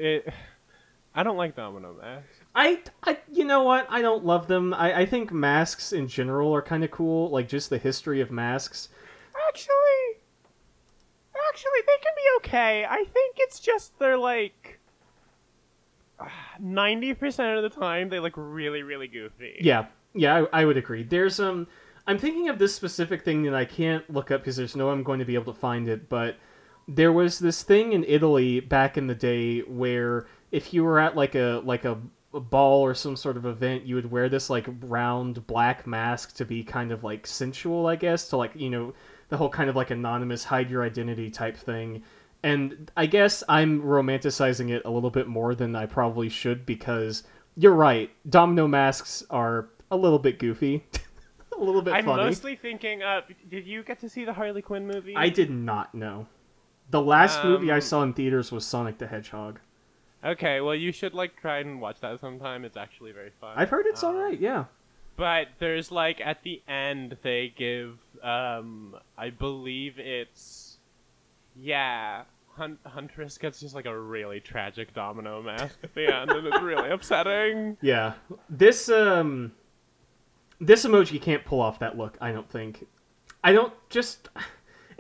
it. 0.01 0.33
I 1.13 1.23
don't 1.23 1.35
like 1.35 1.57
domino 1.57 1.93
masks. 2.01 2.29
I, 2.55 2.79
I 3.03 3.17
you 3.33 3.43
know 3.43 3.63
what 3.63 3.85
I 3.89 4.01
don't 4.01 4.23
love 4.23 4.47
them. 4.47 4.73
I, 4.73 5.01
I 5.01 5.05
think 5.05 5.31
masks 5.31 5.91
in 5.91 6.07
general 6.07 6.55
are 6.55 6.61
kind 6.61 6.85
of 6.85 6.91
cool, 6.91 7.29
like 7.29 7.49
just 7.49 7.69
the 7.69 7.77
history 7.77 8.21
of 8.21 8.31
masks. 8.31 8.87
Actually, 9.49 10.21
actually, 11.49 11.81
they 11.85 11.97
can 12.01 12.13
be 12.15 12.21
okay. 12.37 12.85
I 12.85 13.03
think 13.03 13.35
it's 13.39 13.59
just 13.59 13.99
they're 13.99 14.17
like 14.17 14.79
ninety 16.61 17.13
percent 17.13 17.57
of 17.57 17.63
the 17.63 17.77
time 17.77 18.07
they 18.07 18.19
look 18.21 18.33
really, 18.37 18.81
really 18.81 19.07
goofy. 19.07 19.57
Yeah, 19.59 19.87
yeah, 20.13 20.45
I, 20.53 20.61
I 20.61 20.65
would 20.65 20.77
agree. 20.77 21.03
There's 21.03 21.41
um, 21.41 21.67
I'm 22.07 22.17
thinking 22.17 22.49
of 22.49 22.57
this 22.57 22.73
specific 22.73 23.23
thing 23.23 23.43
that 23.43 23.55
I 23.55 23.65
can't 23.65 24.07
look 24.09 24.31
up 24.31 24.41
because 24.41 24.55
there's 24.55 24.75
no 24.75 24.87
way 24.87 24.93
I'm 24.93 25.03
going 25.03 25.19
to 25.19 25.25
be 25.25 25.35
able 25.35 25.53
to 25.53 25.59
find 25.59 25.87
it. 25.87 26.09
But 26.09 26.37
there 26.87 27.11
was 27.11 27.39
this 27.39 27.63
thing 27.63 27.93
in 27.93 28.03
Italy 28.03 28.59
back 28.59 28.97
in 28.97 29.07
the 29.07 29.15
day 29.15 29.59
where 29.61 30.25
if 30.51 30.73
you 30.73 30.83
were 30.83 30.99
at 30.99 31.15
like 31.15 31.35
a 31.35 31.61
like 31.63 31.85
a, 31.85 31.97
ball 32.33 32.81
or 32.81 32.93
some 32.93 33.17
sort 33.17 33.35
of 33.35 33.45
event, 33.45 33.85
you 33.85 33.95
would 33.95 34.09
wear 34.09 34.29
this 34.29 34.49
like 34.49 34.65
round 34.83 35.45
black 35.47 35.85
mask 35.85 36.33
to 36.35 36.45
be 36.45 36.63
kind 36.63 36.93
of 36.93 37.03
like 37.03 37.27
sensual, 37.27 37.87
I 37.87 37.97
guess, 37.97 38.29
to 38.29 38.37
like 38.37 38.55
you 38.55 38.69
know 38.69 38.93
the 39.29 39.37
whole 39.37 39.49
kind 39.49 39.69
of 39.69 39.75
like 39.75 39.91
anonymous 39.91 40.43
hide 40.45 40.69
your 40.69 40.83
identity 40.83 41.29
type 41.29 41.57
thing. 41.57 42.03
And 42.43 42.89
I 42.97 43.05
guess 43.05 43.43
I'm 43.49 43.81
romanticizing 43.81 44.71
it 44.71 44.81
a 44.85 44.89
little 44.89 45.11
bit 45.11 45.27
more 45.27 45.53
than 45.53 45.75
I 45.75 45.85
probably 45.85 46.29
should 46.29 46.65
because 46.65 47.23
you're 47.55 47.73
right. 47.73 48.09
Domino 48.29 48.67
masks 48.67 49.23
are 49.29 49.69
a 49.91 49.97
little 49.97 50.19
bit 50.19 50.39
goofy, 50.39 50.85
a 51.57 51.61
little 51.61 51.81
bit 51.81 51.93
I'm 51.93 52.05
funny. 52.05 52.23
mostly 52.23 52.55
thinking. 52.55 53.03
Uh, 53.03 53.21
did 53.49 53.67
you 53.67 53.83
get 53.83 53.99
to 53.99 54.09
see 54.09 54.25
the 54.25 54.33
Harley 54.33 54.61
Quinn 54.61 54.87
movie? 54.87 55.15
I 55.15 55.29
did 55.29 55.49
not 55.49 55.93
know. 55.93 56.27
The 56.91 57.01
last 57.01 57.43
movie 57.43 57.71
I 57.71 57.75
Um, 57.75 57.81
saw 57.81 58.03
in 58.03 58.13
theaters 58.13 58.51
was 58.51 58.65
Sonic 58.65 58.97
the 58.99 59.07
Hedgehog. 59.07 59.59
Okay, 60.23 60.61
well, 60.61 60.75
you 60.75 60.91
should 60.91 61.13
like 61.13 61.35
try 61.39 61.57
and 61.59 61.81
watch 61.81 61.99
that 62.01 62.19
sometime. 62.19 62.63
It's 62.63 62.77
actually 62.77 63.11
very 63.11 63.31
fun. 63.41 63.53
I've 63.57 63.69
heard 63.69 63.85
it's 63.87 64.03
Um, 64.03 64.15
all 64.15 64.21
right. 64.21 64.39
Yeah. 64.39 64.65
But 65.17 65.47
there's 65.59 65.91
like 65.91 66.21
at 66.21 66.43
the 66.43 66.61
end 66.67 67.17
they 67.23 67.53
give 67.55 67.97
um 68.23 68.95
I 69.17 69.29
believe 69.31 69.97
it's 69.99 70.77
yeah 71.55 72.23
Hun- 72.55 72.77
Huntress 72.85 73.37
gets 73.37 73.59
just 73.61 73.73
like 73.75 73.85
a 73.85 73.97
really 73.97 74.39
tragic 74.39 74.93
domino 74.93 75.41
mask 75.41 75.77
at 75.83 75.93
the 75.95 76.13
end 76.13 76.31
and 76.31 76.45
it's 76.47 76.61
really 76.61 76.89
upsetting. 76.95 77.77
Yeah. 77.81 78.13
This 78.49 78.89
um 78.89 79.53
this 80.59 80.85
emoji 80.85 81.19
can't 81.21 81.43
pull 81.45 81.61
off 81.61 81.79
that 81.79 81.97
look, 81.97 82.17
I 82.21 82.31
don't 82.31 82.49
think. 82.49 82.85
I 83.43 83.53
don't 83.53 83.73
just 83.89 84.29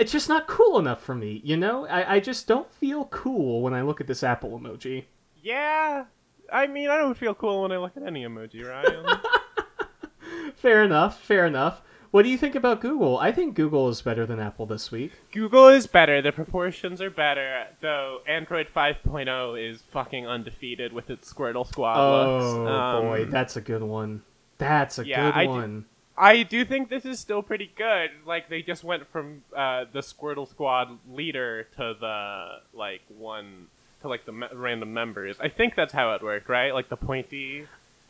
it's 0.01 0.11
just 0.11 0.27
not 0.27 0.47
cool 0.47 0.79
enough 0.79 1.01
for 1.03 1.13
me, 1.13 1.41
you 1.43 1.55
know? 1.55 1.85
I, 1.85 2.15
I 2.15 2.19
just 2.19 2.47
don't 2.47 2.71
feel 2.73 3.05
cool 3.05 3.61
when 3.61 3.73
I 3.73 3.83
look 3.83 4.01
at 4.01 4.07
this 4.07 4.23
apple 4.23 4.59
emoji. 4.59 5.05
Yeah, 5.43 6.05
I 6.51 6.67
mean 6.67 6.89
I 6.89 6.97
don't 6.97 7.17
feel 7.17 7.35
cool 7.35 7.61
when 7.61 7.71
I 7.71 7.77
look 7.77 7.95
at 7.95 8.03
any 8.03 8.23
emoji, 8.25 8.67
Ryan. 8.67 9.05
Fair 10.55 10.83
enough, 10.83 11.19
fair 11.21 11.45
enough. 11.45 11.81
What 12.11 12.23
do 12.23 12.29
you 12.29 12.37
think 12.37 12.55
about 12.55 12.81
Google? 12.81 13.17
I 13.17 13.31
think 13.31 13.55
Google 13.55 13.87
is 13.89 14.01
better 14.01 14.25
than 14.25 14.39
Apple 14.39 14.65
this 14.65 14.91
week. 14.91 15.13
Google 15.31 15.69
is 15.69 15.87
better. 15.87 16.21
The 16.21 16.31
proportions 16.31 17.01
are 17.01 17.09
better. 17.09 17.67
Though 17.79 18.19
Android 18.27 18.67
5.0 18.75 19.71
is 19.71 19.81
fucking 19.91 20.27
undefeated 20.27 20.91
with 20.93 21.09
its 21.09 21.31
Squirtle 21.33 21.65
Squad 21.65 21.93
looks. 21.97 22.43
Oh 22.45 22.67
Um, 22.67 23.03
boy, 23.05 23.25
that's 23.25 23.55
a 23.55 23.61
good 23.61 23.81
one. 23.81 24.23
That's 24.57 24.99
a 24.99 25.05
yeah, 25.07 25.31
good 25.31 25.39
I 25.39 25.45
one. 25.47 25.85
I 26.17 26.43
do 26.43 26.65
think 26.65 26.89
this 26.89 27.05
is 27.05 27.19
still 27.19 27.41
pretty 27.41 27.71
good. 27.75 28.11
Like 28.25 28.49
they 28.49 28.61
just 28.61 28.83
went 28.83 29.07
from 29.11 29.43
uh, 29.55 29.85
the 29.91 29.99
Squirtle 30.01 30.47
Squad 30.47 30.97
leader 31.09 31.67
to 31.77 31.95
the 31.99 32.47
like 32.73 33.01
one 33.17 33.67
to 34.01 34.07
like 34.07 34.25
the 34.25 34.31
me- 34.31 34.47
random 34.53 34.93
members. 34.93 35.37
I 35.39 35.49
think 35.49 35.75
that's 35.75 35.93
how 35.93 36.13
it 36.13 36.21
worked, 36.21 36.49
right? 36.49 36.73
Like 36.73 36.89
the 36.89 36.97
pointy. 36.97 37.65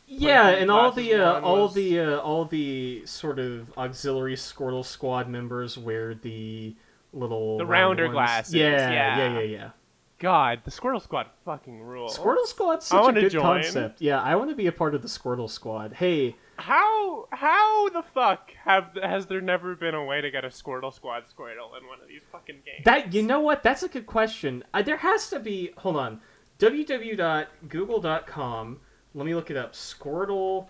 Yeah, 0.08 0.48
and 0.48 0.70
all 0.70 0.90
the 0.92 1.14
uh, 1.14 1.40
all 1.40 1.62
was- 1.62 1.74
the 1.74 2.00
uh, 2.00 2.18
all 2.18 2.44
the 2.44 3.06
sort 3.06 3.38
of 3.38 3.72
auxiliary 3.78 4.34
Squirtle 4.36 4.84
Squad 4.84 5.28
members 5.28 5.78
wear 5.78 6.14
the 6.14 6.74
little 7.14 7.56
The 7.58 7.64
round 7.66 7.98
rounder 8.00 8.04
ones. 8.06 8.14
glasses, 8.14 8.54
Yeah, 8.54 8.90
yeah. 8.90 9.16
yeah, 9.16 9.32
yeah, 9.34 9.40
yeah. 9.40 9.70
God, 10.18 10.60
the 10.64 10.70
Squirtle 10.70 11.02
Squad 11.02 11.26
fucking 11.44 11.80
rules. 11.82 12.16
Squirtle 12.18 12.46
Squad's 12.46 12.86
such 12.86 13.08
a 13.08 13.12
good 13.20 13.32
join. 13.32 13.42
concept. 13.42 14.00
Yeah, 14.00 14.20
I 14.20 14.36
want 14.36 14.50
to 14.50 14.56
be 14.56 14.66
a 14.66 14.72
part 14.72 14.94
of 14.94 15.02
the 15.02 15.08
Squirtle 15.08 15.48
Squad. 15.50 15.94
Hey, 15.94 16.36
How 16.56 17.26
how 17.32 17.88
the 17.88 18.02
fuck 18.02 18.50
have 18.64 18.96
has 19.02 19.26
there 19.26 19.40
never 19.40 19.74
been 19.74 19.94
a 19.94 20.04
way 20.04 20.20
to 20.20 20.30
get 20.30 20.44
a 20.44 20.48
Squirtle 20.48 20.94
Squad 20.94 21.24
Squirtle 21.24 21.76
in 21.80 21.86
one 21.88 22.00
of 22.00 22.08
these 22.08 22.22
fucking 22.30 22.60
games? 22.64 22.84
that 22.84 23.12
you 23.12 23.22
know 23.22 23.40
what? 23.40 23.62
That's 23.62 23.82
a 23.82 23.88
good 23.88 24.06
question. 24.06 24.62
Uh, 24.72 24.82
there 24.82 24.98
has 24.98 25.28
to 25.30 25.40
be. 25.40 25.72
Hold 25.78 25.96
on. 25.96 26.20
www.google.com. 26.58 28.80
Let 29.14 29.26
me 29.26 29.34
look 29.34 29.50
it 29.50 29.56
up. 29.56 29.72
Squirtle 29.72 30.68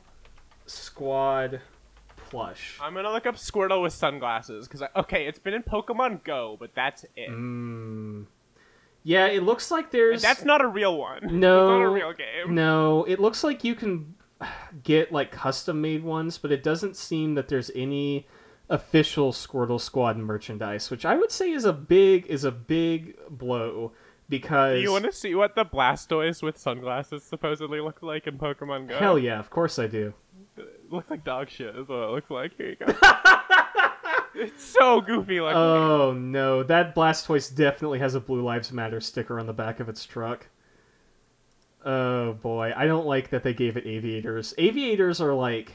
Squad 0.66 1.60
plush. 2.16 2.78
I'm 2.80 2.94
gonna 2.94 3.12
look 3.12 3.26
up 3.26 3.36
Squirtle 3.36 3.82
with 3.82 3.92
sunglasses 3.92 4.66
because 4.66 4.82
okay, 4.96 5.26
it's 5.26 5.38
been 5.38 5.54
in 5.54 5.62
Pokemon 5.62 6.24
Go, 6.24 6.56
but 6.58 6.74
that's 6.74 7.04
it. 7.16 7.28
Mm. 7.28 8.26
Yeah, 9.04 9.26
it 9.26 9.42
looks 9.42 9.70
like 9.70 9.90
there's 9.90 10.22
that's 10.22 10.44
not 10.44 10.62
a 10.62 10.66
real 10.66 10.96
one. 10.96 11.40
No, 11.40 11.56
it's 11.64 11.70
not 11.70 11.82
a 11.82 11.88
real 11.88 12.12
game. 12.12 12.54
No, 12.54 13.04
it 13.04 13.20
looks 13.20 13.44
like 13.44 13.64
you 13.64 13.74
can 13.74 14.14
get 14.82 15.12
like 15.12 15.30
custom 15.30 15.80
made 15.80 16.02
ones, 16.02 16.38
but 16.38 16.52
it 16.52 16.62
doesn't 16.62 16.96
seem 16.96 17.34
that 17.34 17.48
there's 17.48 17.70
any 17.74 18.26
official 18.68 19.32
Squirtle 19.32 19.80
Squad 19.80 20.16
merchandise, 20.16 20.90
which 20.90 21.04
I 21.04 21.16
would 21.16 21.30
say 21.30 21.50
is 21.50 21.64
a 21.64 21.72
big 21.72 22.26
is 22.26 22.44
a 22.44 22.50
big 22.50 23.16
blow 23.28 23.92
because 24.28 24.76
Do 24.76 24.82
you 24.82 24.92
want 24.92 25.04
to 25.04 25.12
see 25.12 25.34
what 25.34 25.54
the 25.54 25.64
Blastoise 25.64 26.42
with 26.42 26.56
sunglasses 26.56 27.22
supposedly 27.22 27.80
look 27.80 28.02
like 28.02 28.26
in 28.26 28.38
Pokemon 28.38 28.88
Go? 28.88 28.98
hell 28.98 29.18
yeah, 29.18 29.38
of 29.38 29.50
course 29.50 29.78
I 29.78 29.86
do. 29.86 30.14
It 30.56 30.90
looks 30.90 31.10
like 31.10 31.24
dog 31.24 31.48
shit 31.48 31.76
is 31.76 31.88
what 31.88 32.02
it 32.02 32.10
looks 32.10 32.30
like. 32.30 32.56
Here 32.56 32.70
you 32.70 32.76
go. 32.76 32.86
it's 34.34 34.64
so 34.64 35.00
goofy 35.00 35.40
looking. 35.40 35.56
Oh 35.56 36.12
no, 36.12 36.62
that 36.62 36.94
Blastoise 36.94 37.54
definitely 37.54 37.98
has 37.98 38.14
a 38.14 38.20
Blue 38.20 38.42
Lives 38.42 38.72
Matter 38.72 39.00
sticker 39.00 39.38
on 39.38 39.46
the 39.46 39.52
back 39.52 39.80
of 39.80 39.88
its 39.88 40.04
truck. 40.04 40.48
Oh 41.84 42.34
boy, 42.34 42.72
I 42.76 42.86
don't 42.86 43.06
like 43.06 43.30
that 43.30 43.42
they 43.42 43.54
gave 43.54 43.76
it 43.76 43.86
aviators. 43.86 44.54
Aviators 44.58 45.20
are 45.20 45.34
like 45.34 45.72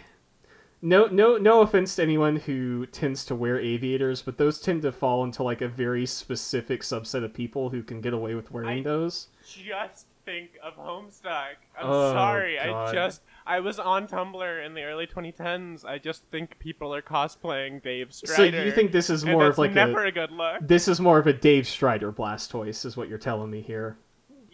no 0.81 1.07
no 1.07 1.37
no 1.37 1.61
offense 1.61 1.95
to 1.95 2.03
anyone 2.03 2.35
who 2.35 2.85
tends 2.87 3.25
to 3.25 3.35
wear 3.35 3.59
aviators, 3.59 4.21
but 4.21 4.37
those 4.37 4.59
tend 4.59 4.83
to 4.83 4.91
fall 4.91 5.23
into 5.23 5.43
like 5.43 5.61
a 5.61 5.67
very 5.67 6.05
specific 6.05 6.81
subset 6.81 7.23
of 7.23 7.33
people 7.33 7.69
who 7.69 7.81
can 7.83 7.99
get 8.01 8.13
away 8.13 8.35
with 8.35 8.51
wearing 8.51 8.79
I- 8.79 8.83
those. 8.83 9.27
just 9.45 10.05
think 10.25 10.51
of 10.61 10.75
Homestuck. 10.75 11.55
I'm 11.79 11.85
Oh, 11.89 12.11
sorry. 12.13 12.57
God. 12.57 12.89
I 12.89 12.93
just 12.93 13.21
I 13.45 13.61
was 13.61 13.79
on 13.79 14.07
Tumblr 14.09 14.65
in 14.65 14.73
the 14.73 14.83
early 14.83 15.07
2010s. 15.07 15.85
I 15.85 15.97
just 15.99 16.23
think 16.31 16.59
people 16.59 16.93
are 16.93 17.01
cosplaying 17.01 17.81
Dave 17.81 18.13
Strider. 18.13 18.57
So 18.57 18.63
you 18.65 18.71
think 18.73 18.91
this 18.91 19.09
is 19.09 19.23
more 19.25 19.45
of 19.47 19.57
like 19.57 19.71
never 19.73 20.03
a 20.03 20.09
a 20.09 20.11
good 20.11 20.31
look? 20.31 20.59
this 20.61 20.87
is 20.89 20.99
more 20.99 21.17
of 21.17 21.27
a 21.27 21.33
Dave 21.33 21.65
Strider 21.65 22.11
Blastoise 22.11 22.85
is 22.85 22.97
what 22.97 23.07
you're 23.07 23.17
telling 23.17 23.49
me 23.49 23.61
here. 23.61 23.97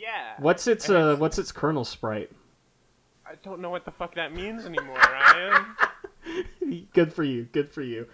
Yeah. 0.03 0.33
What's 0.39 0.67
its 0.67 0.89
And 0.89 0.97
uh 0.97 1.01
it's- 1.01 1.19
what's 1.19 1.37
its 1.39 1.51
kernel 1.51 1.85
sprite? 1.85 2.29
I 3.25 3.35
don't 3.41 3.61
know 3.61 3.69
what 3.69 3.85
the 3.85 3.91
fuck 3.91 4.13
that 4.15 4.33
means 4.35 4.65
anymore, 4.65 4.97
Ryan. 4.97 5.65
Good 6.93 7.13
for 7.13 7.23
you. 7.23 7.43
Good 7.51 7.71
for 7.71 7.81
you. 7.81 8.07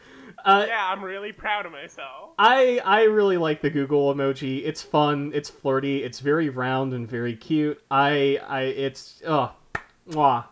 Uh, 0.46 0.66
yeah, 0.68 0.88
I'm 0.90 1.04
really 1.04 1.32
proud 1.34 1.66
of 1.66 1.72
myself. 1.72 2.32
I 2.38 2.80
I 2.86 3.04
really 3.04 3.38
like 3.38 3.62
the 3.62 3.70
Google 3.70 4.14
emoji. 4.14 4.64
It's 4.66 4.82
fun. 4.82 5.32
It's 5.34 5.50
flirty. 5.50 6.04
It's 6.04 6.20
very 6.20 6.50
round 6.50 6.94
and 6.94 7.08
very 7.10 7.36
cute. 7.36 7.82
I 7.92 8.40
I 8.48 8.62
it's 8.62 9.22
oh, 9.28 9.52
mwah, 10.10 10.46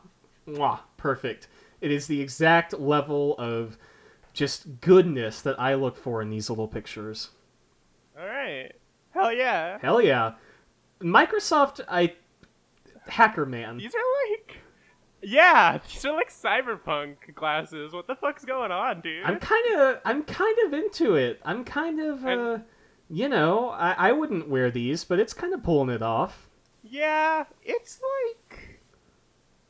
mwah, 0.48 0.80
perfect. 0.98 1.48
It 1.80 1.92
is 1.92 2.08
the 2.08 2.20
exact 2.20 2.74
level 2.80 3.36
of 3.38 3.78
just 4.34 4.82
goodness 4.82 5.42
that 5.44 5.60
I 5.60 5.76
look 5.76 5.96
for 5.96 6.22
in 6.22 6.30
these 6.30 6.50
little 6.50 6.68
pictures. 6.68 7.30
All 8.20 8.26
right. 8.28 8.72
Hell 9.12 9.32
yeah. 9.32 9.78
Hell 9.82 10.02
yeah. 10.02 10.34
Microsoft, 11.02 11.82
I 11.88 12.14
hacker 13.08 13.46
man. 13.46 13.78
These 13.78 13.94
are 13.96 14.00
like 14.32 14.58
Yeah, 15.22 15.80
these 15.88 16.06
are 16.06 16.14
like 16.14 16.30
cyberpunk 16.30 17.34
glasses. 17.36 17.94
What 17.94 18.08
the 18.08 18.16
fuck's 18.16 18.46
going 18.46 18.72
on, 18.72 19.02
dude? 19.02 19.24
I'm 19.24 19.40
kind 19.40 19.76
of 19.80 20.00
I'm 20.06 20.24
kind 20.24 20.58
of 20.66 20.74
into 20.74 21.16
it. 21.16 21.40
I'm 21.46 21.64
kind 21.64 22.00
of 22.00 22.26
uh, 22.26 22.30
And- 22.30 22.64
you 23.10 23.30
know, 23.30 23.70
I 23.70 24.10
I 24.10 24.12
wouldn't 24.12 24.50
wear 24.50 24.70
these, 24.72 25.04
but 25.04 25.20
it's 25.20 25.34
kind 25.34 25.54
of 25.54 25.64
pulling 25.64 25.90
it 25.90 26.02
off. 26.02 26.50
Yeah, 26.84 27.46
it's 27.64 28.00
like 28.02 28.80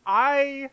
I 0.05 0.69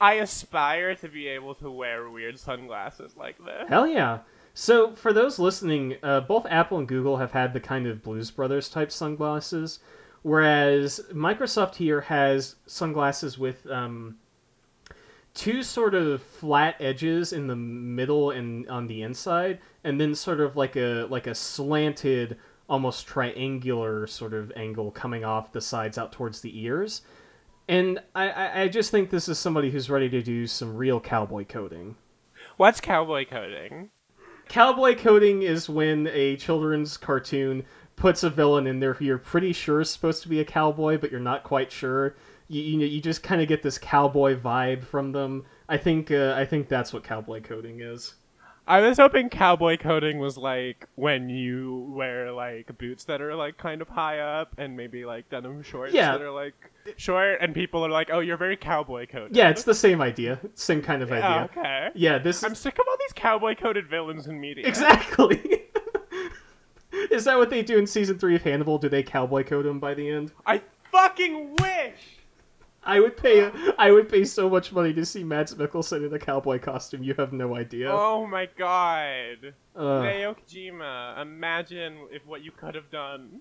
I 0.00 0.14
aspire 0.14 0.94
to 0.96 1.08
be 1.08 1.26
able 1.28 1.54
to 1.56 1.70
wear 1.70 2.08
weird 2.10 2.38
sunglasses 2.38 3.16
like 3.16 3.36
this. 3.44 3.68
Hell 3.68 3.86
yeah. 3.86 4.18
So, 4.58 4.92
for 4.94 5.12
those 5.12 5.38
listening, 5.38 5.96
uh, 6.02 6.22
both 6.22 6.46
Apple 6.48 6.78
and 6.78 6.88
Google 6.88 7.18
have 7.18 7.32
had 7.32 7.52
the 7.52 7.60
kind 7.60 7.86
of 7.86 8.02
Blues 8.02 8.30
Brothers 8.30 8.70
type 8.70 8.90
sunglasses, 8.90 9.80
whereas 10.22 10.98
Microsoft 11.12 11.74
here 11.74 12.00
has 12.00 12.56
sunglasses 12.64 13.36
with 13.36 13.66
um, 13.66 14.16
two 15.34 15.62
sort 15.62 15.94
of 15.94 16.22
flat 16.22 16.74
edges 16.80 17.34
in 17.34 17.46
the 17.46 17.54
middle 17.54 18.30
and 18.30 18.66
on 18.70 18.86
the 18.86 19.02
inside, 19.02 19.58
and 19.84 20.00
then 20.00 20.14
sort 20.14 20.40
of 20.40 20.56
like 20.56 20.74
a 20.76 21.06
like 21.10 21.26
a 21.26 21.34
slanted, 21.34 22.38
almost 22.66 23.06
triangular 23.06 24.06
sort 24.06 24.32
of 24.32 24.50
angle 24.56 24.90
coming 24.90 25.22
off 25.22 25.52
the 25.52 25.60
sides 25.60 25.98
out 25.98 26.12
towards 26.12 26.40
the 26.40 26.58
ears. 26.58 27.02
And 27.68 27.98
I, 28.14 28.30
I, 28.30 28.60
I 28.62 28.68
just 28.68 28.90
think 28.90 29.10
this 29.10 29.28
is 29.28 29.38
somebody 29.38 29.70
who's 29.70 29.90
ready 29.90 30.08
to 30.08 30.22
do 30.22 30.46
some 30.46 30.74
real 30.74 30.98
cowboy 30.98 31.44
coding. 31.44 31.96
What's 32.56 32.80
cowboy 32.80 33.26
coding? 33.26 33.90
Cowboy 34.48 34.96
coding 34.96 35.42
is 35.42 35.68
when 35.68 36.06
a 36.08 36.36
children's 36.36 36.96
cartoon 36.96 37.64
puts 37.96 38.22
a 38.22 38.30
villain 38.30 38.66
in 38.66 38.80
there 38.80 38.94
who 38.94 39.04
you're 39.04 39.18
pretty 39.18 39.52
sure 39.52 39.80
is 39.80 39.90
supposed 39.90 40.22
to 40.22 40.28
be 40.28 40.40
a 40.40 40.44
cowboy, 40.44 40.98
but 40.98 41.10
you're 41.10 41.20
not 41.20 41.42
quite 41.42 41.72
sure. 41.72 42.14
You 42.48 42.62
you, 42.62 42.76
know, 42.78 42.84
you 42.84 43.00
just 43.00 43.22
kind 43.22 43.42
of 43.42 43.48
get 43.48 43.62
this 43.62 43.78
cowboy 43.78 44.38
vibe 44.38 44.84
from 44.84 45.12
them. 45.12 45.44
I 45.68 45.78
think 45.78 46.10
uh, 46.10 46.34
I 46.36 46.44
think 46.44 46.68
that's 46.68 46.92
what 46.92 47.02
cowboy 47.02 47.40
coding 47.40 47.80
is. 47.80 48.14
I 48.68 48.80
was 48.80 48.96
hoping 48.98 49.28
cowboy 49.28 49.76
coding 49.76 50.18
was 50.18 50.36
like 50.36 50.86
when 50.96 51.28
you 51.28 51.86
wear 51.94 52.32
like 52.32 52.76
boots 52.78 53.04
that 53.04 53.20
are 53.22 53.34
like 53.34 53.58
kind 53.58 53.80
of 53.80 53.88
high 53.88 54.18
up 54.18 54.54
and 54.58 54.76
maybe 54.76 55.04
like 55.04 55.28
denim 55.30 55.62
shorts 55.62 55.94
Yeah. 55.94 56.12
that 56.12 56.20
are 56.22 56.32
like 56.32 56.54
short 56.96 57.38
and 57.40 57.54
people 57.54 57.84
are 57.86 57.90
like, 57.90 58.10
"Oh, 58.12 58.18
you're 58.20 58.36
very 58.36 58.56
cowboy 58.56 59.06
coded." 59.06 59.36
Yeah, 59.36 59.50
it's 59.50 59.62
the 59.62 59.74
same 59.74 60.00
idea, 60.00 60.40
same 60.54 60.82
kind 60.82 61.02
of 61.02 61.10
Yeah, 61.10 61.16
idea. 61.16 61.50
Oh, 61.56 61.60
okay. 61.60 61.88
Yeah, 61.94 62.18
this 62.18 62.42
I'm 62.42 62.54
sick 62.56 62.74
of 62.78 62.84
all 62.88 62.96
these 62.98 63.12
cowboy 63.14 63.54
coded 63.54 63.86
villains 63.88 64.26
in 64.26 64.40
media. 64.40 64.66
exactly. 64.66 65.62
is 67.10 67.24
that 67.24 67.36
what 67.38 67.50
they 67.50 67.62
do 67.62 67.78
in 67.78 67.86
season 67.86 68.18
three 68.18 68.34
of 68.34 68.42
Hannibal? 68.42 68.78
Do 68.78 68.88
they 68.88 69.02
cowboy 69.02 69.44
code 69.44 69.66
him 69.66 69.78
by 69.78 69.94
the 69.94 70.08
end? 70.08 70.32
I 70.44 70.60
fucking 70.90 71.54
wish. 71.60 72.15
I 72.86 73.00
would 73.00 73.16
pay. 73.16 73.50
I 73.78 73.90
would 73.90 74.08
pay 74.08 74.24
so 74.24 74.48
much 74.48 74.72
money 74.72 74.94
to 74.94 75.04
see 75.04 75.24
Mads 75.24 75.54
Mikkelsen 75.54 76.06
in 76.06 76.14
a 76.14 76.18
cowboy 76.18 76.58
costume. 76.60 77.02
You 77.02 77.14
have 77.18 77.32
no 77.32 77.56
idea. 77.56 77.90
Oh 77.90 78.26
my 78.26 78.48
god. 78.56 79.54
Hideo 79.76 80.36
Kojima, 80.36 81.20
imagine 81.20 81.98
if 82.12 82.24
what 82.26 82.42
you 82.44 82.52
could 82.52 82.74
have 82.74 82.90
done. 82.90 83.40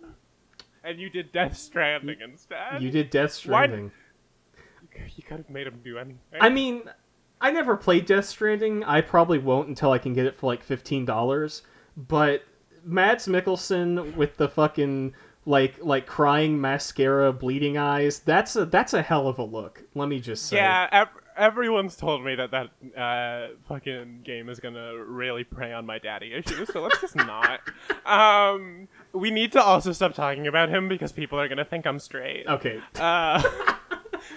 And 0.84 1.00
you 1.00 1.10
did 1.10 1.32
Death 1.32 1.58
Stranding 1.58 2.18
instead. 2.22 2.82
you 2.82 2.92
did 2.92 3.10
Death 3.10 3.32
Why- 3.46 3.66
Stranding. 3.66 3.92
You 5.16 5.24
could 5.24 5.38
have 5.38 5.50
made 5.50 5.68
him 5.68 5.82
do 5.84 5.98
anything. 5.98 6.20
I 6.40 6.50
mean, 6.50 6.84
I 7.42 7.52
never 7.52 7.76
played 7.76 8.06
Death 8.06 8.26
Stranding. 8.26 8.84
I 8.84 9.02
probably 9.02 9.40
won't 9.40 9.68
until 9.68 9.92
I 9.92 9.98
can 9.98 10.14
get 10.14 10.26
it 10.26 10.36
for 10.36 10.48
like 10.48 10.64
fifteen 10.64 11.06
dollars. 11.06 11.64
But 11.98 12.44
Mads 12.84 13.28
Mikkelsen 13.28 14.16
with 14.16 14.38
the 14.38 14.48
fucking 14.48 15.14
like 15.46 15.76
like 15.84 16.06
crying 16.08 16.60
mascara, 16.60 17.32
bleeding 17.32 17.78
eyes. 17.78 18.20
That's 18.20 18.56
a 18.56 18.66
that's 18.66 18.94
a 18.94 19.02
hell 19.02 19.28
of 19.28 19.40
a 19.40 19.44
look. 19.44 19.84
Let 19.94 20.10
me 20.10 20.20
just 20.20 20.48
say. 20.48 20.58
yeah, 20.58 20.88
ev- 20.92 21.22
everyone's 21.38 21.96
told 21.96 22.24
me 22.24 22.36
that 22.36 22.52
that 22.52 22.70
uh, 23.00 23.56
fucking 23.68 24.22
game 24.24 24.50
is 24.50 24.60
gonna 24.60 24.96
really 25.04 25.44
prey 25.44 25.72
on 25.74 25.86
my 25.86 26.00
daddy 26.00 26.34
issues, 26.34 26.72
so 26.72 26.82
let's 26.82 27.00
just 27.02 27.16
not. 27.16 27.62
Um, 28.06 28.88
we 29.14 29.32
need 29.32 29.52
to 29.54 29.64
also 29.64 29.92
stop 29.92 30.14
talking 30.14 30.46
about 30.46 30.70
him 30.70 30.88
because 30.88 31.12
people 31.12 31.40
are 31.40 31.48
gonna 31.48 31.66
think 31.66 31.88
I'm 31.88 31.98
straight. 31.98 32.46
Okay. 32.48 32.80
Uh, 33.00 33.42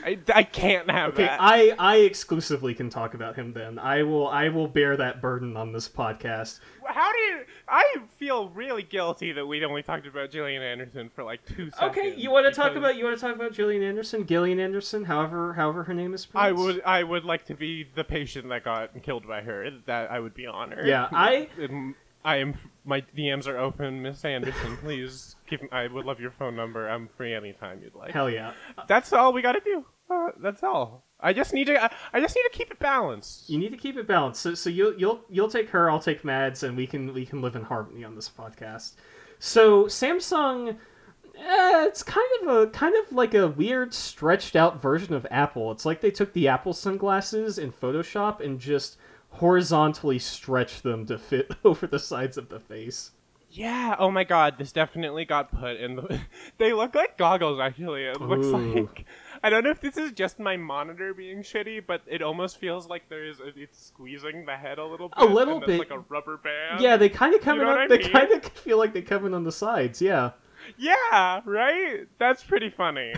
I, 0.05 0.19
I 0.35 0.43
can't 0.43 0.91
have 0.91 1.15
Okay, 1.15 1.25
that. 1.25 1.39
I, 1.41 1.75
I 1.79 1.97
exclusively 1.99 2.75
can 2.75 2.89
talk 2.91 3.15
about 3.15 3.37
him 3.37 3.53
then. 3.53 3.79
I 3.79 4.03
will 4.03 4.29
I 4.29 4.49
will 4.49 4.69
bear 4.69 4.97
that 4.97 5.21
burden 5.21 5.57
on 5.57 5.73
this 5.73 5.89
podcast. 5.89 6.61
How 6.87 7.13
do 7.13 7.19
you? 7.19 7.41
I 7.69 7.97
feel 8.19 8.49
really 8.51 8.83
guilty 8.83 9.33
that 9.33 9.45
we 9.47 9.63
only 9.65 9.83
talked 9.83 10.07
about 10.07 10.31
Gillian 10.31 10.63
Anderson 10.63 11.11
for 11.15 11.23
like 11.23 11.45
two 11.45 11.71
seconds. 11.71 11.91
Okay, 11.91 12.15
you 12.17 12.31
want 12.31 12.47
to 12.47 12.53
talk 12.53 12.77
about 12.77 12.97
you 12.97 13.05
want 13.05 13.17
to 13.17 13.21
talk 13.21 13.35
about 13.35 13.53
Gillian 13.53 13.83
Anderson, 13.83 14.27
Gillian 14.27 14.59
Anderson, 14.59 15.05
however 15.05 15.53
however 15.55 15.83
her 15.85 15.95
name 15.95 16.15
is 16.15 16.27
I 16.35 16.53
would. 16.53 16.81
I 16.83 17.03
would 17.03 17.25
like 17.25 17.45
to 17.47 17.55
be 17.55 17.87
the 17.95 18.05
patient 18.05 18.49
that 18.49 18.65
got 18.65 19.03
killed 19.03 19.27
by 19.27 19.43
her. 19.43 19.71
That 19.87 20.11
I 20.11 20.21
would 20.21 20.35
be 20.35 20.47
honored. 20.47 20.87
Yeah, 20.87 21.09
I- 21.13 21.49
I 22.25 22.37
am. 22.37 22.55
My 22.85 23.03
DMs 23.17 23.47
are 23.47 23.59
open, 23.59 24.03
Miss 24.03 24.25
Anderson. 24.25 24.77
Please 24.79 25.37
give. 25.49 25.61
I 25.73 25.87
would 25.87 26.05
love 26.05 26.21
your 26.21 26.31
phone 26.31 26.57
number. 26.57 26.89
I'm 26.89 27.09
free 27.17 27.35
anytime 27.35 27.81
you'd 27.83 27.95
like. 27.95 28.13
Hell 28.13 28.31
yeah. 28.31 28.53
That's 28.87 29.13
all 29.13 29.33
we 29.33 29.43
got 29.43 29.53
to 29.53 29.61
do. 29.61 29.85
Uh, 30.11 30.31
that's 30.41 30.63
all. 30.63 31.05
I 31.21 31.33
just 31.33 31.53
need 31.53 31.67
to. 31.67 31.83
I, 31.83 31.91
I 32.13 32.21
just 32.21 32.35
need 32.35 32.45
to 32.51 32.57
keep 32.57 32.71
it 32.71 32.79
balanced. 32.79 33.51
You 33.51 33.59
need 33.59 33.71
to 33.71 33.77
keep 33.77 33.97
it 33.97 34.07
balanced. 34.07 34.41
So, 34.41 34.55
so 34.55 34.71
you'll 34.71 34.95
you'll 34.95 35.21
you'll 35.29 35.51
take 35.51 35.69
her, 35.71 35.91
I'll 35.91 36.01
take 36.01 36.25
Mads, 36.25 36.63
and 36.63 36.77
we 36.77 36.87
can 36.87 37.13
we 37.13 37.27
can 37.27 37.43
live 37.43 37.57
in 37.57 37.63
harmony 37.63 38.05
on 38.05 38.15
this 38.15 38.31
podcast. 38.31 38.95
So 39.39 39.85
Samsung, 39.85 40.71
eh, 40.71 41.85
it's 41.87 42.03
kind 42.03 42.27
of 42.43 42.49
a 42.49 42.67
kind 42.69 42.95
of 42.97 43.13
like 43.13 43.35
a 43.35 43.49
weird 43.49 43.93
stretched 43.93 44.57
out 44.57 44.81
version 44.81 45.13
of 45.15 45.27
Apple. 45.31 45.73
It's 45.73 45.85
like 45.85 46.01
they 46.01 46.11
took 46.11 46.33
the 46.33 46.49
Apple 46.49 46.73
sunglasses 46.73 47.59
in 47.59 47.73
Photoshop 47.73 48.41
and 48.41 48.59
just 48.59 48.97
horizontally 49.31 50.19
stretch 50.19 50.83
them 50.83 51.07
to 51.07 51.19
fit 51.19 51.51
over 51.65 51.87
the 51.87 51.99
sides 51.99 52.37
of 52.37 52.49
the 52.49 52.61
face. 52.61 53.13
Yeah. 53.51 53.97
Oh 53.99 54.11
my 54.11 54.25
God. 54.25 54.57
This 54.59 54.73
definitely 54.73 55.25
got 55.25 55.51
put 55.51 55.77
in 55.77 55.97
the. 55.97 56.21
they 56.59 56.73
look 56.75 56.95
like 56.95 57.17
goggles. 57.17 57.59
Actually, 57.61 58.05
it 58.05 58.21
looks 58.21 58.47
Ooh. 58.47 58.83
like. 58.83 59.07
I 59.43 59.49
don't 59.51 59.65
know 59.65 59.71
if 59.71 59.81
this 59.81 59.97
is 59.97 60.13
just 60.13 60.39
my 60.39 60.57
monitor 60.57 61.15
being 61.15 61.43
shitty, 61.43 61.87
but 61.87 62.03
it 62.07 62.21
almost 62.23 62.59
feels 62.59 62.89
like 62.89 63.09
there's 63.09 63.41
a, 63.41 63.47
it's 63.57 63.87
squeezing 63.87 64.45
the 64.45 64.57
head 64.57 64.79
a 64.79 64.85
little 64.85 65.09
bit. 65.09 65.19
A 65.19 65.25
little 65.25 65.61
bit. 65.61 65.79
like 65.79 65.91
a 65.93 66.01
rubber 66.01 66.37
band. 66.37 66.81
Yeah, 66.83 66.97
they 66.99 67.09
kind 67.09 67.35
of 67.35 67.41
come 67.41 67.57
You 67.57 67.63
in. 67.63 67.69
know 67.69 67.79
On, 67.83 67.89
they 67.89 67.99
mean? 67.99 68.11
kind 68.11 68.33
of 68.33 68.45
feel 68.55 68.77
like 68.79 68.93
they 68.93 69.03
come 69.03 69.25
in 69.25 69.33
on 69.35 69.45
the 69.45 69.53
sides. 69.53 70.03
Yeah. 70.03 70.33
Yeah, 70.77 71.41
right. 71.47 72.07
That's 72.19 72.43
pretty 72.43 72.69
funny, 72.69 73.15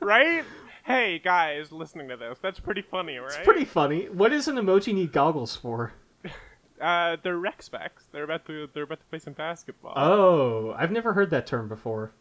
right? 0.00 0.42
Hey 0.88 1.18
guys, 1.18 1.70
listening 1.70 2.08
to 2.08 2.16
this, 2.16 2.38
that's 2.40 2.58
pretty 2.58 2.80
funny, 2.80 3.18
right? 3.18 3.26
It's 3.26 3.44
pretty 3.44 3.66
funny. 3.66 4.08
What 4.08 4.30
does 4.30 4.48
an 4.48 4.56
emoji 4.56 4.94
need 4.94 5.12
goggles 5.12 5.54
for? 5.54 5.92
Uh, 6.80 7.16
they're 7.24 7.38
rec 7.38 7.60
specs. 7.60 8.04
They're 8.12 8.22
about 8.22 8.46
to 8.46 8.68
they're 8.72 8.84
about 8.84 9.00
to 9.00 9.06
play 9.06 9.18
some 9.18 9.32
basketball. 9.32 9.94
Oh, 9.96 10.76
I've 10.78 10.92
never 10.92 11.12
heard 11.12 11.28
that 11.30 11.44
term 11.44 11.68
before. 11.68 12.12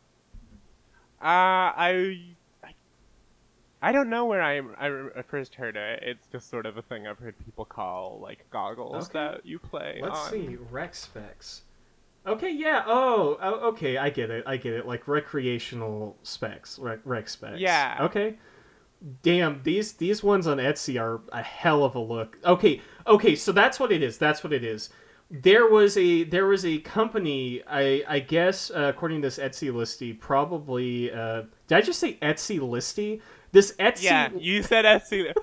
Uh, 1.21 1.77
I, 1.77 2.21
I, 2.63 2.73
I 3.84 3.91
don't 3.91 4.10
know 4.10 4.25
where 4.25 4.41
I, 4.41 4.53
am 4.53 4.73
I 4.80 5.21
first 5.21 5.53
heard 5.53 5.77
it. 5.77 6.01
It's 6.01 6.25
just 6.32 6.49
sort 6.49 6.65
of 6.65 6.75
a 6.75 6.82
thing 6.82 7.06
I've 7.06 7.19
heard 7.19 7.36
people 7.45 7.65
call 7.65 8.19
like 8.19 8.49
goggles 8.49 9.10
Okay. 9.10 9.13
that 9.13 9.45
you 9.45 9.60
play 9.60 9.99
Let's 10.01 10.17
on. 10.17 10.32
see, 10.32 10.58
rec 10.71 10.95
specs. 10.95 11.62
Okay, 12.25 12.49
yeah. 12.49 12.84
Oh, 12.88 13.38
oh, 13.39 13.67
okay. 13.69 13.97
I 13.97 14.10
get 14.10 14.32
it. 14.32 14.43
I 14.47 14.58
get 14.58 14.73
it. 14.73 14.88
Like 14.88 15.08
recreational 15.08 16.17
specs, 16.23 16.80
rec, 16.80 16.97
rec 17.06 17.30
specs. 17.30 17.60
Yeah. 17.60 17.99
Okay. 18.01 18.38
Damn, 19.22 19.62
these 19.64 19.94
these 19.94 20.24
ones 20.24 20.48
on 20.48 20.58
Etsy 20.58 21.00
are 21.00 21.22
a 21.32 21.42
hell 21.44 21.84
of 21.84 21.96
a 21.96 22.00
look. 22.00 22.38
Okay, 22.44 22.82
okay. 23.06 23.36
So 23.36 23.52
that's 23.52 23.80
what 23.80 23.92
it 23.92 24.02
is. 24.02 24.18
That's 24.18 24.44
what 24.44 24.52
it 24.54 24.64
is. 24.64 24.90
There 25.30 25.68
was 25.68 25.98
a 25.98 26.24
there 26.24 26.48
was 26.48 26.66
a 26.66 26.80
company. 26.80 27.62
I 27.70 28.04
I 28.08 28.20
guess 28.20 28.72
uh, 28.72 28.92
according 28.96 29.22
to 29.22 29.28
this 29.28 29.38
Etsy 29.38 29.72
listy, 29.72 30.20
probably. 30.20 31.12
Uh, 31.12 31.44
did 31.68 31.78
I 31.78 31.82
just 31.82 32.00
say 32.00 32.18
Etsy 32.22 32.60
listy? 32.60 33.22
This 33.52 33.74
Etsy. 33.74 34.04
Yeah, 34.04 34.30
you 34.38 34.64
said 34.64 34.86
Etsy. 34.86 35.30
Ac- 35.30 35.36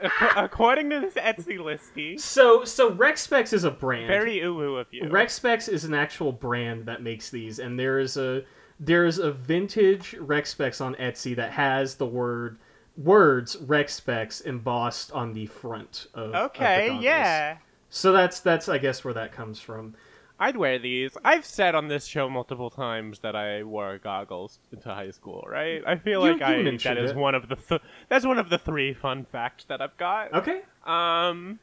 According 0.36 0.90
to 0.90 1.00
this 1.00 1.14
Etsy 1.14 1.58
listy, 1.58 2.20
So 2.20 2.64
so 2.64 2.90
Rec 2.92 3.16
Specs 3.16 3.52
is 3.52 3.64
a 3.64 3.70
brand. 3.70 4.08
very 4.08 4.42
ooh 4.42 4.76
of 4.76 4.86
you. 4.92 5.08
Rec 5.08 5.30
Specs 5.30 5.68
is 5.68 5.84
an 5.84 5.94
actual 5.94 6.32
brand 6.32 6.84
that 6.86 7.02
makes 7.02 7.30
these, 7.30 7.58
and 7.58 7.78
there 7.78 7.98
is 7.98 8.16
a 8.16 8.44
there's 8.80 9.18
a 9.18 9.32
vintage 9.32 10.14
Rec 10.14 10.46
Specs 10.46 10.80
on 10.80 10.94
Etsy 10.96 11.34
that 11.36 11.50
has 11.52 11.96
the 11.96 12.06
word 12.06 12.58
words 12.96 13.56
Rec 13.60 13.88
Specs 13.88 14.40
embossed 14.40 15.12
on 15.12 15.32
the 15.32 15.46
front 15.46 16.06
of. 16.14 16.26
of 16.26 16.32
the 16.32 16.42
okay, 16.44 16.86
goggles. 16.88 17.04
yeah. 17.04 17.56
So 17.90 18.12
that's 18.12 18.40
that's 18.40 18.68
I 18.68 18.78
guess 18.78 19.04
where 19.04 19.14
that 19.14 19.32
comes 19.32 19.60
from. 19.60 19.94
I'd 20.40 20.56
wear 20.56 20.78
these. 20.78 21.16
I've 21.24 21.44
said 21.44 21.74
on 21.74 21.88
this 21.88 22.04
show 22.06 22.28
multiple 22.30 22.70
times 22.70 23.18
that 23.20 23.34
I 23.34 23.64
wore 23.64 23.98
goggles 23.98 24.60
into 24.70 24.88
high 24.94 25.10
school, 25.10 25.44
right? 25.48 25.82
I 25.84 25.96
feel 25.96 26.24
You- 26.24 26.32
like 26.38 26.40
you 26.40 26.70
I 26.70 26.76
that 26.76 26.96
is 26.98 27.10
it. 27.10 27.16
one 27.16 27.34
of 27.34 27.48
the 27.48 27.56
th- 27.56 27.80
that's 28.08 28.24
one 28.24 28.38
of 28.38 28.48
the 28.48 28.58
three 28.58 28.94
fun 28.94 29.24
facts 29.24 29.64
that 29.64 29.80
I've 29.80 29.96
got. 29.96 30.32
Okay, 30.32 30.60
Um, 30.86 31.58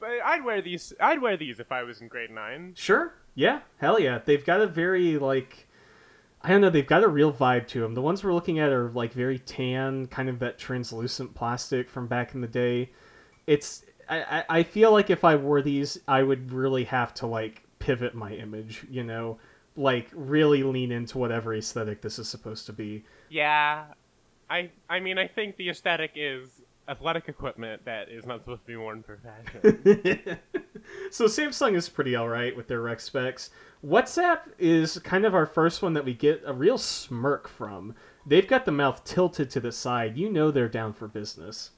but 0.00 0.10
I'd 0.22 0.44
wear 0.44 0.60
these. 0.60 0.92
I'd 1.00 1.22
wear 1.22 1.38
these 1.38 1.60
if 1.60 1.72
I 1.72 1.82
was 1.82 2.02
in 2.02 2.08
grade 2.08 2.30
nine. 2.30 2.72
sure, 2.76 3.14
yeah, 3.34 3.60
hell 3.78 3.98
yeah. 3.98 4.18
They've 4.24 4.44
got 4.44 4.60
a 4.60 4.66
very 4.66 5.16
like. 5.18 5.66
I 6.48 6.52
don't 6.52 6.62
know. 6.62 6.70
They've 6.70 6.86
got 6.86 7.04
a 7.04 7.08
real 7.08 7.30
vibe 7.30 7.66
to 7.68 7.80
them. 7.80 7.92
The 7.92 8.00
ones 8.00 8.24
we're 8.24 8.32
looking 8.32 8.58
at 8.58 8.70
are 8.70 8.88
like 8.92 9.12
very 9.12 9.38
tan, 9.38 10.06
kind 10.06 10.30
of 10.30 10.38
that 10.38 10.58
translucent 10.58 11.34
plastic 11.34 11.90
from 11.90 12.06
back 12.06 12.34
in 12.34 12.40
the 12.40 12.48
day. 12.48 12.90
It's. 13.46 13.84
I, 14.08 14.44
I 14.48 14.62
feel 14.62 14.90
like 14.90 15.10
if 15.10 15.24
I 15.24 15.36
wore 15.36 15.60
these, 15.60 16.00
I 16.08 16.22
would 16.22 16.50
really 16.50 16.84
have 16.84 17.12
to 17.14 17.26
like 17.26 17.64
pivot 17.80 18.14
my 18.14 18.32
image. 18.32 18.86
You 18.88 19.04
know, 19.04 19.38
like 19.76 20.08
really 20.14 20.62
lean 20.62 20.90
into 20.90 21.18
whatever 21.18 21.54
aesthetic 21.54 22.00
this 22.00 22.18
is 22.18 22.30
supposed 22.30 22.64
to 22.64 22.72
be. 22.72 23.04
Yeah, 23.28 23.84
I. 24.48 24.70
I 24.88 25.00
mean, 25.00 25.18
I 25.18 25.28
think 25.28 25.58
the 25.58 25.68
aesthetic 25.68 26.12
is 26.14 26.62
athletic 26.88 27.28
equipment 27.28 27.84
that 27.84 28.08
is 28.08 28.26
not 28.26 28.40
supposed 28.40 28.62
to 28.62 28.66
be 28.66 28.76
worn 28.76 29.02
for 29.02 29.18
fashion. 29.18 30.38
so 31.10 31.26
Samsung 31.26 31.74
is 31.74 31.88
pretty 31.88 32.16
alright 32.16 32.56
with 32.56 32.66
their 32.68 32.80
rec 32.80 33.00
specs. 33.00 33.50
WhatsApp 33.84 34.40
is 34.58 34.98
kind 35.00 35.24
of 35.24 35.34
our 35.34 35.46
first 35.46 35.82
one 35.82 35.94
that 35.94 36.04
we 36.04 36.14
get 36.14 36.42
a 36.44 36.52
real 36.52 36.78
smirk 36.78 37.48
from. 37.48 37.94
They've 38.26 38.46
got 38.46 38.64
the 38.64 38.72
mouth 38.72 39.04
tilted 39.04 39.50
to 39.50 39.60
the 39.60 39.72
side. 39.72 40.16
You 40.16 40.30
know 40.30 40.50
they're 40.50 40.68
down 40.68 40.92
for 40.92 41.08
business. 41.08 41.70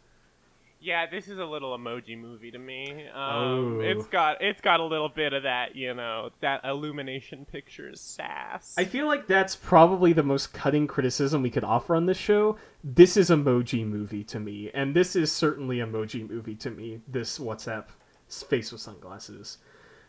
Yeah, 0.80 1.06
this 1.10 1.28
is 1.28 1.38
a 1.38 1.44
little 1.44 1.76
emoji 1.76 2.18
movie 2.18 2.50
to 2.50 2.58
me. 2.58 3.06
Um, 3.12 3.20
Oh. 3.20 3.80
It's 3.80 4.06
got 4.06 4.40
it's 4.40 4.60
got 4.60 4.80
a 4.80 4.84
little 4.84 5.08
bit 5.08 5.32
of 5.32 5.42
that, 5.42 5.76
you 5.76 5.94
know, 5.94 6.30
that 6.40 6.64
Illumination 6.64 7.44
Pictures 7.44 8.00
sass. 8.00 8.74
I 8.78 8.84
feel 8.84 9.06
like 9.06 9.26
that's 9.26 9.54
probably 9.56 10.12
the 10.12 10.22
most 10.22 10.52
cutting 10.52 10.86
criticism 10.86 11.42
we 11.42 11.50
could 11.50 11.64
offer 11.64 11.94
on 11.94 12.06
this 12.06 12.16
show. 12.18 12.56
This 12.82 13.16
is 13.16 13.30
emoji 13.30 13.86
movie 13.86 14.24
to 14.24 14.40
me, 14.40 14.70
and 14.72 14.96
this 14.96 15.14
is 15.14 15.30
certainly 15.30 15.78
emoji 15.78 16.28
movie 16.28 16.56
to 16.56 16.70
me. 16.70 17.00
This 17.06 17.38
WhatsApp 17.38 17.86
face 18.28 18.72
with 18.72 18.80
sunglasses. 18.80 19.58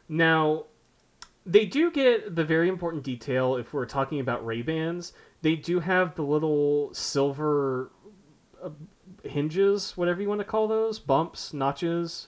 Now, 0.07 0.65
they 1.45 1.65
do 1.65 1.91
get 1.91 2.35
the 2.35 2.43
very 2.45 2.69
important 2.69 3.03
detail 3.03 3.55
if 3.55 3.73
we're 3.73 3.85
talking 3.85 4.19
about 4.19 4.45
Ray 4.45 4.61
Bans. 4.61 5.13
They 5.41 5.55
do 5.55 5.79
have 5.79 6.15
the 6.15 6.21
little 6.21 6.93
silver 6.93 7.91
uh, 8.63 8.69
hinges, 9.23 9.95
whatever 9.97 10.21
you 10.21 10.29
want 10.29 10.39
to 10.41 10.45
call 10.45 10.67
those, 10.67 10.99
bumps, 10.99 11.53
notches, 11.53 12.27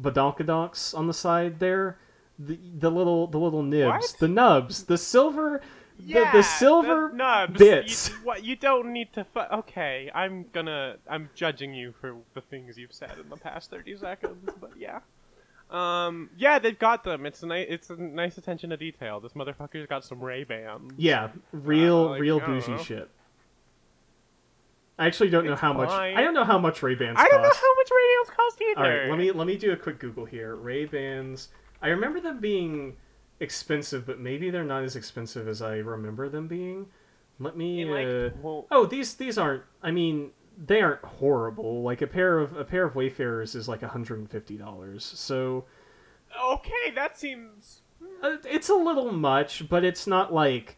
badonkadonks 0.00 0.96
on 0.96 1.06
the 1.06 1.14
side 1.14 1.58
there. 1.60 1.98
The, 2.38 2.58
the 2.78 2.90
little 2.90 3.26
the 3.26 3.36
little 3.38 3.62
nibs, 3.62 3.86
What? 4.12 4.16
the 4.18 4.28
nubs, 4.28 4.84
the 4.84 4.96
silver, 4.96 5.60
yeah, 5.98 6.32
the, 6.32 6.38
the 6.38 6.42
silver 6.42 7.12
nubs. 7.12 7.58
bits. 7.58 8.08
You, 8.08 8.14
what 8.24 8.42
you 8.44 8.56
don't 8.56 8.94
need 8.94 9.12
to. 9.12 9.24
Fu- 9.24 9.40
okay, 9.40 10.10
I'm 10.14 10.46
gonna. 10.52 10.96
I'm 11.06 11.28
judging 11.34 11.74
you 11.74 11.92
for 12.00 12.16
the 12.32 12.40
things 12.40 12.78
you've 12.78 12.94
said 12.94 13.12
in 13.22 13.28
the 13.28 13.36
past 13.36 13.68
thirty 13.68 13.94
seconds, 13.94 14.48
but 14.58 14.70
yeah. 14.78 15.00
Um. 15.70 16.30
Yeah, 16.38 16.58
they've 16.58 16.78
got 16.78 17.04
them. 17.04 17.26
It's 17.26 17.42
a 17.42 17.46
nice. 17.46 17.66
It's 17.68 17.90
a 17.90 17.96
nice 17.96 18.38
attention 18.38 18.70
to 18.70 18.78
detail. 18.78 19.20
This 19.20 19.32
motherfucker's 19.32 19.86
got 19.86 20.02
some 20.02 20.20
Ray 20.20 20.44
Bans. 20.44 20.92
Yeah, 20.96 21.28
real, 21.52 22.06
Uh, 22.06 22.08
like, 22.12 22.20
real 22.22 22.40
bougie 22.40 22.72
know. 22.72 22.78
shit. 22.82 23.10
I 25.00 25.06
actually 25.06 25.30
don't 25.30 25.46
know 25.46 25.52
It's 25.52 25.60
how 25.62 25.72
much. 25.72 25.88
I 25.88 26.20
don't 26.20 26.34
know 26.34 26.44
how 26.44 26.58
much 26.58 26.82
Ray 26.82 26.94
Bans. 26.94 27.16
I 27.18 27.26
don't 27.26 27.40
know 27.40 27.48
how 27.48 27.74
much 27.76 27.90
Ray 27.90 28.16
Bans 28.16 28.36
cost 28.36 28.60
either. 28.60 28.80
All 28.80 28.98
right, 28.98 29.08
let 29.08 29.18
me 29.18 29.32
let 29.32 29.46
me 29.46 29.56
do 29.56 29.72
a 29.72 29.76
quick 29.76 29.98
Google 29.98 30.26
here. 30.26 30.56
Ray 30.56 30.84
Bans. 30.84 31.48
I 31.80 31.88
remember 31.88 32.20
them 32.20 32.38
being 32.38 32.96
expensive, 33.40 34.04
but 34.04 34.20
maybe 34.20 34.50
they're 34.50 34.62
not 34.62 34.84
as 34.84 34.96
expensive 34.96 35.48
as 35.48 35.62
I 35.62 35.76
remember 35.76 36.28
them 36.28 36.48
being. 36.48 36.86
Let 37.38 37.56
me. 37.56 37.86
Like, 37.86 38.06
uh... 38.06 38.36
well, 38.42 38.66
Oh, 38.70 38.84
these 38.84 39.14
these 39.14 39.38
aren't. 39.38 39.62
I 39.82 39.90
mean, 39.90 40.32
they 40.58 40.82
aren't 40.82 41.02
horrible. 41.02 41.82
Like 41.82 42.02
a 42.02 42.06
pair 42.06 42.38
of 42.38 42.54
a 42.54 42.64
pair 42.64 42.84
of 42.84 42.94
Wayfarers 42.94 43.54
is 43.54 43.68
like 43.68 43.80
hundred 43.80 44.18
and 44.18 44.30
fifty 44.30 44.58
dollars. 44.58 45.02
So 45.02 45.64
okay, 46.44 46.90
that 46.94 47.18
seems. 47.18 47.80
uh, 48.22 48.36
it's 48.44 48.68
a 48.68 48.74
little 48.74 49.12
much, 49.12 49.66
but 49.70 49.82
it's 49.82 50.06
not 50.06 50.30
like 50.30 50.76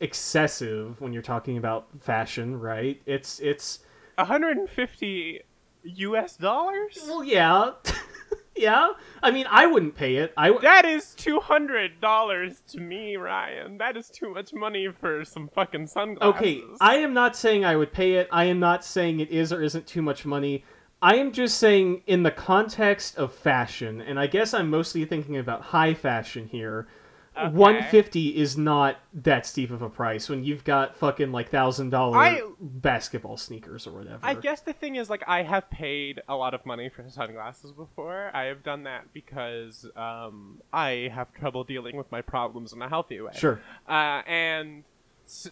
excessive 0.00 1.00
when 1.00 1.12
you're 1.12 1.22
talking 1.22 1.56
about 1.58 1.86
fashion, 2.00 2.58
right? 2.58 3.00
It's 3.06 3.38
it's 3.40 3.80
150 4.16 5.40
US 5.84 6.36
dollars? 6.36 6.98
well, 7.06 7.24
yeah, 7.24 7.70
yeah. 8.56 8.90
I 9.22 9.30
mean, 9.30 9.46
I 9.50 9.66
wouldn't 9.66 9.94
pay 9.94 10.16
it. 10.16 10.32
I 10.36 10.48
w- 10.48 10.60
That 10.62 10.84
is 10.84 11.14
$200 11.18 12.66
to 12.72 12.80
me, 12.80 13.16
Ryan. 13.16 13.78
That 13.78 13.96
is 13.96 14.10
too 14.10 14.32
much 14.34 14.52
money 14.52 14.88
for 15.00 15.24
some 15.24 15.48
fucking 15.48 15.86
sunglasses. 15.86 16.36
okay. 16.36 16.62
I 16.80 16.96
am 16.96 17.14
not 17.14 17.36
saying 17.36 17.64
I 17.64 17.76
would 17.76 17.92
pay 17.92 18.14
it. 18.14 18.28
I 18.30 18.44
am 18.44 18.60
not 18.60 18.84
saying 18.84 19.20
it 19.20 19.30
is 19.30 19.52
or 19.52 19.62
isn't 19.62 19.86
too 19.86 20.02
much 20.02 20.26
money. 20.26 20.64
I 21.02 21.16
am 21.16 21.32
just 21.32 21.56
saying 21.56 22.02
in 22.06 22.22
the 22.24 22.30
context 22.30 23.16
of 23.16 23.32
fashion, 23.32 24.02
and 24.02 24.20
I 24.20 24.26
guess 24.26 24.52
I'm 24.52 24.68
mostly 24.68 25.06
thinking 25.06 25.38
about 25.38 25.62
high 25.62 25.94
fashion 25.94 26.46
here. 26.46 26.88
Okay. 27.36 27.56
150 27.56 28.36
is 28.36 28.58
not 28.58 28.98
that 29.14 29.46
steep 29.46 29.70
of 29.70 29.82
a 29.82 29.88
price 29.88 30.28
when 30.28 30.42
you've 30.42 30.64
got 30.64 30.96
fucking 30.96 31.30
like 31.30 31.48
thousand 31.48 31.90
dollar 31.90 32.40
basketball 32.60 33.36
sneakers 33.36 33.86
or 33.86 33.92
whatever. 33.92 34.18
I 34.22 34.34
guess 34.34 34.60
the 34.60 34.72
thing 34.72 34.96
is, 34.96 35.08
like, 35.08 35.22
I 35.28 35.42
have 35.42 35.70
paid 35.70 36.20
a 36.28 36.34
lot 36.34 36.54
of 36.54 36.66
money 36.66 36.88
for 36.88 37.08
sunglasses 37.08 37.70
before. 37.70 38.30
I 38.34 38.44
have 38.46 38.64
done 38.64 38.82
that 38.82 39.12
because 39.14 39.86
um, 39.94 40.60
I 40.72 41.10
have 41.14 41.32
trouble 41.32 41.62
dealing 41.62 41.96
with 41.96 42.10
my 42.10 42.20
problems 42.20 42.72
in 42.72 42.82
a 42.82 42.88
healthy 42.88 43.20
way. 43.20 43.32
Sure. 43.36 43.60
Uh, 43.88 44.22
and 44.26 44.82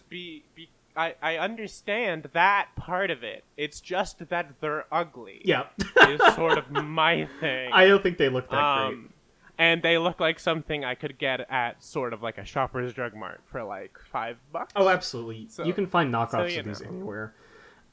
be, 0.09 0.43
be, 0.55 0.69
I, 0.97 1.15
I 1.21 1.37
understand 1.37 2.29
that 2.33 2.69
part 2.75 3.09
of 3.09 3.23
it. 3.23 3.45
It's 3.55 3.79
just 3.79 4.29
that 4.29 4.51
they're 4.59 4.85
ugly. 4.91 5.41
Yeah. 5.45 5.67
is 6.07 6.19
sort 6.35 6.57
of 6.57 6.69
my 6.71 7.27
thing. 7.39 7.69
I 7.73 7.87
don't 7.87 8.03
think 8.03 8.17
they 8.17 8.27
look 8.27 8.49
that 8.51 8.89
great. 8.89 9.09
And 9.59 9.83
they 9.83 9.97
look 9.97 10.19
like 10.21 10.39
something 10.39 10.85
I 10.85 10.95
could 10.95 11.17
get 11.19 11.41
at 11.51 11.83
sort 11.83 12.13
of 12.13 12.23
like 12.23 12.37
a 12.37 12.45
Shoppers 12.45 12.93
Drug 12.93 13.13
Mart 13.13 13.41
for 13.45 13.61
like 13.63 13.99
five 14.11 14.37
bucks. 14.53 14.71
Oh, 14.75 14.87
absolutely. 14.87 15.47
So- 15.49 15.65
you 15.65 15.73
can 15.73 15.85
find 15.85 16.11
knockoffs 16.13 16.31
so 16.31 16.45
you 16.45 16.59
of 16.61 16.65
these 16.65 16.81
anywhere. 16.81 17.35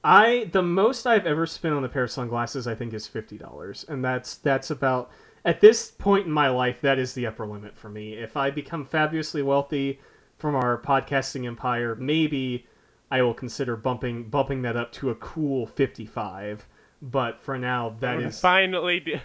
I 0.04 0.48
the 0.52 0.62
most 0.62 1.06
I've 1.06 1.26
ever 1.26 1.44
spent 1.46 1.74
on 1.74 1.82
a 1.84 1.88
pair 1.88 2.04
of 2.04 2.10
sunglasses 2.12 2.68
I 2.68 2.76
think 2.76 2.94
is 2.94 3.08
fifty 3.08 3.36
dollars, 3.36 3.84
and 3.88 4.04
that's 4.04 4.36
that's 4.36 4.70
about 4.70 5.10
at 5.44 5.60
this 5.60 5.90
point 5.90 6.26
in 6.26 6.32
my 6.32 6.48
life 6.48 6.80
that 6.82 6.98
is 7.00 7.14
the 7.14 7.26
upper 7.26 7.44
limit 7.46 7.76
for 7.76 7.88
me. 7.88 8.12
If 8.14 8.36
I 8.36 8.50
become 8.52 8.84
fabulously 8.84 9.42
wealthy 9.42 9.98
from 10.38 10.54
our 10.54 10.78
podcasting 10.80 11.44
empire, 11.46 11.96
maybe 11.96 12.66
I 13.10 13.22
will 13.22 13.34
consider 13.34 13.74
bumping 13.74 14.28
bumping 14.28 14.62
that 14.62 14.76
up 14.76 14.92
to 14.92 15.10
a 15.10 15.14
cool 15.16 15.66
55. 15.66 16.68
But 17.02 17.40
for 17.40 17.58
now, 17.58 17.96
that 18.00 18.20
is 18.20 18.40
finally 18.40 19.00
do- 19.00 19.18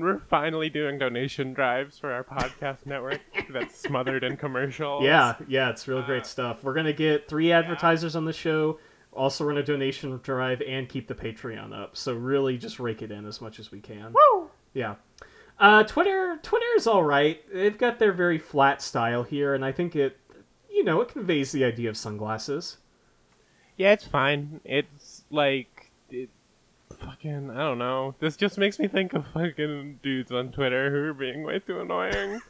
when 0.00 0.12
we're 0.12 0.18
finally 0.20 0.68
doing 0.68 0.96
donation 0.98 1.52
drives 1.52 1.98
for 1.98 2.12
our 2.12 2.22
podcast 2.22 2.86
network 2.86 3.20
that's 3.50 3.76
smothered 3.78 4.22
in 4.22 4.36
commercials. 4.36 5.02
yeah, 5.04 5.34
yeah, 5.48 5.70
it's 5.70 5.88
real 5.88 6.02
great 6.02 6.22
Uh, 6.22 6.26
stuff. 6.26 6.62
We're 6.62 6.74
gonna 6.74 6.92
get 6.92 7.28
three 7.28 7.50
advertisers 7.52 8.14
on 8.14 8.24
the 8.24 8.32
show. 8.32 8.78
Also 9.12 9.44
run 9.44 9.56
a 9.58 9.62
donation 9.62 10.18
drive 10.22 10.62
and 10.62 10.88
keep 10.88 11.08
the 11.08 11.14
Patreon 11.14 11.76
up. 11.76 11.96
So 11.96 12.14
really, 12.14 12.56
just 12.58 12.78
rake 12.78 13.02
it 13.02 13.10
in 13.10 13.26
as 13.26 13.40
much 13.40 13.58
as 13.58 13.72
we 13.72 13.80
can. 13.80 14.12
Woo! 14.14 14.50
Yeah. 14.74 14.94
Uh, 15.58 15.82
Twitter 15.82 16.38
Twitter 16.42 16.66
is 16.76 16.86
all 16.86 17.02
right. 17.02 17.42
They've 17.52 17.76
got 17.76 17.98
their 17.98 18.12
very 18.12 18.38
flat 18.38 18.80
style 18.80 19.24
here, 19.24 19.54
and 19.54 19.64
I 19.64 19.72
think 19.72 19.96
it, 19.96 20.16
you 20.70 20.84
know, 20.84 21.00
it 21.00 21.08
conveys 21.08 21.50
the 21.50 21.64
idea 21.64 21.88
of 21.90 21.96
sunglasses. 21.96 22.76
Yeah, 23.76 23.92
it's 23.92 24.06
fine. 24.06 24.60
It's 24.64 25.24
like 25.30 25.77
fucking 26.94 27.50
I 27.50 27.58
don't 27.58 27.78
know. 27.78 28.14
This 28.20 28.36
just 28.36 28.58
makes 28.58 28.78
me 28.78 28.88
think 28.88 29.14
of 29.14 29.26
fucking 29.28 30.00
dudes 30.02 30.32
on 30.32 30.52
Twitter 30.52 30.90
who 30.90 31.10
are 31.10 31.14
being 31.14 31.42
way 31.42 31.58
too 31.58 31.80
annoying. 31.80 32.40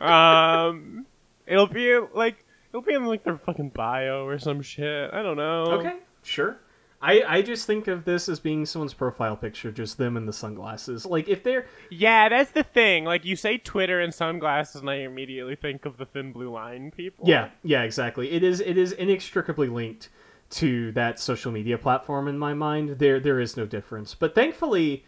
um, 0.00 1.06
it'll 1.46 1.66
be 1.66 1.98
like 2.14 2.44
it'll 2.70 2.82
be 2.82 2.94
in 2.94 3.04
like 3.06 3.24
their 3.24 3.38
fucking 3.38 3.70
bio 3.70 4.26
or 4.26 4.38
some 4.38 4.62
shit. 4.62 5.12
I 5.12 5.22
don't 5.22 5.36
know. 5.36 5.64
Okay, 5.72 5.96
sure. 6.22 6.58
I, 7.02 7.24
I 7.26 7.42
just 7.42 7.66
think 7.66 7.88
of 7.88 8.04
this 8.04 8.28
as 8.28 8.38
being 8.38 8.64
someone's 8.64 8.94
profile 8.94 9.36
picture, 9.36 9.72
just 9.72 9.98
them 9.98 10.16
in 10.16 10.24
the 10.24 10.32
sunglasses. 10.32 11.04
Like 11.04 11.28
if 11.28 11.42
they're 11.42 11.66
Yeah, 11.90 12.28
that's 12.28 12.52
the 12.52 12.62
thing. 12.62 13.04
Like 13.04 13.24
you 13.24 13.34
say 13.34 13.58
Twitter 13.58 14.00
and 14.00 14.14
sunglasses, 14.14 14.82
and 14.82 14.88
I 14.88 14.96
immediately 14.96 15.56
think 15.56 15.84
of 15.84 15.96
the 15.96 16.06
thin 16.06 16.32
blue 16.32 16.50
line 16.50 16.92
people. 16.92 17.28
yeah 17.28 17.50
yeah 17.64 17.82
exactly. 17.82 18.30
It 18.30 18.44
is 18.44 18.60
it 18.60 18.78
is 18.78 18.92
inextricably 18.92 19.68
linked 19.68 20.10
to 20.52 20.92
that 20.92 21.18
social 21.18 21.50
media 21.50 21.78
platform 21.78 22.28
in 22.28 22.38
my 22.38 22.54
mind. 22.54 22.98
There 22.98 23.20
there 23.20 23.40
is 23.40 23.56
no 23.56 23.66
difference. 23.66 24.14
But 24.14 24.34
thankfully, 24.34 25.04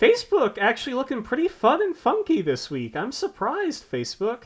Facebook 0.00 0.58
actually 0.58 0.94
looking 0.94 1.22
pretty 1.22 1.48
fun 1.48 1.82
and 1.82 1.96
funky 1.96 2.42
this 2.42 2.70
week. 2.70 2.96
I'm 2.96 3.12
surprised, 3.12 3.90
Facebook. 3.90 4.44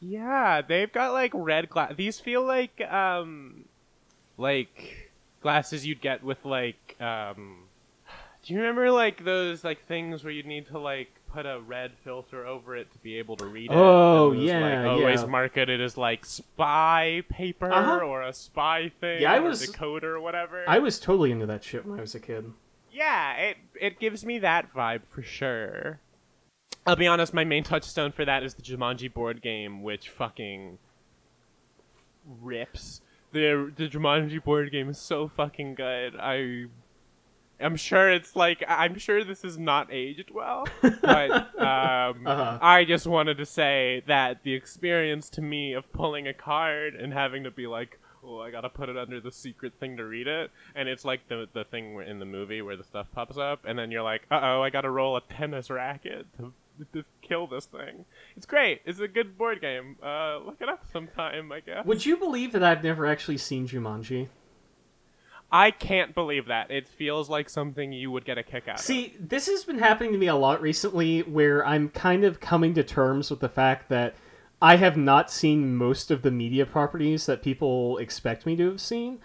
Yeah, 0.00 0.60
they've 0.60 0.92
got 0.92 1.12
like 1.12 1.32
red 1.34 1.70
glass. 1.70 1.94
These 1.96 2.20
feel 2.20 2.42
like 2.42 2.80
um, 2.90 3.64
like 4.36 5.10
glasses 5.40 5.86
you'd 5.86 6.00
get 6.00 6.22
with 6.22 6.44
like 6.44 6.96
um. 7.00 7.60
Do 8.44 8.52
you 8.52 8.60
remember 8.60 8.90
like 8.90 9.24
those 9.24 9.64
like 9.64 9.86
things 9.86 10.22
where 10.22 10.32
you'd 10.32 10.46
need 10.46 10.66
to 10.66 10.78
like 10.78 11.10
put 11.34 11.46
a 11.46 11.60
red 11.60 11.92
filter 12.04 12.46
over 12.46 12.76
it 12.76 12.90
to 12.92 12.98
be 12.98 13.18
able 13.18 13.36
to 13.36 13.46
read 13.46 13.70
it? 13.70 13.74
Oh, 13.76 14.32
it 14.32 14.38
yeah, 14.38 14.82
like, 14.82 14.86
always 14.90 15.20
yeah. 15.22 15.26
marketed 15.26 15.80
as 15.80 15.96
like 15.96 16.24
spy 16.24 17.22
paper 17.28 17.70
Uh-huh. 17.72 17.98
or 18.04 18.22
a 18.22 18.32
spy 18.32 18.90
thing. 19.00 19.22
Yeah, 19.22 19.32
I 19.32 19.38
or 19.38 19.42
was- 19.42 19.66
decoder 19.66 20.04
or 20.04 20.20
whatever. 20.20 20.64
I 20.68 20.78
was 20.78 20.98
totally 21.00 21.30
into 21.32 21.46
that 21.46 21.64
shit 21.64 21.84
when 21.84 21.98
I 21.98 22.02
was 22.02 22.14
a 22.14 22.20
kid. 22.20 22.52
Yeah, 22.92 23.34
it 23.34 23.56
it 23.80 23.98
gives 23.98 24.24
me 24.24 24.38
that 24.38 24.72
vibe 24.72 25.02
for 25.10 25.22
sure. 25.22 25.98
I'll 26.86 26.96
be 26.96 27.06
honest, 27.06 27.34
my 27.34 27.44
main 27.44 27.64
touchstone 27.64 28.12
for 28.12 28.24
that 28.24 28.42
is 28.44 28.54
the 28.54 28.62
Jumanji 28.62 29.12
board 29.12 29.42
game, 29.42 29.82
which 29.82 30.08
fucking 30.10 30.78
rips. 32.40 33.00
The 33.32 33.72
the 33.74 33.88
Jumanji 33.88 34.42
board 34.42 34.70
game 34.70 34.88
is 34.88 34.98
so 34.98 35.28
fucking 35.28 35.74
good. 35.74 36.14
I 36.16 36.66
I'm 37.60 37.76
sure 37.76 38.10
it's 38.10 38.34
like 38.36 38.62
I'm 38.68 38.98
sure 38.98 39.22
this 39.24 39.44
is 39.44 39.56
not 39.58 39.88
aged 39.92 40.30
well, 40.32 40.66
but 40.82 41.30
um, 41.60 42.26
Uh-huh. 42.26 42.58
I 42.60 42.84
just 42.84 43.06
wanted 43.06 43.38
to 43.38 43.46
say 43.46 44.02
that 44.06 44.42
the 44.42 44.54
experience 44.54 45.28
to 45.30 45.42
me 45.42 45.72
of 45.72 45.90
pulling 45.92 46.26
a 46.26 46.34
card 46.34 46.94
and 46.94 47.12
having 47.12 47.44
to 47.44 47.50
be 47.50 47.66
like, 47.66 47.98
oh, 48.24 48.40
I 48.40 48.50
gotta 48.50 48.68
put 48.68 48.88
it 48.88 48.96
under 48.96 49.20
the 49.20 49.30
secret 49.30 49.74
thing 49.78 49.96
to 49.98 50.04
read 50.04 50.26
it, 50.26 50.50
and 50.74 50.88
it's 50.88 51.04
like 51.04 51.28
the 51.28 51.48
the 51.52 51.64
thing 51.64 52.02
in 52.06 52.18
the 52.18 52.24
movie 52.24 52.60
where 52.62 52.76
the 52.76 52.84
stuff 52.84 53.06
pops 53.14 53.36
up, 53.38 53.64
and 53.66 53.78
then 53.78 53.90
you're 53.90 54.02
like, 54.02 54.22
uh 54.30 54.40
oh, 54.42 54.62
I 54.62 54.70
gotta 54.70 54.90
roll 54.90 55.16
a 55.16 55.20
tennis 55.20 55.70
racket 55.70 56.26
to, 56.38 56.52
to 56.92 57.04
kill 57.22 57.46
this 57.46 57.66
thing. 57.66 58.04
It's 58.36 58.46
great. 58.46 58.80
It's 58.84 58.98
a 58.98 59.08
good 59.08 59.38
board 59.38 59.60
game. 59.60 59.96
Uh, 60.02 60.38
look 60.38 60.56
it 60.60 60.68
up 60.68 60.84
sometime, 60.92 61.52
I 61.52 61.60
guess. 61.60 61.84
Would 61.86 62.04
you 62.04 62.16
believe 62.16 62.52
that 62.52 62.64
I've 62.64 62.82
never 62.82 63.06
actually 63.06 63.38
seen 63.38 63.68
Jumanji? 63.68 64.28
I 65.52 65.70
can't 65.70 66.14
believe 66.14 66.46
that. 66.46 66.70
It 66.70 66.88
feels 66.88 67.28
like 67.30 67.48
something 67.48 67.92
you 67.92 68.10
would 68.10 68.24
get 68.24 68.38
a 68.38 68.42
kick 68.42 68.66
out 68.68 68.76
of. 68.76 68.80
See, 68.84 69.14
this 69.20 69.46
has 69.46 69.64
been 69.64 69.78
happening 69.78 70.12
to 70.12 70.18
me 70.18 70.26
a 70.26 70.34
lot 70.34 70.60
recently 70.60 71.20
where 71.20 71.64
I'm 71.64 71.88
kind 71.90 72.24
of 72.24 72.40
coming 72.40 72.74
to 72.74 72.82
terms 72.82 73.30
with 73.30 73.40
the 73.40 73.48
fact 73.48 73.88
that 73.90 74.14
I 74.60 74.76
have 74.76 74.96
not 74.96 75.30
seen 75.30 75.76
most 75.76 76.10
of 76.10 76.22
the 76.22 76.30
media 76.30 76.66
properties 76.66 77.26
that 77.26 77.42
people 77.42 77.98
expect 77.98 78.46
me 78.46 78.56
to 78.56 78.66
have 78.70 78.80
seen. 78.80 79.18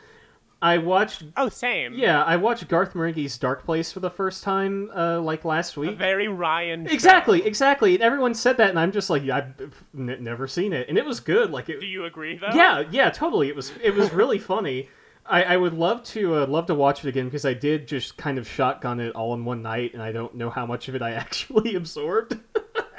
I 0.62 0.78
watched 0.78 1.24
Oh, 1.38 1.48
same. 1.48 1.94
yeah, 1.94 2.22
I 2.22 2.36
watched 2.36 2.68
Garth 2.68 2.94
Marenghi's 2.94 3.38
Dark 3.38 3.64
Place 3.64 3.94
for 3.94 4.02
the 4.02 4.10
first 4.10 4.44
time 4.44 4.92
uh, 4.94 5.22
like 5.22 5.46
last 5.46 5.78
A 5.78 5.80
week. 5.80 5.98
very 5.98 6.28
Ryan. 6.28 6.86
show. 6.86 6.92
Exactly, 6.94 7.46
exactly. 7.46 7.94
And 7.94 8.04
everyone 8.04 8.34
said 8.34 8.58
that 8.58 8.70
and 8.70 8.78
I'm 8.78 8.92
just 8.92 9.10
like 9.10 9.24
I've 9.30 9.54
n- 9.98 10.18
never 10.20 10.48
seen 10.48 10.74
it. 10.74 10.90
And 10.90 10.98
it 10.98 11.06
was 11.06 11.22
good. 11.22 11.50
Like 11.52 11.70
it 11.70 11.80
Do 11.80 11.86
you 11.88 12.04
agree 12.04 12.38
though? 12.38 12.54
yeah, 12.54 12.84
yeah, 12.92 13.10
totally. 13.10 13.48
It 13.48 13.56
was 13.56 13.72
it 13.82 13.96
was 13.96 14.12
really 14.12 14.38
funny. 14.38 14.90
I, 15.30 15.44
I 15.44 15.58
would 15.58 15.74
love 15.74 16.04
to 16.06 16.36
uh, 16.38 16.48
love 16.48 16.66
to 16.68 16.76
watch 16.76 17.06
it 17.06 17.10
again 17.10 17.26
because 17.26 17.46
I 17.46 17.54
did 17.54 17.88
just 17.88 18.18
kind 18.18 18.38
of 18.38 18.48
shotgun 18.48 19.00
it 19.00 19.16
all 19.16 19.34
in 19.36 19.46
one 19.46 19.62
night, 19.62 19.94
and 19.94 20.02
I 20.02 20.12
don't 20.12 20.36
know 20.36 20.50
how 20.50 20.66
much 20.66 20.88
of 20.90 20.96
it 20.96 21.02
I 21.02 21.12
actually 21.24 21.76
absorbed. 21.76 22.38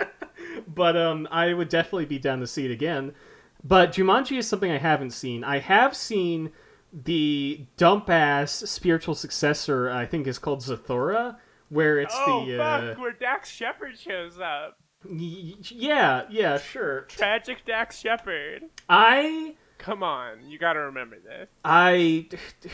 but 0.66 0.97
um, 0.97 1.29
I 1.31 1.53
would 1.53 1.69
definitely 1.69 2.07
be 2.07 2.19
down 2.19 2.40
to 2.40 2.47
see 2.47 2.64
it 2.64 2.71
again. 2.71 3.14
But 3.62 3.93
Jumanji 3.93 4.38
is 4.38 4.49
something 4.49 4.71
I 4.71 4.79
haven't 4.79 5.11
seen. 5.11 5.45
I 5.45 5.59
have 5.59 5.95
seen 5.97 6.51
the 6.93 7.66
dump 7.77 8.09
ass 8.09 8.53
spiritual 8.53 9.14
successor. 9.14 9.90
I 9.90 10.07
think 10.07 10.27
is 10.27 10.38
called 10.38 10.61
Zathura, 10.61 11.37
where 11.69 11.99
it's 12.01 12.14
Oh 12.16 12.47
the 12.47 12.57
fuck! 12.57 12.83
uh, 12.83 13.01
Where 13.01 13.12
Dax 13.12 13.51
Shepard 13.51 13.99
shows 13.99 14.38
up. 14.38 14.79
y- 15.05 15.55
yeah, 15.62 16.23
yeah, 16.31 16.59
sure. 16.59 17.03
Tragic 17.03 17.64
Dax 17.66 17.99
Shepard. 17.99 18.62
I 18.88 19.57
Come 19.81 20.03
on, 20.03 20.49
you 20.51 20.59
gotta 20.59 20.81
remember 20.81 21.16
this. 21.19 21.49
I 21.64 22.29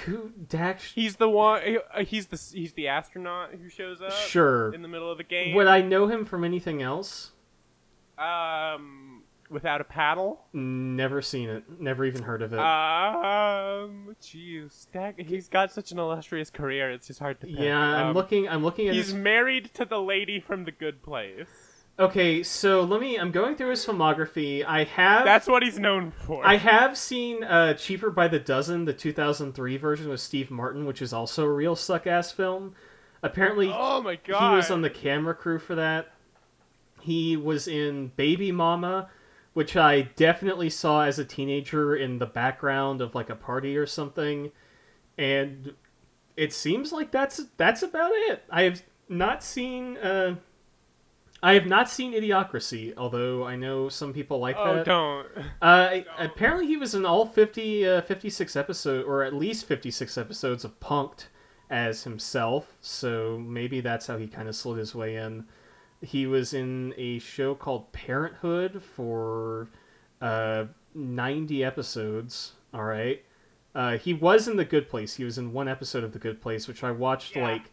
who 0.05 0.31
Dax 0.49 0.93
He's 0.93 1.17
the 1.17 1.29
one. 1.29 1.63
uh, 1.95 2.03
He's 2.05 2.27
the 2.27 2.37
he's 2.59 2.73
the 2.73 2.89
astronaut 2.89 3.51
who 3.53 3.69
shows 3.69 4.03
up 4.03 4.13
Sure. 4.13 4.75
in 4.75 4.83
the 4.83 4.89
middle 4.89 5.11
of 5.11 5.17
the 5.17 5.25
game. 5.25 5.55
Would 5.55 5.69
I 5.69 5.83
know 5.83 6.09
him 6.09 6.25
from 6.25 6.43
anything 6.43 6.83
else? 6.83 7.31
Um, 8.19 9.23
without 9.51 9.81
a 9.81 9.85
paddle. 9.85 10.41
Never 10.53 11.23
seen 11.23 11.49
it. 11.49 11.65
Never 11.81 12.05
even 12.05 12.23
heard 12.25 12.43
of 12.43 12.53
it. 12.53 12.59
Um, 12.59 14.17
jeez, 14.21 14.91
Dak. 14.93 15.21
He's 15.21 15.49
got 15.49 15.71
such 15.73 15.93
an 15.93 15.99
illustrious 16.01 16.51
career. 16.51 16.91
It's 16.91 17.07
just 17.07 17.21
hard 17.21 17.41
to. 17.43 17.47
Pick. 17.47 17.57
yeah, 17.59 17.79
I'm 17.79 18.07
Um, 18.09 18.15
looking. 18.15 18.49
I'm 18.49 18.65
looking 18.65 18.89
at. 18.89 18.95
He's 18.95 19.07
His... 19.07 19.15
married 19.15 19.71
to 19.75 19.85
the 19.85 20.01
lady 20.01 20.41
from 20.41 20.65
The 20.65 20.73
Good 20.73 21.03
Place. 21.03 21.47
Okay, 21.99 22.43
so 22.43 22.83
let 22.83 23.01
me. 23.01 23.17
I'm 23.19 23.31
going 23.31 23.57
through 23.57 23.71
his 23.71 23.85
filmography. 23.85 24.63
I 24.67 24.85
have. 24.85 25.25
That's 25.25 25.47
what 25.47 25.63
he's 25.63 25.79
known 25.79 26.11
for. 26.11 26.47
I 26.47 26.57
have 26.57 26.97
seen 26.99 27.43
uh, 27.43 27.73
Cheaper 27.73 28.11
by 28.11 28.29
the 28.29 28.39
Dozen, 28.39 28.85
the 28.85 28.93
2003 28.93 29.77
version 29.79 30.11
with 30.11 30.21
Steve 30.21 30.51
Martin, 30.51 30.85
which 30.85 31.01
is 31.01 31.15
also 31.15 31.45
a 31.45 31.53
real 31.53 31.75
suck 31.75 32.07
ass 32.07 32.31
film. 32.31 32.75
Apparently, 33.23 33.73
oh 33.73 34.03
my 34.03 34.17
god. 34.17 34.51
he 34.51 34.57
was 34.57 34.71
on 34.71 34.83
the 34.83 34.91
camera 34.91 35.35
crew 35.35 35.59
for 35.59 35.75
that. 35.77 36.13
He 37.01 37.37
was 37.37 37.67
in 37.67 38.09
Baby 38.17 38.53
Mama, 38.53 39.09
which 39.55 39.75
I 39.75 40.03
definitely 40.03 40.69
saw 40.69 41.03
as 41.05 41.19
a 41.19 41.25
teenager 41.25 41.97
in 41.97 42.19
the 42.19 42.27
background 42.27 43.01
of 43.01 43.15
like 43.15 43.31
a 43.31 43.37
party 43.37 43.75
or 43.75 43.87
something. 43.87 44.53
And 45.17 45.73
it 46.37 46.53
seems 46.53 46.93
like 46.93 47.11
that's 47.11 47.43
that's 47.57 47.83
about 47.83 48.13
it. 48.13 48.45
I 48.51 48.65
have 48.65 48.83
not 49.09 49.43
seen 49.43 49.97
uh 49.97 50.35
I 51.47 51.55
have 51.55 51.67
not 51.67 51.89
seen 51.89 52.13
Idiocracy, 52.13 52.93
although 52.97 53.45
I 53.45 53.55
know 53.55 53.89
some 53.89 54.13
people 54.13 54.39
like 54.41 54.57
Oh, 54.59 54.75
that. 54.77 54.85
don't. 54.85 55.27
Uh, 55.63 56.01
apparently, 56.19 56.67
he 56.67 56.77
was 56.77 56.95
in 56.95 57.07
all 57.07 57.25
50, 57.25 57.87
uh, 57.87 58.01
56 58.03 58.57
episodes, 58.57 59.07
or 59.07 59.23
at 59.23 59.33
least 59.33 59.67
56 59.67 60.19
episodes 60.19 60.65
of 60.65 60.79
Punk'd 60.81 61.27
as 61.71 62.03
himself, 62.03 62.77
so 62.81 63.39
maybe 63.39 63.81
that's 63.81 64.07
how 64.07 64.17
he 64.19 64.27
kind 64.27 64.49
of 64.49 64.57
slid 64.57 64.79
his 64.79 64.95
way 64.95 65.17
in. 65.17 65.47
He 66.03 66.27
was 66.27 66.53
in 66.53 66.93
a 66.97 67.19
show 67.21 67.55
called 67.55 67.93
Parenthood 67.93 68.83
for 68.83 69.69
uh, 70.21 70.65
90 70.95 71.65
episodes, 71.65 72.53
alright? 72.75 73.25
Uh, 73.75 73.99
he 73.99 74.15
was 74.15 74.49
in 74.49 74.57
The 74.57 74.65
Good 74.65 74.89
Place. 74.89 75.15
He 75.15 75.25
was 75.25 75.39
in 75.39 75.53
one 75.53 75.69
episode 75.69 76.03
of 76.03 76.13
The 76.13 76.19
Good 76.19 76.41
Place, 76.41 76.67
which 76.67 76.83
I 76.83 76.91
watched 76.91 77.37
Yeah. 77.37 77.45
like 77.49 77.71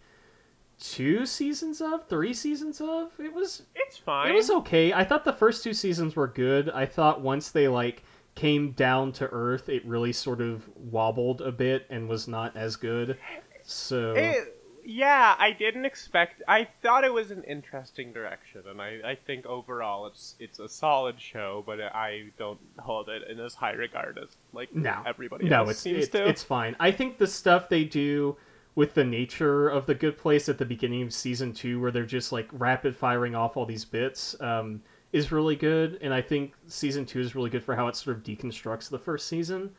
two 0.91 1.25
seasons 1.25 1.79
of, 1.81 2.07
three 2.07 2.33
seasons 2.33 2.81
of. 2.81 3.11
It 3.19 3.33
was 3.33 3.63
It's 3.75 3.97
fine. 3.97 4.29
it 4.31 4.35
was 4.35 4.49
okay. 4.49 4.91
I 4.93 5.03
thought 5.03 5.23
the 5.23 5.33
first 5.33 5.63
two 5.63 5.73
seasons 5.73 6.15
were 6.15 6.27
good. 6.27 6.69
I 6.69 6.85
thought 6.85 7.21
once 7.21 7.51
they 7.51 7.67
like 7.67 8.03
came 8.35 8.71
down 8.71 9.11
to 9.13 9.27
earth, 9.31 9.69
it 9.69 9.85
really 9.85 10.11
sort 10.11 10.41
of 10.41 10.67
wobbled 10.75 11.41
a 11.41 11.51
bit 11.51 11.85
and 11.89 12.09
was 12.09 12.27
not 12.27 12.55
as 12.57 12.75
good. 12.75 13.17
So 13.63 14.13
It, 14.13 14.59
yeah, 14.85 15.35
I 15.39 15.51
didn't 15.51 15.85
expect. 15.85 16.41
I 16.49 16.67
thought 16.81 17.05
it 17.05 17.13
was 17.13 17.31
an 17.31 17.43
interesting 17.43 18.11
direction, 18.11 18.63
and 18.67 18.81
I, 18.81 18.99
I 19.05 19.15
think 19.15 19.45
overall 19.45 20.07
it's 20.07 20.35
it's 20.39 20.59
a 20.59 20.67
solid 20.67 21.21
show, 21.21 21.63
but 21.65 21.79
I 21.79 22.31
don't 22.37 22.59
hold 22.79 23.07
it 23.07 23.21
in 23.29 23.39
as 23.39 23.53
high 23.53 23.71
regard 23.71 24.17
as 24.21 24.35
like 24.51 24.75
No, 24.75 25.01
everybody 25.05 25.47
no, 25.47 25.59
else 25.59 25.69
it's 25.71 25.79
seems 25.79 25.97
it's, 26.03 26.09
to. 26.09 26.27
it's 26.27 26.43
fine. 26.43 26.75
I 26.81 26.91
think 26.91 27.17
the 27.19 27.27
stuff 27.27 27.69
they 27.69 27.85
do 27.85 28.35
with 28.75 28.93
the 28.93 29.03
nature 29.03 29.69
of 29.69 29.85
the 29.85 29.93
Good 29.93 30.17
Place 30.17 30.49
at 30.49 30.57
the 30.57 30.65
beginning 30.65 31.03
of 31.03 31.13
season 31.13 31.53
two, 31.53 31.79
where 31.79 31.91
they're 31.91 32.05
just 32.05 32.31
like 32.31 32.47
rapid 32.51 32.95
firing 32.95 33.35
off 33.35 33.55
all 33.55 33.65
these 33.65 33.85
bits, 33.85 34.35
um, 34.41 34.81
is 35.11 35.31
really 35.31 35.55
good. 35.55 35.99
And 36.01 36.13
I 36.13 36.21
think 36.21 36.53
season 36.67 37.05
two 37.05 37.19
is 37.19 37.35
really 37.35 37.49
good 37.49 37.63
for 37.63 37.75
how 37.75 37.87
it 37.87 37.95
sort 37.95 38.17
of 38.17 38.23
deconstructs 38.23 38.89
the 38.89 38.97
first 38.97 39.27
season. 39.27 39.71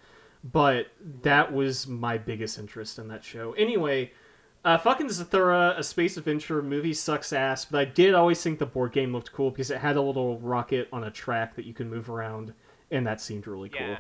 But 0.53 0.89
that 1.23 1.53
was 1.53 1.87
my 1.87 2.19
biggest 2.19 2.59
interest 2.59 2.99
in 2.99 3.09
that 3.09 3.25
show. 3.25 3.53
Anyway, 3.55 4.13
uh, 4.65 4.79
fucking 4.79 5.09
Zathura, 5.09 5.77
a 5.79 5.83
space 5.83 6.17
adventure 6.17 6.63
movie 6.63 6.95
sucks 6.95 7.33
ass, 7.33 7.65
but 7.65 7.81
I 7.81 7.85
did 7.85 8.15
always 8.15 8.43
think 8.43 8.59
the 8.59 8.67
board 8.67 8.93
game 8.93 9.13
looked 9.13 9.33
cool 9.33 9.51
because 9.51 9.71
it 9.71 9.79
had 9.79 9.97
a 9.97 10.01
little 10.03 10.39
rocket 10.39 10.89
on 10.93 11.05
a 11.05 11.11
track 11.11 11.55
that 11.57 11.65
you 11.65 11.75
can 11.75 11.91
move 11.91 12.09
around, 12.09 12.53
and 12.91 13.07
that 13.07 13.21
seemed 13.21 13.47
really 13.47 13.69
cool. 13.71 13.97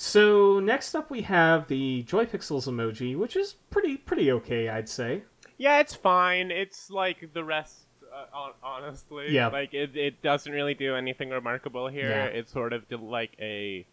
So 0.00 0.60
next 0.60 0.94
up 0.94 1.10
we 1.10 1.22
have 1.22 1.66
the 1.66 2.04
Joy 2.04 2.24
Pixels 2.24 2.68
emoji, 2.68 3.18
which 3.18 3.34
is 3.34 3.56
pretty 3.70 3.96
pretty 3.96 4.30
okay, 4.30 4.68
I'd 4.68 4.88
say. 4.88 5.24
Yeah, 5.56 5.80
it's 5.80 5.92
fine. 5.92 6.52
It's 6.52 6.88
like 6.88 7.32
the 7.32 7.42
rest, 7.42 7.80
uh, 8.14 8.52
honestly. 8.62 9.32
Yeah. 9.32 9.48
Like, 9.48 9.74
it, 9.74 9.96
it 9.96 10.22
doesn't 10.22 10.52
really 10.52 10.74
do 10.74 10.94
anything 10.94 11.30
remarkable 11.30 11.88
here. 11.88 12.10
Yeah. 12.10 12.26
It's 12.26 12.52
sort 12.52 12.74
of 12.74 12.84
like 12.92 13.32
a 13.40 13.84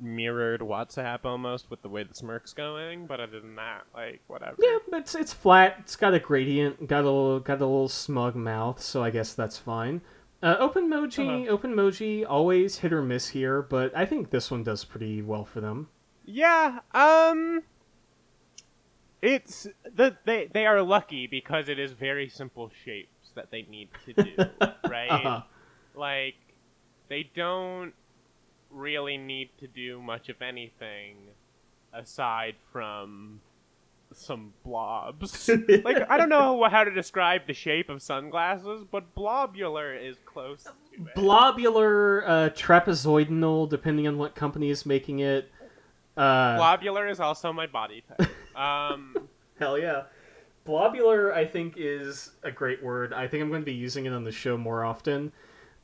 mirrored 0.00 0.62
WhatsApp 0.62 1.18
almost 1.24 1.70
with 1.70 1.82
the 1.82 1.90
way 1.90 2.04
the 2.04 2.14
smirk's 2.14 2.54
going, 2.54 3.06
but 3.06 3.20
other 3.20 3.40
than 3.40 3.56
that, 3.56 3.82
like, 3.94 4.22
whatever. 4.26 4.56
Yeah, 4.58 4.78
it's 4.94 5.14
it's 5.14 5.34
flat. 5.34 5.76
It's 5.80 5.96
got 5.96 6.14
a 6.14 6.18
gradient. 6.18 6.88
Got 6.88 7.02
a 7.02 7.10
little, 7.10 7.40
got 7.40 7.60
a 7.60 7.66
little 7.66 7.90
smug 7.90 8.36
mouth, 8.36 8.80
so 8.80 9.04
I 9.04 9.10
guess 9.10 9.34
that's 9.34 9.58
fine. 9.58 10.00
Uh, 10.42 10.68
OpenMoji, 10.68 12.22
Uh-huh. 12.22 12.32
always 12.32 12.78
hit 12.78 12.92
or 12.92 13.02
miss 13.02 13.28
here, 13.28 13.60
but 13.62 13.96
I 13.96 14.06
think 14.06 14.30
this 14.30 14.50
one 14.50 14.62
does 14.62 14.84
pretty 14.84 15.20
well 15.22 15.44
for 15.44 15.60
them. 15.60 15.88
Yeah, 16.24 16.80
um 16.92 17.62
it's 19.20 19.66
the 19.84 20.16
they 20.24 20.46
they 20.52 20.66
are 20.66 20.80
lucky 20.82 21.26
because 21.26 21.68
it 21.68 21.78
is 21.78 21.92
very 21.92 22.28
simple 22.28 22.70
shapes 22.84 23.30
that 23.34 23.50
they 23.50 23.62
need 23.62 23.88
to 24.04 24.12
do, 24.12 24.34
right? 24.88 25.10
Uh-huh. 25.10 25.42
Like 25.94 26.36
they 27.08 27.28
don't 27.34 27.94
really 28.70 29.16
need 29.16 29.50
to 29.58 29.66
do 29.66 30.00
much 30.00 30.28
of 30.28 30.40
anything 30.42 31.16
aside 31.92 32.54
from 32.70 33.40
some 34.12 34.52
blobs. 34.64 35.48
like 35.84 36.10
I 36.10 36.16
don't 36.16 36.28
know 36.28 36.64
how 36.64 36.84
to 36.84 36.90
describe 36.90 37.46
the 37.46 37.54
shape 37.54 37.88
of 37.88 38.02
sunglasses, 38.02 38.84
but 38.90 39.14
blobular 39.14 40.00
is 40.00 40.16
close 40.24 40.64
to 40.64 40.70
it. 40.70 41.14
Blobular, 41.14 42.22
uh, 42.26 42.50
trapezoidal, 42.50 43.68
depending 43.68 44.08
on 44.08 44.18
what 44.18 44.34
company 44.34 44.70
is 44.70 44.84
making 44.84 45.20
it. 45.20 45.50
Uh, 46.16 46.58
Blobular 46.58 47.10
is 47.10 47.20
also 47.20 47.52
my 47.52 47.66
body 47.66 48.02
type. 48.08 48.28
Um 48.56 49.14
Hell 49.58 49.78
yeah. 49.78 50.04
Blobular, 50.66 51.32
I 51.32 51.44
think, 51.44 51.74
is 51.76 52.32
a 52.42 52.50
great 52.50 52.82
word. 52.82 53.12
I 53.12 53.26
think 53.26 53.42
I'm 53.42 53.48
going 53.48 53.62
to 53.62 53.66
be 53.66 53.72
using 53.72 54.06
it 54.06 54.12
on 54.12 54.24
the 54.24 54.32
show 54.32 54.56
more 54.56 54.84
often. 54.84 55.32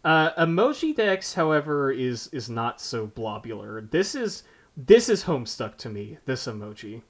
Uh, 0.05 0.33
emoji 0.45 0.95
Dex, 0.95 1.33
however, 1.33 1.91
is 1.91 2.29
is 2.33 2.51
not 2.51 2.81
so 2.81 3.07
blobular. 3.07 3.91
This 3.91 4.15
is 4.15 4.43
this 4.77 5.09
is 5.09 5.25
homestuck 5.25 5.77
to 5.79 5.89
me. 5.89 6.19
This 6.27 6.47
emoji. 6.47 7.01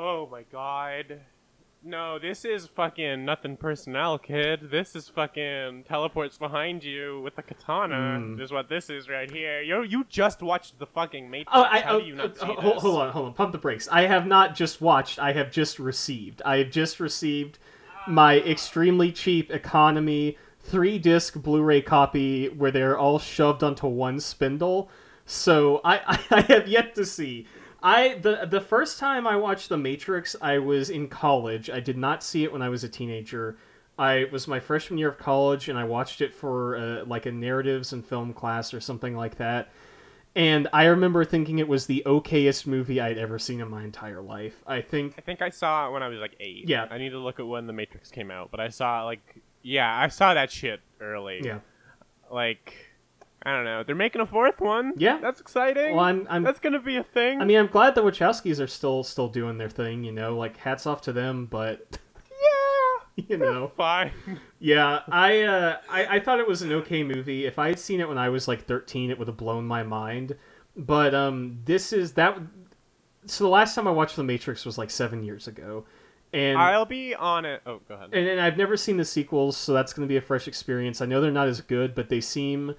Oh 0.00 0.28
my 0.30 0.44
god. 0.52 1.22
No, 1.82 2.20
this 2.20 2.44
is 2.44 2.68
fucking 2.68 3.24
nothing 3.24 3.56
personnel, 3.56 4.16
kid. 4.16 4.70
This 4.70 4.94
is 4.94 5.08
fucking 5.08 5.86
teleports 5.88 6.38
behind 6.38 6.84
you 6.84 7.20
with 7.22 7.34
the 7.34 7.42
katana. 7.42 8.20
Mm. 8.20 8.40
Is 8.40 8.52
what 8.52 8.68
this 8.68 8.90
is 8.90 9.08
right 9.08 9.28
here. 9.28 9.60
You 9.60 9.82
you 9.82 10.04
just 10.08 10.40
watched 10.40 10.78
the 10.78 10.86
fucking 10.86 11.28
Matrix. 11.28 11.50
Oh, 11.52 11.64
I 11.64 11.80
How 11.80 11.96
oh, 11.96 12.00
do 12.00 12.06
you 12.06 12.14
not 12.14 12.36
see 12.36 12.44
uh, 12.44 12.46
this? 12.46 12.60
hold, 12.60 12.76
hold 12.76 13.00
on, 13.00 13.10
hold 13.10 13.26
on. 13.26 13.34
Pump 13.34 13.50
the 13.50 13.58
brakes. 13.58 13.88
I 13.90 14.02
have 14.02 14.24
not 14.28 14.54
just 14.54 14.80
watched. 14.80 15.18
I 15.18 15.32
have 15.32 15.50
just 15.50 15.80
received. 15.80 16.42
I 16.46 16.58
have 16.58 16.70
just 16.70 17.00
received 17.00 17.58
my 18.06 18.36
extremely 18.36 19.10
cheap 19.10 19.50
economy 19.50 20.38
three 20.60 21.00
disc 21.00 21.34
Blu-ray 21.34 21.82
copy 21.82 22.50
where 22.50 22.70
they're 22.70 22.96
all 22.96 23.18
shoved 23.18 23.64
onto 23.64 23.88
one 23.88 24.20
spindle. 24.20 24.90
So 25.26 25.80
I, 25.84 26.20
I 26.30 26.42
have 26.42 26.68
yet 26.68 26.94
to 26.94 27.04
see. 27.04 27.48
I 27.82 28.14
the 28.14 28.46
the 28.50 28.60
first 28.60 28.98
time 28.98 29.26
I 29.26 29.36
watched 29.36 29.68
The 29.68 29.76
Matrix, 29.76 30.34
I 30.40 30.58
was 30.58 30.90
in 30.90 31.08
college. 31.08 31.70
I 31.70 31.80
did 31.80 31.96
not 31.96 32.22
see 32.22 32.44
it 32.44 32.52
when 32.52 32.62
I 32.62 32.68
was 32.68 32.84
a 32.84 32.88
teenager. 32.88 33.56
I 33.98 34.14
it 34.14 34.32
was 34.32 34.48
my 34.48 34.60
freshman 34.60 34.98
year 34.98 35.08
of 35.08 35.18
college, 35.18 35.68
and 35.68 35.78
I 35.78 35.84
watched 35.84 36.20
it 36.20 36.34
for 36.34 36.76
uh, 36.76 37.04
like 37.04 37.26
a 37.26 37.32
narratives 37.32 37.92
and 37.92 38.04
film 38.04 38.32
class 38.32 38.72
or 38.74 38.80
something 38.80 39.16
like 39.16 39.36
that. 39.36 39.70
And 40.34 40.68
I 40.72 40.84
remember 40.84 41.24
thinking 41.24 41.58
it 41.58 41.66
was 41.66 41.86
the 41.86 42.02
okayest 42.06 42.66
movie 42.66 43.00
I'd 43.00 43.18
ever 43.18 43.38
seen 43.38 43.60
in 43.60 43.68
my 43.68 43.82
entire 43.82 44.20
life. 44.20 44.62
I 44.66 44.80
think 44.80 45.14
I 45.18 45.20
think 45.20 45.42
I 45.42 45.50
saw 45.50 45.88
it 45.88 45.92
when 45.92 46.02
I 46.02 46.08
was 46.08 46.20
like 46.20 46.36
eight. 46.38 46.68
Yeah. 46.68 46.86
I 46.90 46.98
need 46.98 47.10
to 47.10 47.18
look 47.18 47.40
at 47.40 47.46
when 47.46 47.66
the 47.66 47.72
Matrix 47.72 48.10
came 48.10 48.30
out, 48.30 48.50
but 48.50 48.60
I 48.60 48.68
saw 48.68 49.04
like 49.04 49.40
yeah, 49.62 50.00
I 50.00 50.08
saw 50.08 50.34
that 50.34 50.50
shit 50.52 50.80
early. 51.00 51.40
yeah. 51.44 51.58
Like 52.30 52.74
I 53.42 53.52
don't 53.52 53.64
know. 53.64 53.82
They're 53.84 53.94
making 53.94 54.20
a 54.20 54.26
fourth 54.26 54.60
one. 54.60 54.94
Yeah. 54.96 55.18
That's 55.20 55.40
exciting. 55.40 55.94
Well, 55.94 56.04
I'm 56.04 56.26
I'm 56.28 56.42
That's 56.42 56.58
gonna 56.58 56.80
be 56.80 56.96
a 56.96 57.04
thing. 57.04 57.40
I 57.40 57.44
mean, 57.44 57.58
I'm 57.58 57.68
glad 57.68 57.94
the 57.94 58.02
Wachowskis 58.02 58.60
are 58.60 58.66
still 58.66 59.04
still 59.04 59.28
doing 59.28 59.58
their 59.58 59.70
thing, 59.70 60.02
you 60.04 60.12
know, 60.12 60.36
like 60.36 60.56
hats 60.56 60.86
off 60.86 61.02
to 61.02 61.12
them, 61.12 61.46
but 61.46 61.98
yeah. 62.30 63.24
you 63.28 63.36
know. 63.36 63.68
Fine. 63.76 64.12
Yeah, 64.58 65.00
I, 65.08 65.42
uh, 65.42 65.76
I 65.88 66.16
I 66.16 66.20
thought 66.20 66.40
it 66.40 66.48
was 66.48 66.62
an 66.62 66.72
okay 66.72 67.04
movie. 67.04 67.46
If 67.46 67.58
I 67.58 67.68
had 67.68 67.78
seen 67.78 68.00
it 68.00 68.08
when 68.08 68.18
I 68.18 68.28
was 68.28 68.48
like 68.48 68.66
13, 68.66 69.10
it 69.10 69.18
would 69.18 69.28
have 69.28 69.36
blown 69.36 69.64
my 69.66 69.82
mind. 69.82 70.36
But 70.76 71.14
um, 71.14 71.60
this 71.64 71.92
is 71.92 72.12
that. 72.14 72.38
So 73.26 73.44
the 73.44 73.50
last 73.50 73.74
time 73.74 73.86
I 73.86 73.90
watched 73.90 74.16
The 74.16 74.24
Matrix 74.24 74.64
was 74.64 74.78
like 74.78 74.90
seven 74.90 75.22
years 75.22 75.48
ago, 75.48 75.84
and 76.32 76.58
I'll 76.58 76.86
be 76.86 77.14
on 77.14 77.44
it. 77.44 77.62
Oh, 77.66 77.80
go 77.88 77.94
ahead. 77.94 78.10
and, 78.12 78.28
and 78.28 78.40
I've 78.40 78.56
never 78.56 78.76
seen 78.76 78.96
the 78.96 79.04
sequels, 79.04 79.56
so 79.56 79.72
that's 79.72 79.92
going 79.92 80.06
to 80.06 80.12
be 80.12 80.16
a 80.16 80.20
fresh 80.20 80.48
experience. 80.48 81.00
I 81.00 81.06
know 81.06 81.20
they're 81.20 81.30
not 81.30 81.48
as 81.48 81.60
good, 81.60 81.94
but 81.94 82.08
they 82.08 82.20
seem 82.20 82.74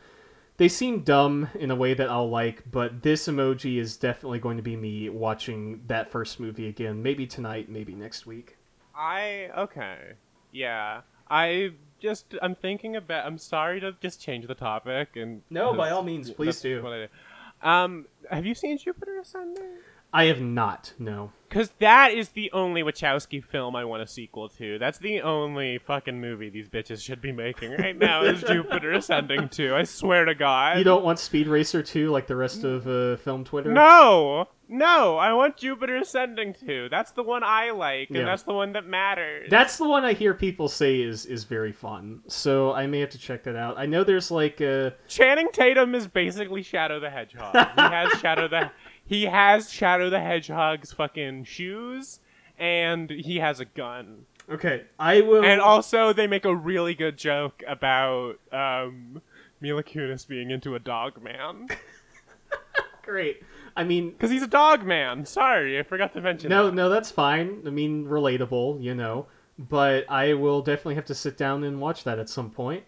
they 0.59 0.67
seem 0.67 0.99
dumb 0.99 1.47
in 1.57 1.71
a 1.71 1.75
way 1.75 1.93
that 1.93 2.09
I'll 2.09 2.29
like. 2.29 2.69
But 2.69 3.01
this 3.01 3.27
emoji 3.27 3.77
is 3.79 3.95
definitely 3.95 4.39
going 4.39 4.57
to 4.57 4.63
be 4.63 4.75
me 4.75 5.07
watching 5.09 5.81
that 5.87 6.11
first 6.11 6.37
movie 6.39 6.67
again, 6.67 7.01
maybe 7.01 7.25
tonight, 7.25 7.69
maybe 7.69 7.95
next 7.95 8.25
week. 8.27 8.57
I 8.93 9.49
okay. 9.57 10.13
Yeah. 10.51 11.01
I 11.29 11.71
just 11.99 12.35
I'm 12.41 12.55
thinking 12.55 12.97
about 12.97 13.25
I'm 13.25 13.37
sorry 13.37 13.79
to 13.79 13.95
just 14.01 14.21
change 14.21 14.47
the 14.47 14.53
topic 14.55 15.15
and 15.15 15.41
No, 15.49 15.73
by 15.73 15.89
all 15.91 16.03
means, 16.03 16.29
please 16.29 16.59
do. 16.59 16.81
do. 16.81 17.07
Um 17.67 18.05
have 18.29 18.45
you 18.45 18.53
seen 18.53 18.77
Jupiter 18.77 19.17
Ascending? 19.21 19.77
I 20.11 20.25
have 20.25 20.41
not. 20.41 20.93
No. 20.97 21.31
Cuz 21.49 21.71
that 21.79 22.11
is 22.13 22.29
the 22.29 22.51
only 22.51 22.83
Wachowski 22.83 23.43
film 23.43 23.75
I 23.75 23.83
want 23.83 24.03
a 24.03 24.07
sequel 24.07 24.49
to. 24.49 24.77
That's 24.77 24.99
the 24.99 25.21
only 25.21 25.79
fucking 25.79 26.19
movie 26.21 26.49
these 26.49 26.69
bitches 26.69 27.03
should 27.03 27.21
be 27.21 27.31
making 27.31 27.71
right 27.71 27.97
now 27.97 28.21
is 28.23 28.41
Jupiter 28.47 28.91
Ascending 28.93 29.49
2. 29.49 29.75
I 29.75 29.83
swear 29.83 30.25
to 30.25 30.35
god. 30.35 30.77
You 30.77 30.83
don't 30.83 31.03
want 31.03 31.17
Speed 31.17 31.47
Racer 31.47 31.81
2 31.81 32.09
like 32.11 32.27
the 32.27 32.35
rest 32.35 32.63
of 32.63 32.87
uh, 32.87 33.17
film 33.17 33.43
Twitter? 33.43 33.71
No. 33.71 34.47
No, 34.71 35.17
I 35.17 35.33
want 35.33 35.57
Jupiter 35.57 35.95
Ascending 35.97 36.53
2. 36.63 36.89
That's 36.91 37.11
the 37.13 37.23
one 37.23 37.43
I 37.43 37.71
like 37.71 38.11
Yeah. 38.11 38.19
and 38.19 38.27
that's 38.27 38.43
the 38.43 38.53
one 38.53 38.73
that 38.73 38.85
matters. 38.85 39.47
That's 39.49 39.77
the 39.77 39.87
one 39.87 40.05
I 40.05 40.13
hear 40.13 40.35
people 40.35 40.67
say 40.67 41.01
is 41.01 41.25
is 41.25 41.45
very 41.45 41.71
fun. 41.71 42.21
So 42.27 42.73
I 42.73 42.85
may 42.85 42.99
have 42.99 43.09
to 43.09 43.17
check 43.17 43.41
that 43.45 43.55
out. 43.55 43.79
I 43.79 43.87
know 43.87 44.03
there's 44.03 44.29
like 44.29 44.61
uh 44.61 44.91
Channing 45.07 45.49
Tatum 45.51 45.95
is 45.95 46.05
basically 46.07 46.61
Shadow 46.61 46.99
the 46.99 47.09
Hedgehog. 47.09 47.53
he 47.55 47.81
has 47.81 48.11
Shadow 48.21 48.47
the 48.47 48.69
he 49.09 49.25
has 49.25 49.71
Shadow 49.71 50.11
the 50.11 50.19
Hedgehog's 50.19 50.93
fucking 50.93 51.45
shoes, 51.45 52.19
and 52.59 53.09
he 53.09 53.37
has 53.37 53.59
a 53.59 53.65
gun. 53.65 54.25
okay, 54.47 54.83
I 54.99 55.21
will 55.21 55.43
And 55.43 55.59
also, 55.59 56.13
they 56.13 56.27
make 56.27 56.45
a 56.45 56.55
really 56.55 56.93
good 56.93 57.17
joke 57.17 57.63
about 57.67 58.35
um, 58.51 59.23
Mila 59.59 59.81
Kunis 59.83 60.27
being 60.27 60.51
into 60.51 60.75
a 60.75 60.79
dog 60.79 61.21
man 61.23 61.67
great. 63.03 63.41
I 63.75 63.83
mean, 63.83 64.11
because 64.11 64.29
he's 64.29 64.43
a 64.43 64.47
dog 64.47 64.85
man. 64.85 65.25
Sorry, 65.25 65.79
I 65.79 65.83
forgot 65.83 66.13
to 66.13 66.21
mention. 66.21 66.49
no, 66.49 66.67
that. 66.67 66.75
no, 66.75 66.89
that's 66.89 67.09
fine. 67.09 67.63
I 67.65 67.71
mean, 67.71 68.05
relatable, 68.05 68.83
you 68.83 68.93
know. 68.93 69.25
But 69.57 70.05
I 70.09 70.33
will 70.35 70.61
definitely 70.61 70.95
have 70.95 71.05
to 71.05 71.15
sit 71.15 71.35
down 71.35 71.63
and 71.63 71.81
watch 71.81 72.03
that 72.03 72.19
at 72.19 72.29
some 72.29 72.51
point. 72.51 72.83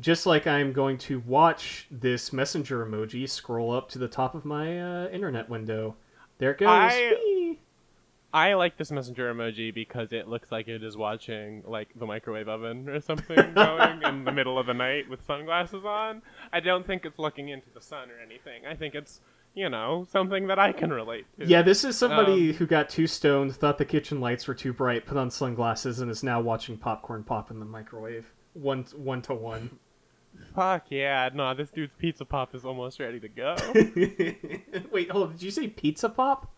Just 0.00 0.26
like 0.26 0.46
I'm 0.46 0.72
going 0.72 0.98
to 0.98 1.20
watch 1.20 1.86
this 1.90 2.32
messenger 2.32 2.84
emoji 2.84 3.28
scroll 3.28 3.70
up 3.72 3.88
to 3.90 3.98
the 3.98 4.08
top 4.08 4.34
of 4.34 4.44
my 4.44 4.80
uh, 4.80 5.08
internet 5.10 5.48
window. 5.48 5.94
There 6.38 6.50
it 6.50 6.58
goes. 6.58 6.68
I- 6.68 7.12
Whee! 7.24 7.60
I 8.32 8.54
like 8.54 8.76
this 8.76 8.90
messenger 8.90 9.32
emoji 9.32 9.72
because 9.72 10.12
it 10.12 10.26
looks 10.26 10.50
like 10.50 10.66
it 10.66 10.82
is 10.82 10.96
watching 10.96 11.62
like 11.68 11.88
the 11.94 12.04
microwave 12.04 12.48
oven 12.48 12.88
or 12.88 12.98
something 13.00 13.36
going 13.54 14.02
in 14.02 14.24
the 14.24 14.32
middle 14.32 14.58
of 14.58 14.66
the 14.66 14.74
night 14.74 15.08
with 15.08 15.24
sunglasses 15.24 15.84
on. 15.84 16.20
I 16.52 16.58
don't 16.58 16.84
think 16.84 17.04
it's 17.04 17.20
looking 17.20 17.50
into 17.50 17.70
the 17.72 17.80
sun 17.80 18.10
or 18.10 18.18
anything. 18.20 18.66
I 18.66 18.74
think 18.74 18.96
it's 18.96 19.20
you 19.54 19.68
know, 19.68 20.04
something 20.10 20.48
that 20.48 20.58
I 20.58 20.72
can 20.72 20.92
relate 20.92 21.26
to. 21.38 21.46
Yeah, 21.46 21.62
this 21.62 21.84
is 21.84 21.96
somebody 21.96 22.50
Um, 22.50 22.56
who 22.56 22.66
got 22.66 22.88
too 22.88 23.06
stoned, 23.06 23.54
thought 23.54 23.78
the 23.78 23.84
kitchen 23.84 24.20
lights 24.20 24.48
were 24.48 24.54
too 24.54 24.72
bright, 24.72 25.06
put 25.06 25.16
on 25.16 25.30
sunglasses, 25.30 26.00
and 26.00 26.10
is 26.10 26.24
now 26.24 26.40
watching 26.40 26.76
popcorn 26.76 27.22
pop 27.22 27.52
in 27.52 27.60
the 27.60 27.64
microwave. 27.64 28.32
One 28.54 28.82
one 28.96 29.22
to 29.22 29.34
one. 29.34 29.78
Fuck 30.54 30.86
yeah, 30.90 31.30
no, 31.34 31.52
this 31.54 31.70
dude's 31.70 31.92
pizza 31.98 32.24
pop 32.24 32.54
is 32.54 32.64
almost 32.64 33.00
ready 33.00 33.18
to 33.20 33.28
go. 33.28 33.56
Wait, 34.92 35.10
hold 35.10 35.28
on. 35.28 35.32
Did 35.32 35.42
you 35.42 35.50
say 35.50 35.68
pizza 35.68 36.08
pop? 36.08 36.50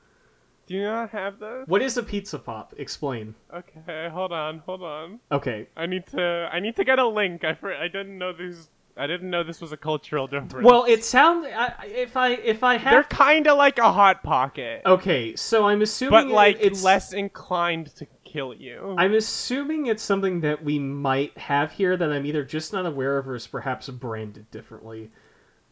Do 0.66 0.74
you 0.74 0.82
not 0.82 1.10
have 1.10 1.38
those? 1.38 1.66
What 1.68 1.80
is 1.80 1.96
a 1.96 2.02
pizza 2.02 2.38
pop? 2.38 2.74
Explain. 2.76 3.34
Okay, 3.54 4.08
hold 4.12 4.32
on, 4.32 4.58
hold 4.58 4.82
on. 4.82 5.20
Okay. 5.30 5.68
I 5.76 5.86
need 5.86 6.06
to, 6.08 6.48
I 6.52 6.58
need 6.58 6.76
to 6.76 6.84
get 6.84 6.98
a 6.98 7.06
link. 7.06 7.44
I, 7.44 7.54
for, 7.54 7.72
I 7.72 7.88
didn't 7.88 8.18
know 8.18 8.32
this. 8.32 8.68
I 8.98 9.06
didn't 9.06 9.28
know 9.28 9.44
this 9.44 9.60
was 9.60 9.72
a 9.72 9.76
cultural 9.76 10.26
difference. 10.26 10.64
Well, 10.64 10.84
it 10.86 11.04
sounds 11.04 11.46
if 11.84 12.16
I 12.16 12.30
if 12.30 12.64
I 12.64 12.78
have 12.78 12.92
they're 12.92 13.04
kind 13.04 13.46
of 13.46 13.58
like 13.58 13.78
a 13.78 13.92
hot 13.92 14.22
pocket, 14.22 14.82
okay, 14.86 15.36
so 15.36 15.66
I'm 15.66 15.82
assuming 15.82 16.28
but 16.28 16.28
like 16.28 16.56
it's 16.60 16.82
less 16.82 17.12
inclined 17.12 17.94
to 17.96 18.06
kill 18.36 18.54
you. 18.54 18.94
I'm 18.98 19.14
assuming 19.14 19.86
it's 19.86 20.02
something 20.02 20.40
that 20.42 20.62
we 20.62 20.78
might 20.78 21.36
have 21.38 21.72
here 21.72 21.96
that 21.96 22.12
I'm 22.12 22.26
either 22.26 22.44
just 22.44 22.72
not 22.72 22.84
aware 22.84 23.16
of 23.18 23.26
or 23.28 23.34
is 23.34 23.46
perhaps 23.46 23.88
branded 23.88 24.50
differently. 24.50 25.10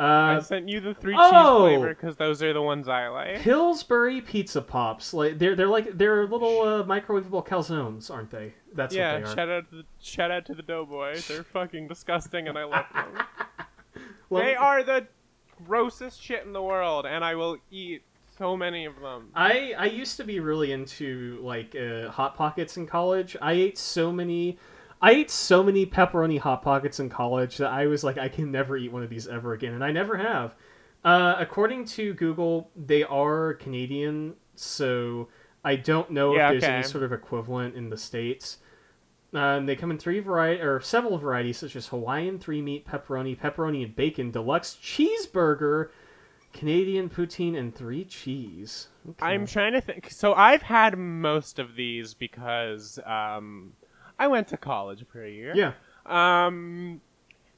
Uh, 0.00 0.02
I 0.02 0.40
sent 0.40 0.68
you 0.68 0.80
the 0.80 0.94
three 0.94 1.14
Oh! 1.16 1.68
cheese 1.68 1.76
flavor 1.76 1.88
because 1.94 2.16
those 2.16 2.42
are 2.42 2.52
the 2.52 2.62
ones 2.62 2.88
I 2.88 3.08
like. 3.08 3.40
Pillsbury 3.40 4.20
pizza 4.22 4.60
pops, 4.60 5.14
like 5.14 5.38
they're 5.38 5.54
they're 5.54 5.68
like 5.68 5.96
they're 5.96 6.26
little 6.26 6.62
uh, 6.62 6.82
microwavable 6.82 7.46
calzones, 7.46 8.10
aren't 8.10 8.30
they? 8.30 8.54
That's 8.74 8.92
yeah, 8.94 9.12
what 9.12 9.18
they 9.24 9.30
are. 9.30 9.34
shout 9.36 9.48
out 9.50 9.70
to 9.70 9.76
the, 9.76 9.84
shout 10.00 10.30
out 10.32 10.46
to 10.46 10.54
the 10.54 10.62
Doughboys. 10.62 11.28
They're 11.28 11.44
fucking 11.52 11.86
disgusting, 11.86 12.48
and 12.48 12.58
I 12.58 12.64
love 12.64 12.86
them. 12.92 13.06
Well, 14.30 14.42
they 14.42 14.56
are 14.56 14.82
the 14.82 15.06
grossest 15.64 16.20
shit 16.20 16.44
in 16.44 16.52
the 16.54 16.62
world, 16.62 17.06
and 17.06 17.22
I 17.22 17.36
will 17.36 17.58
eat 17.70 18.02
so 18.38 18.56
many 18.56 18.84
of 18.84 19.00
them. 19.00 19.30
I 19.34 19.74
I 19.78 19.86
used 19.86 20.16
to 20.18 20.24
be 20.24 20.40
really 20.40 20.72
into 20.72 21.38
like 21.42 21.74
uh, 21.74 22.10
hot 22.10 22.36
pockets 22.36 22.76
in 22.76 22.86
college. 22.86 23.36
I 23.40 23.52
ate 23.52 23.78
so 23.78 24.12
many. 24.12 24.58
I 25.02 25.12
ate 25.12 25.30
so 25.30 25.62
many 25.62 25.84
pepperoni 25.84 26.38
hot 26.38 26.62
pockets 26.62 26.98
in 26.98 27.10
college 27.10 27.58
that 27.58 27.70
I 27.70 27.86
was 27.86 28.04
like, 28.04 28.16
I 28.16 28.28
can 28.28 28.50
never 28.50 28.76
eat 28.76 28.90
one 28.90 29.02
of 29.02 29.10
these 29.10 29.28
ever 29.28 29.52
again, 29.52 29.74
and 29.74 29.84
I 29.84 29.92
never 29.92 30.16
have. 30.16 30.54
Uh, 31.04 31.34
according 31.38 31.84
to 31.84 32.14
Google, 32.14 32.70
they 32.74 33.02
are 33.04 33.54
Canadian, 33.54 34.34
so 34.54 35.28
I 35.62 35.76
don't 35.76 36.10
know 36.10 36.34
Yeah, 36.34 36.48
if 36.48 36.52
there's 36.52 36.64
okay. 36.64 36.74
any 36.76 36.82
sort 36.84 37.04
of 37.04 37.12
equivalent 37.12 37.74
in 37.74 37.90
the 37.90 37.98
states. 37.98 38.58
Uh, 39.34 39.58
and 39.58 39.68
they 39.68 39.76
come 39.76 39.90
in 39.90 39.98
three 39.98 40.20
variety 40.20 40.62
or 40.62 40.80
several 40.80 41.18
varieties, 41.18 41.58
such 41.58 41.76
as 41.76 41.88
Hawaiian 41.88 42.38
three 42.38 42.62
meat, 42.62 42.86
pepperoni, 42.86 43.38
pepperoni 43.38 43.84
and 43.84 43.94
bacon, 43.94 44.30
deluxe 44.30 44.78
cheeseburger, 44.82 45.90
Canadian 46.54 47.10
poutine, 47.10 47.58
and 47.58 47.74
three 47.74 48.04
cheese. 48.04 48.88
Okay. 49.06 49.26
I'm 49.26 49.44
trying 49.46 49.72
to 49.74 49.80
think. 49.82 50.10
So 50.10 50.32
I've 50.32 50.62
had 50.62 50.96
most 50.96 51.58
of 51.58 51.74
these 51.76 52.14
because 52.14 52.98
um, 53.04 53.72
I 54.18 54.28
went 54.28 54.48
to 54.48 54.56
college 54.56 55.04
for 55.12 55.22
a 55.22 55.30
year. 55.30 55.52
yeah. 55.54 55.72
Um, 56.06 57.00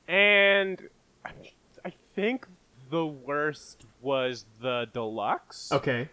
and 0.08 0.80
I, 1.24 1.30
I 1.84 1.92
think 2.14 2.46
the 2.90 3.06
worst 3.06 3.84
was 4.00 4.46
the 4.60 4.88
deluxe 4.92 5.70
Okay. 5.72 6.08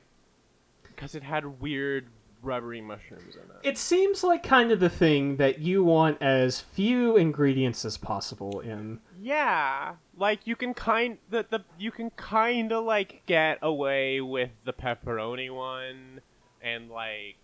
because 0.84 1.16
it 1.16 1.24
had 1.24 1.62
weird 1.62 2.08
rubbery 2.44 2.82
mushrooms 2.82 3.36
in 3.36 3.42
it. 3.42 3.58
It 3.64 3.78
seems 3.78 4.24
like 4.24 4.44
kind 4.44 4.72
of 4.72 4.80
the 4.80 4.90
thing 4.90 5.38
that 5.38 5.60
you 5.60 5.84
want 5.84 6.22
as 6.22 6.60
few 6.60 7.16
ingredients 7.18 7.86
as 7.86 7.98
possible 7.98 8.60
in. 8.60 9.00
Yeah, 9.22 9.96
like 10.18 10.46
you 10.46 10.56
can 10.56 10.74
kind 10.74 11.18
the, 11.30 11.46
the 11.50 11.62
you 11.80 11.90
can 11.92 12.10
kind 12.12 12.72
of 12.72 12.84
like 12.86 13.24
get 13.26 13.58
away 13.62 14.20
with 14.22 14.50
the 14.66 14.74
pepperoni 14.74 15.50
one, 15.54 16.22
and 16.62 16.90
like 16.90 17.38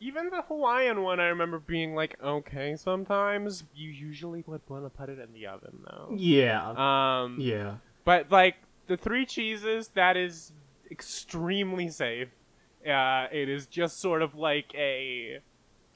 even 0.00 0.30
the 0.30 0.42
Hawaiian 0.42 1.02
one. 1.02 1.20
I 1.20 1.26
remember 1.28 1.60
being 1.60 1.94
like 1.94 2.16
okay. 2.22 2.74
Sometimes 2.76 3.62
you 3.74 3.90
usually 3.90 4.42
would 4.48 4.62
want 4.68 4.84
to 4.84 4.90
put 4.90 5.08
it 5.08 5.18
in 5.20 5.32
the 5.32 5.46
oven 5.46 5.78
though. 5.84 6.12
Yeah. 6.16 7.22
Um, 7.22 7.36
Yeah. 7.40 7.76
but 8.04 8.30
like 8.32 8.56
the 8.88 8.96
three 8.96 9.24
cheeses, 9.24 9.88
that 9.94 10.16
is 10.16 10.50
extremely 10.90 11.88
safe. 11.88 12.28
Uh, 12.86 13.28
it 13.30 13.48
is 13.48 13.66
just 13.66 14.00
sort 14.00 14.22
of 14.22 14.34
like 14.34 14.74
a. 14.74 15.38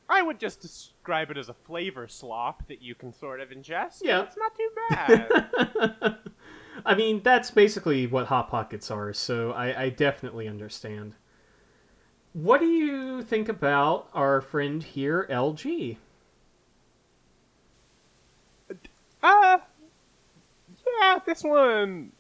I 0.08 0.22
would 0.22 0.38
just 0.38 0.60
describe 0.60 1.30
it 1.30 1.36
as 1.36 1.48
a 1.48 1.54
flavor 1.54 2.06
slop 2.06 2.68
that 2.68 2.80
you 2.80 2.94
can 2.94 3.12
sort 3.12 3.40
of 3.40 3.48
ingest. 3.50 4.02
Yeah. 4.02 4.22
It's 4.22 4.36
not 4.36 4.54
too 4.56 4.70
bad. 4.88 6.16
I 6.86 6.94
mean, 6.94 7.22
that's 7.24 7.50
basically 7.50 8.06
what 8.06 8.26
Hot 8.26 8.48
Pockets 8.48 8.90
are, 8.90 9.12
so 9.12 9.50
I, 9.52 9.84
I 9.84 9.88
definitely 9.88 10.46
understand. 10.46 11.14
What 12.34 12.60
do 12.60 12.66
you 12.66 13.22
think 13.22 13.48
about 13.48 14.08
our 14.12 14.40
friend 14.40 14.82
here, 14.82 15.26
LG? 15.30 15.96
Uh, 19.22 19.58
yeah, 21.00 21.18
this 21.24 21.42
one. 21.42 22.12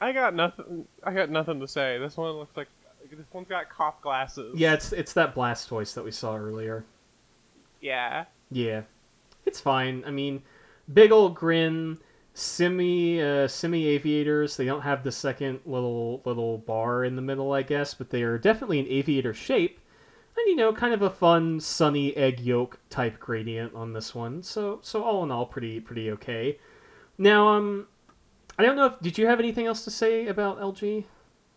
I 0.00 0.12
got 0.12 0.34
nothing. 0.34 0.86
I 1.04 1.12
got 1.12 1.30
nothing 1.30 1.60
to 1.60 1.68
say. 1.68 1.98
This 1.98 2.16
one 2.16 2.32
looks 2.32 2.56
like 2.56 2.68
this 3.16 3.26
one's 3.32 3.48
got 3.48 3.68
cop 3.68 4.00
glasses. 4.02 4.58
Yeah, 4.58 4.74
it's 4.74 4.92
it's 4.92 5.12
that 5.14 5.34
Blastoise 5.34 5.94
that 5.94 6.04
we 6.04 6.10
saw 6.10 6.36
earlier. 6.36 6.84
Yeah. 7.80 8.26
Yeah, 8.50 8.82
it's 9.46 9.60
fine. 9.60 10.02
I 10.06 10.10
mean, 10.10 10.42
big 10.92 11.12
old 11.12 11.34
grin, 11.34 11.98
semi 12.34 13.22
uh, 13.22 13.48
semi 13.48 13.86
aviators. 13.86 14.56
They 14.56 14.64
don't 14.64 14.82
have 14.82 15.04
the 15.04 15.12
second 15.12 15.60
little 15.64 16.22
little 16.24 16.58
bar 16.58 17.04
in 17.04 17.16
the 17.16 17.22
middle, 17.22 17.52
I 17.52 17.62
guess, 17.62 17.94
but 17.94 18.10
they 18.10 18.22
are 18.22 18.38
definitely 18.38 18.80
an 18.80 18.86
aviator 18.88 19.34
shape. 19.34 19.80
And 20.36 20.46
you 20.46 20.56
know, 20.56 20.72
kind 20.72 20.94
of 20.94 21.02
a 21.02 21.10
fun 21.10 21.60
sunny 21.60 22.16
egg 22.16 22.40
yolk 22.40 22.78
type 22.88 23.18
gradient 23.18 23.74
on 23.74 23.92
this 23.92 24.14
one. 24.14 24.42
So 24.42 24.80
so 24.82 25.02
all 25.04 25.22
in 25.24 25.30
all, 25.30 25.46
pretty 25.46 25.80
pretty 25.80 26.10
okay. 26.12 26.58
Now, 27.18 27.48
um, 27.48 27.86
I 28.58 28.64
don't 28.64 28.76
know 28.76 28.86
if 28.86 29.00
did 29.00 29.18
you 29.18 29.26
have 29.26 29.38
anything 29.38 29.66
else 29.66 29.84
to 29.84 29.90
say 29.90 30.26
about 30.26 30.60
LG? 30.60 31.04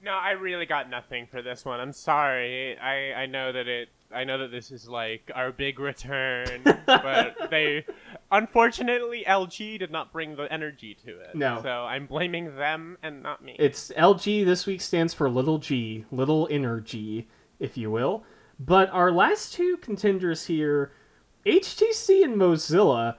No, 0.03 0.11
I 0.11 0.31
really 0.31 0.65
got 0.65 0.89
nothing 0.89 1.27
for 1.27 1.41
this 1.41 1.63
one. 1.63 1.79
I'm 1.79 1.93
sorry. 1.93 2.77
I 2.77 3.13
I 3.13 3.25
know 3.25 3.53
that 3.53 3.67
it. 3.67 3.89
I 4.13 4.25
know 4.25 4.37
that 4.37 4.51
this 4.51 4.69
is 4.69 4.87
like 4.87 5.31
our 5.33 5.51
big 5.51 5.79
return, 5.79 6.61
but 6.85 7.35
they, 7.49 7.83
unfortunately, 8.31 9.23
LG 9.25 9.79
did 9.79 9.91
not 9.91 10.11
bring 10.11 10.35
the 10.35 10.51
energy 10.51 10.95
to 11.05 11.19
it. 11.21 11.35
No. 11.35 11.61
So 11.63 11.69
I'm 11.69 12.05
blaming 12.05 12.55
them 12.55 12.97
and 13.01 13.23
not 13.23 13.43
me. 13.43 13.55
It's 13.57 13.91
LG 13.97 14.45
this 14.45 14.67
week 14.67 14.81
stands 14.81 15.13
for 15.13 15.29
little 15.29 15.57
g, 15.57 16.05
little 16.11 16.47
energy, 16.51 17.27
if 17.59 17.77
you 17.77 17.89
will. 17.89 18.23
But 18.59 18.89
our 18.91 19.11
last 19.11 19.53
two 19.53 19.77
contenders 19.77 20.45
here, 20.45 20.91
HTC 21.45 22.23
and 22.23 22.35
Mozilla, 22.35 23.15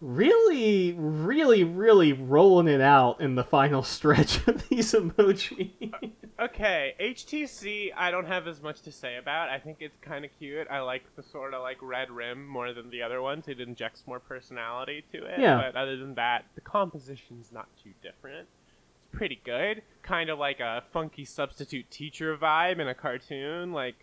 really, 0.00 0.92
really, 0.92 1.64
really 1.64 2.12
rolling 2.12 2.68
it 2.68 2.80
out 2.80 3.20
in 3.20 3.34
the 3.34 3.44
final 3.44 3.82
stretch 3.84 4.46
of 4.46 4.68
these 4.68 4.92
emoji. 4.92 5.92
Okay, 6.38 6.94
HTC, 6.98 7.90
I 7.96 8.10
don't 8.10 8.26
have 8.26 8.46
as 8.48 8.62
much 8.62 8.80
to 8.82 8.92
say 8.92 9.16
about. 9.16 9.50
I 9.50 9.58
think 9.58 9.78
it's 9.80 9.98
kind 10.00 10.24
of 10.24 10.30
cute. 10.38 10.66
I 10.70 10.80
like 10.80 11.04
the 11.16 11.22
sort 11.22 11.52
of 11.52 11.62
like 11.62 11.76
red 11.82 12.10
rim 12.10 12.46
more 12.46 12.72
than 12.72 12.90
the 12.90 13.02
other 13.02 13.20
ones. 13.20 13.46
It 13.46 13.60
injects 13.60 14.04
more 14.06 14.20
personality 14.20 15.04
to 15.12 15.24
it. 15.24 15.38
Yeah. 15.38 15.56
But 15.56 15.76
other 15.76 15.96
than 15.96 16.14
that, 16.14 16.46
the 16.54 16.62
composition's 16.62 17.52
not 17.52 17.68
too 17.82 17.92
different. 18.02 18.48
It's 18.96 19.16
pretty 19.16 19.40
good. 19.44 19.82
Kind 20.02 20.30
of 20.30 20.38
like 20.38 20.60
a 20.60 20.82
funky 20.92 21.26
substitute 21.26 21.90
teacher 21.90 22.36
vibe 22.36 22.80
in 22.80 22.88
a 22.88 22.94
cartoon, 22.94 23.72
like 23.72 23.96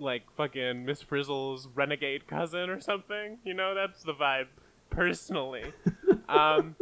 like 0.00 0.22
fucking 0.36 0.84
Miss 0.84 1.02
Frizzle's 1.02 1.66
renegade 1.74 2.28
cousin 2.28 2.70
or 2.70 2.80
something. 2.80 3.38
You 3.42 3.54
know, 3.54 3.74
that's 3.74 4.04
the 4.04 4.14
vibe 4.14 4.46
personally. 4.98 5.72
um, 6.28 6.74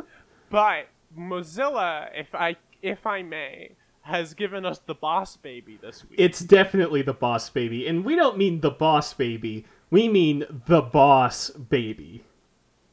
but 0.51 0.89
Mozilla, 1.17 2.09
if 2.14 2.35
I 2.35 2.57
if 2.83 3.07
I 3.07 3.23
may, 3.23 3.73
has 4.03 4.35
given 4.35 4.64
us 4.64 4.81
the 4.87 4.95
boss 4.95 5.37
baby 5.37 5.79
this 5.81 6.05
week. 6.09 6.19
it's 6.19 6.41
definitely 6.41 7.03
the 7.03 7.12
boss 7.12 7.51
baby. 7.51 7.87
And 7.87 8.05
we 8.05 8.17
don't 8.17 8.39
mean 8.39 8.61
the 8.61 8.71
boss 8.71 9.12
baby, 9.12 9.67
we 9.91 10.09
mean 10.09 10.45
the 10.67 10.81
boss 10.81 11.51
baby. 11.51 12.25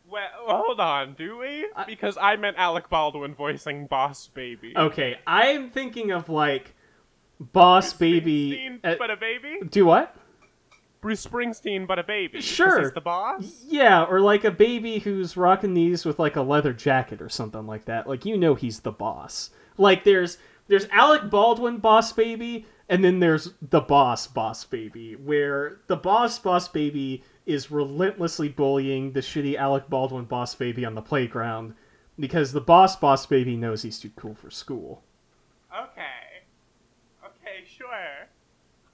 well, 0.09 0.27
hold 0.45 0.79
on, 0.79 1.13
do 1.13 1.37
we? 1.37 1.67
Because 1.87 2.17
I 2.19 2.35
meant 2.35 2.57
Alec 2.57 2.89
Baldwin 2.89 3.33
voicing 3.33 3.87
Boss 3.87 4.27
Baby. 4.27 4.73
Okay, 4.75 5.17
I'm 5.25 5.69
thinking 5.69 6.11
of 6.11 6.29
like 6.29 6.75
boss 7.39 7.93
baby. 7.93 8.79
Uh, 8.83 8.95
but 8.97 9.09
a 9.09 9.17
baby. 9.17 9.59
do 9.69 9.85
what? 9.85 10.15
Bruce 11.03 11.27
Springsteen, 11.27 11.85
but 11.85 11.99
a 11.99 12.03
baby. 12.03 12.39
Sure. 12.39 12.81
he's 12.81 12.93
the 12.93 13.01
boss. 13.01 13.65
Yeah, 13.67 14.05
or 14.05 14.21
like 14.21 14.45
a 14.45 14.51
baby 14.51 14.99
who's 14.99 15.35
rocking 15.35 15.73
these 15.73 16.05
with 16.05 16.17
like 16.17 16.37
a 16.37 16.41
leather 16.41 16.71
jacket 16.71 17.21
or 17.21 17.27
something 17.27 17.67
like 17.67 17.83
that. 17.85 18.07
Like 18.07 18.25
you 18.25 18.37
know 18.37 18.55
he's 18.55 18.79
the 18.79 18.93
boss. 18.93 19.49
Like 19.77 20.05
there's 20.05 20.37
there's 20.69 20.87
Alec 20.91 21.29
Baldwin 21.29 21.77
boss 21.79 22.13
baby 22.13 22.65
and 22.87 23.03
then 23.03 23.19
there's 23.19 23.51
the 23.61 23.81
boss 23.81 24.27
boss 24.27 24.63
baby 24.63 25.17
where 25.17 25.81
the 25.87 25.97
boss 25.97 26.39
boss 26.39 26.69
baby 26.69 27.21
is 27.45 27.69
relentlessly 27.69 28.47
bullying 28.47 29.11
the 29.11 29.19
shitty 29.19 29.57
Alec 29.57 29.89
Baldwin 29.89 30.23
boss 30.23 30.55
baby 30.55 30.85
on 30.85 30.95
the 30.95 31.01
playground 31.01 31.75
because 32.17 32.53
the 32.53 32.61
boss 32.61 32.95
boss 32.95 33.25
baby 33.25 33.57
knows 33.57 33.81
he's 33.81 33.99
too 33.99 34.11
cool 34.15 34.35
for 34.35 34.49
school. 34.49 35.03
Okay. 35.77 36.12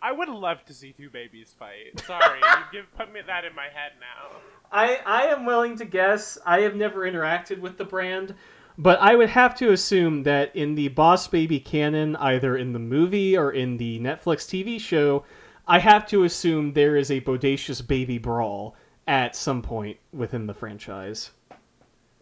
I 0.01 0.11
would 0.11 0.29
love 0.29 0.63
to 0.65 0.73
see 0.73 0.93
two 0.93 1.09
babies 1.09 1.55
fight. 1.57 1.99
Sorry, 2.05 2.39
you 2.39 2.63
give 2.71 2.95
put 2.95 3.11
me 3.11 3.21
that 3.25 3.45
in 3.45 3.55
my 3.55 3.65
head 3.65 3.93
now. 3.99 4.37
I 4.71 4.99
I 5.05 5.23
am 5.27 5.45
willing 5.45 5.77
to 5.77 5.85
guess. 5.85 6.37
I 6.45 6.61
have 6.61 6.75
never 6.75 7.01
interacted 7.01 7.59
with 7.59 7.77
the 7.77 7.85
brand, 7.85 8.35
but 8.77 8.99
I 8.99 9.15
would 9.15 9.29
have 9.29 9.55
to 9.55 9.71
assume 9.71 10.23
that 10.23 10.55
in 10.55 10.75
the 10.75 10.87
Boss 10.89 11.27
Baby 11.27 11.59
canon, 11.59 12.15
either 12.17 12.55
in 12.55 12.73
the 12.73 12.79
movie 12.79 13.37
or 13.37 13.51
in 13.51 13.77
the 13.77 13.99
Netflix 13.99 14.45
TV 14.47 14.79
show, 14.79 15.25
I 15.67 15.79
have 15.79 16.07
to 16.07 16.23
assume 16.23 16.73
there 16.73 16.95
is 16.95 17.11
a 17.11 17.21
bodacious 17.21 17.85
baby 17.85 18.17
brawl 18.17 18.75
at 19.07 19.35
some 19.35 19.61
point 19.61 19.97
within 20.13 20.47
the 20.47 20.53
franchise. 20.53 21.31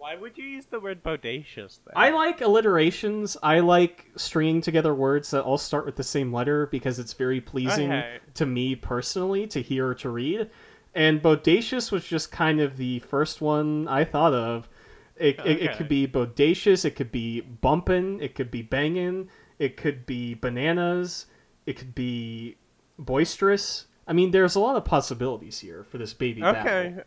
Why 0.08 0.16
would 0.16 0.38
you 0.38 0.46
use 0.46 0.66
the 0.68 0.80
word 0.80 1.04
bodacious 1.04 1.80
then? 1.84 1.94
I 1.94 2.12
like 2.12 2.40
alliterations. 2.40 3.36
I 3.44 3.60
like 3.60 4.10
stringing 4.16 4.62
together 4.62 4.96
words 4.96 5.32
that 5.32 5.44
all 5.44 5.58
start 5.58 5.86
with 5.86 5.98
the 5.98 6.04
same 6.04 6.32
letter 6.32 6.68
because 6.68 6.98
it's 6.98 7.12
very 7.12 7.42
pleasing 7.42 7.92
Okay. 7.92 8.20
to 8.36 8.46
me 8.46 8.74
personally 8.74 9.48
to 9.48 9.62
hear 9.62 9.90
or 9.90 9.96
to 9.96 10.10
read. 10.10 10.50
And 10.96 11.22
bodacious 11.22 11.92
was 11.92 12.06
just 12.06 12.32
kind 12.32 12.62
of 12.62 12.78
the 12.78 13.00
first 13.00 13.42
one 13.42 13.90
I 13.90 14.06
thought 14.06 14.34
of. 14.34 14.70
It, 15.18 15.42
it, 15.46 15.64
it 15.64 15.78
could 15.78 15.90
be 15.90 16.08
bodacious, 16.08 16.86
it 16.86 16.92
could 16.92 17.12
be 17.12 17.42
bumpin', 17.42 18.22
it 18.22 18.34
could 18.34 18.50
be 18.50 18.62
bangin', 18.62 19.28
it 19.60 19.76
could 19.76 20.06
be 20.06 20.36
bananas, 20.36 21.26
it 21.66 21.76
could 21.76 21.94
be 21.94 22.56
boisterous. 22.98 23.88
I 24.08 24.14
mean, 24.14 24.32
there's 24.32 24.56
a 24.56 24.62
lot 24.62 24.78
of 24.78 24.86
possibilities 24.86 25.60
here 25.60 25.84
for 25.84 25.98
this 25.98 26.14
baby 26.14 26.42
okay. 26.46 26.92
battle. 26.96 27.04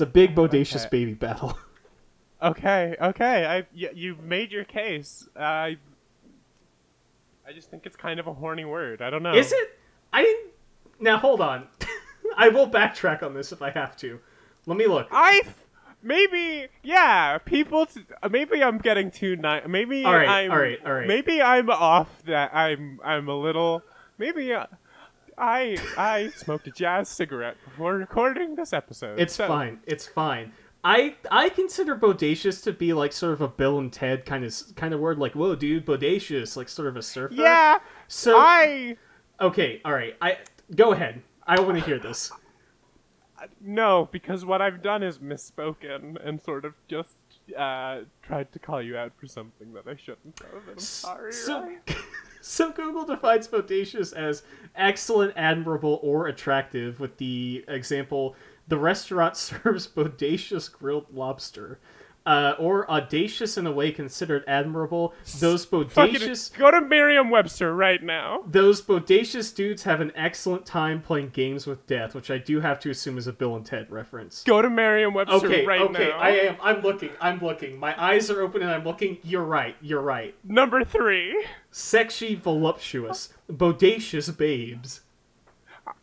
It's 0.00 0.08
a 0.08 0.10
big 0.10 0.34
bodacious 0.34 0.86
Okay. 0.86 0.88
baby 0.90 1.14
battle. 1.14 1.58
Okay, 2.42 2.96
okay. 2.98 3.44
I 3.44 3.58
y- 3.78 3.92
you've 3.94 4.22
made 4.22 4.50
your 4.50 4.64
case. 4.64 5.28
I 5.38 5.76
I 7.46 7.52
just 7.52 7.70
think 7.70 7.84
it's 7.84 7.96
kind 7.96 8.18
of 8.18 8.26
a 8.26 8.32
horny 8.32 8.64
word. 8.64 9.02
I 9.02 9.10
don't 9.10 9.22
know. 9.22 9.34
Is 9.34 9.52
it? 9.52 9.78
I 10.10 10.22
didn't. 10.22 10.52
Now 11.00 11.18
hold 11.18 11.42
on. 11.42 11.68
I 12.38 12.48
will 12.48 12.66
backtrack 12.66 13.22
on 13.22 13.34
this 13.34 13.52
if 13.52 13.60
I 13.60 13.68
have 13.68 13.94
to. 13.98 14.18
Let 14.64 14.78
me 14.78 14.86
look. 14.86 15.08
I 15.10 15.42
maybe 16.02 16.68
yeah. 16.82 17.36
People. 17.36 17.84
T- 17.84 18.06
maybe 18.30 18.62
I'm 18.64 18.78
getting 18.78 19.10
too 19.10 19.36
nice. 19.36 19.64
Maybe 19.68 20.06
All 20.06 20.14
right, 20.14 20.26
I'm. 20.26 20.50
all 20.50 20.58
right, 20.58 20.78
all 20.86 20.94
right. 20.94 21.06
Maybe 21.06 21.42
I'm 21.42 21.68
off. 21.68 22.22
That 22.24 22.54
I'm. 22.54 23.00
I'm 23.04 23.28
a 23.28 23.36
little. 23.36 23.82
Maybe. 24.16 24.54
Uh, 24.54 24.64
I 25.40 25.78
I 25.96 26.28
smoked 26.36 26.66
a 26.66 26.70
jazz 26.70 27.08
cigarette 27.08 27.56
before 27.64 27.94
recording 27.96 28.54
this 28.54 28.72
episode. 28.72 29.18
It's 29.18 29.34
so- 29.34 29.48
fine. 29.48 29.80
It's 29.86 30.06
fine. 30.06 30.52
I 30.82 31.16
I 31.30 31.48
consider 31.50 31.94
bodacious 31.96 32.62
to 32.64 32.72
be 32.72 32.92
like 32.92 33.12
sort 33.12 33.32
of 33.34 33.40
a 33.40 33.48
Bill 33.48 33.78
and 33.78 33.92
Ted 33.92 34.24
kind 34.24 34.44
of 34.44 34.54
kind 34.76 34.94
of 34.94 35.00
word, 35.00 35.18
like 35.18 35.34
whoa, 35.34 35.54
dude, 35.54 35.84
bodacious, 35.84 36.56
like 36.56 36.68
sort 36.68 36.88
of 36.88 36.96
a 36.96 37.02
surfer. 37.02 37.34
Yeah. 37.34 37.78
So 38.08 38.36
I 38.38 38.96
okay, 39.40 39.80
all 39.84 39.92
right. 39.92 40.16
I 40.22 40.38
go 40.74 40.92
ahead. 40.92 41.22
I 41.46 41.60
want 41.60 41.78
to 41.78 41.84
hear 41.84 41.98
this. 41.98 42.30
no 43.60 44.08
because 44.12 44.44
what 44.44 44.62
I've 44.62 44.82
done 44.82 45.02
is 45.02 45.18
misspoken 45.18 46.16
and 46.26 46.40
sort 46.40 46.64
of 46.64 46.74
just 46.88 47.16
uh 47.56 48.00
tried 48.22 48.52
to 48.52 48.58
call 48.58 48.80
you 48.80 48.96
out 48.96 49.12
for 49.18 49.26
something 49.26 49.72
that 49.74 49.86
I 49.86 49.96
shouldn't 49.96 50.38
have. 50.40 50.62
I'm 50.70 50.78
sorry. 50.78 51.32
So, 51.32 51.74
so 52.40 52.72
Google 52.72 53.04
defines 53.04 53.48
bodacious 53.48 54.14
as 54.14 54.44
excellent, 54.74 55.32
admirable, 55.36 56.00
or 56.02 56.26
attractive, 56.26 57.00
with 57.00 57.16
the 57.18 57.64
example: 57.68 58.36
the 58.68 58.78
restaurant 58.78 59.36
serves 59.36 59.86
bodacious 59.86 60.70
grilled 60.70 61.06
lobster. 61.12 61.78
Uh, 62.26 62.54
or 62.58 62.88
audacious 62.90 63.56
in 63.56 63.66
a 63.66 63.72
way 63.72 63.90
considered 63.90 64.44
admirable. 64.46 65.14
Those 65.38 65.64
bodacious, 65.70 66.52
Go 66.56 66.70
to 66.70 66.82
Merriam-Webster 66.82 67.74
right 67.74 68.00
now. 68.02 68.42
those 68.46 68.82
bodacious 68.82 69.54
dudes 69.54 69.82
have 69.84 70.02
an 70.02 70.12
excellent 70.14 70.66
time 70.66 71.00
playing 71.00 71.30
games 71.30 71.66
with 71.66 71.84
death, 71.86 72.14
which 72.14 72.30
I 72.30 72.36
do 72.36 72.60
have 72.60 72.78
to 72.80 72.90
assume 72.90 73.16
is 73.16 73.26
a 73.26 73.32
Bill 73.32 73.56
and 73.56 73.64
Ted 73.64 73.90
reference. 73.90 74.44
Go 74.44 74.60
to 74.60 74.68
Merriam-Webster 74.68 75.34
Okay, 75.46 75.64
right 75.64 75.80
okay, 75.80 76.08
now. 76.10 76.18
I 76.18 76.30
am. 76.30 76.56
I'm 76.62 76.82
looking. 76.82 77.10
I'm 77.22 77.40
looking. 77.40 77.78
My 77.78 78.00
eyes 78.00 78.30
are 78.30 78.42
open 78.42 78.60
and 78.60 78.70
I'm 78.70 78.84
looking. 78.84 79.16
You're 79.22 79.42
right. 79.44 79.74
You're 79.80 80.02
right. 80.02 80.34
Number 80.44 80.84
three. 80.84 81.46
Sexy, 81.70 82.34
voluptuous, 82.34 83.30
bodacious 83.50 84.36
babes. 84.36 85.00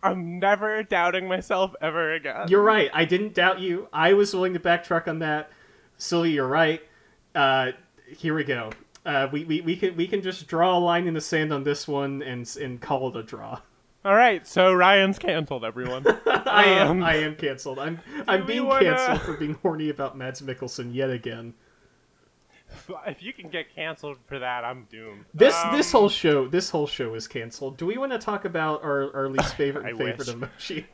I'm 0.04 0.40
never 0.40 0.84
doubting 0.84 1.28
myself 1.28 1.74
ever 1.82 2.14
again. 2.14 2.48
You're 2.50 2.64
right. 2.64 2.90
I 2.94 3.06
didn't 3.06 3.34
doubt 3.36 3.60
you. 3.60 3.88
I 3.94 4.14
was 4.14 4.34
willing 4.34 4.54
to 4.54 4.60
backtrack 4.60 5.08
on 5.08 5.20
that. 5.20 5.52
Sylvia, 5.98 6.32
you're 6.34 6.48
right. 6.48 6.82
Uh, 7.36 7.72
here 8.08 8.34
we 8.34 8.44
go. 8.44 8.72
Uh, 9.06 9.28
we, 9.32 9.44
we, 9.46 9.62
we 9.62 9.76
can 9.76 9.96
we 9.96 10.08
can 10.08 10.22
just 10.22 10.48
draw 10.48 10.78
a 10.78 10.80
line 10.80 11.08
in 11.08 11.14
the 11.14 11.22
sand 11.22 11.54
on 11.54 11.64
this 11.64 11.88
one 11.88 12.22
and 12.22 12.48
and 12.62 12.82
call 12.82 13.10
it 13.10 13.16
a 13.16 13.24
draw. 13.24 13.60
All 14.06 14.16
right, 14.16 14.46
so 14.48 14.74
Ryan's 14.74 15.20
canceled, 15.20 15.66
everyone. 15.66 16.06
I 16.28 16.66
am 16.66 16.88
Um, 16.88 17.04
I 17.04 17.16
am 17.16 17.36
canceled. 17.36 17.80
I'm 17.80 18.00
I'm 18.28 18.46
being 18.46 18.66
wanna- 18.66 18.86
canceled 18.86 19.22
for 19.22 19.34
being 19.38 19.54
horny 19.56 19.90
about 19.90 20.18
Mads 20.18 20.42
Mikkelsen 20.42 20.94
yet 20.94 21.10
again. 21.10 21.54
if 23.08 23.24
you 23.24 23.34
can 23.34 23.50
get 23.50 23.74
canceled 23.74 24.18
for 24.28 24.40
that, 24.40 24.64
I'm 24.66 24.88
doomed. 24.92 25.26
This 25.34 25.56
Um, 25.56 25.76
this 25.76 25.92
whole 25.92 26.10
show 26.10 26.48
this 26.48 26.70
whole 26.70 26.88
show 26.88 27.14
is 27.16 27.28
canceled. 27.28 27.78
Do 27.78 27.86
we 27.86 27.98
want 27.98 28.12
to 28.12 28.18
talk 28.20 28.46
about 28.46 28.84
our, 28.84 29.14
our 29.16 29.30
least 29.36 29.56
favorite 29.56 29.98
favorite 29.98 30.18
wish. 30.18 30.28
emoji? 30.28 30.86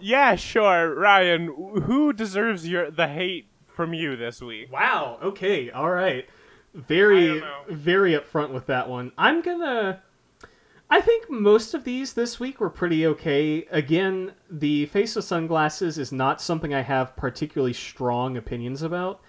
Yeah, 0.00 0.34
sure, 0.36 0.94
Ryan. 0.94 1.46
Who 1.84 2.12
deserves 2.12 2.66
your 2.68 2.90
the 2.90 3.06
hate 3.08 3.49
from 3.80 3.94
you 3.94 4.14
this 4.14 4.42
week? 4.42 4.70
Wow. 4.70 5.18
Okay. 5.22 5.70
All 5.70 5.88
right. 5.88 6.28
Very, 6.74 7.42
very 7.70 8.12
upfront 8.12 8.50
with 8.50 8.66
that 8.66 8.86
one. 8.86 9.10
I'm 9.16 9.40
gonna. 9.40 10.02
I 10.90 11.00
think 11.00 11.30
most 11.30 11.72
of 11.72 11.82
these 11.82 12.12
this 12.12 12.38
week 12.38 12.60
were 12.60 12.68
pretty 12.68 13.06
okay. 13.06 13.64
Again, 13.70 14.32
the 14.50 14.84
face 14.84 15.16
of 15.16 15.24
sunglasses 15.24 15.96
is 15.96 16.12
not 16.12 16.42
something 16.42 16.74
I 16.74 16.82
have 16.82 17.16
particularly 17.16 17.72
strong 17.72 18.36
opinions 18.36 18.82
about. 18.82 19.22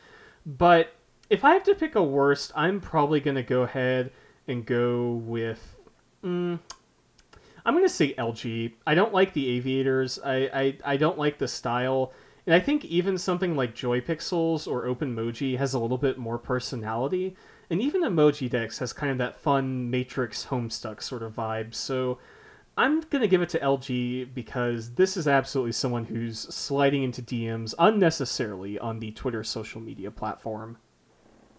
But 0.46 0.96
if 1.30 1.46
I 1.46 1.54
have 1.54 1.64
to 1.64 1.74
pick 1.74 1.96
a 1.96 2.04
worst, 2.04 2.52
I'm 2.54 2.82
probably 2.82 3.22
gonna 3.22 3.44
go 3.44 3.62
ahead 3.62 4.12
and 4.50 4.66
go 4.66 5.14
with. 5.14 5.78
Mm, 6.26 6.60
I'm 7.66 7.74
gonna 7.74 7.88
say 7.88 8.16
LG. 8.16 8.74
I 8.86 8.96
don't 8.96 9.14
like 9.14 9.32
the 9.32 9.48
aviators. 9.48 10.20
I, 10.20 10.36
I, 10.54 10.78
I 10.84 10.98
don't 10.98 11.18
like 11.18 11.38
the 11.38 11.48
style. 11.48 12.12
And 12.48 12.56
I 12.56 12.60
think 12.60 12.86
even 12.86 13.18
something 13.18 13.56
like 13.56 13.76
Joy 13.76 14.02
Pixels 14.02 14.68
or 14.68 14.86
OpenMoji 14.86 15.58
has 15.58 15.74
a 15.74 15.80
little 15.80 15.98
bit 15.98 16.18
more 16.18 16.38
personality. 16.40 17.36
And 17.70 17.82
even 17.82 18.02
Emoji 18.02 18.50
Dex 18.50 18.80
has 18.80 18.94
kind 18.94 19.12
of 19.12 19.18
that 19.20 19.40
fun 19.40 19.90
Matrix 19.90 20.46
Homestuck 20.46 21.02
sort 21.02 21.24
of 21.24 21.34
vibe. 21.36 21.74
So 21.74 22.18
I'm 22.78 23.02
going 23.02 23.22
to 23.22 23.28
give 23.28 23.42
it 23.42 23.50
to 23.50 23.60
LG 23.60 24.34
because 24.34 24.92
this 24.96 25.18
is 25.18 25.28
absolutely 25.28 25.72
someone 25.74 26.04
who's 26.06 26.40
sliding 26.54 27.04
into 27.04 27.22
DMs 27.22 27.74
unnecessarily 27.80 28.80
on 28.80 29.00
the 29.00 29.12
Twitter 29.12 29.44
social 29.44 29.80
media 29.80 30.10
platform. 30.10 30.78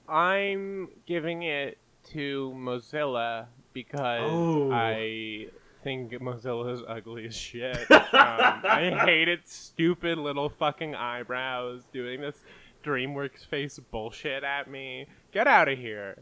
I'm 0.08 0.88
giving 1.06 1.44
it 1.44 1.78
to 2.12 2.52
Mozilla 2.56 3.46
because 3.72 4.30
Oh. 4.30 4.70
I 4.72 5.46
think 5.82 6.12
Mozilla 6.12 6.72
is 6.72 6.82
ugly 6.86 7.26
as 7.26 7.34
shit. 7.34 7.90
um, 7.90 8.02
I 8.12 9.02
hate 9.04 9.28
its 9.28 9.54
stupid 9.54 10.18
little 10.18 10.48
fucking 10.48 10.94
eyebrows 10.94 11.82
doing 11.92 12.20
this 12.20 12.36
DreamWorks 12.84 13.46
face 13.46 13.78
bullshit 13.78 14.44
at 14.44 14.70
me. 14.70 15.06
Get 15.32 15.46
out 15.46 15.68
of 15.68 15.78
here. 15.78 16.18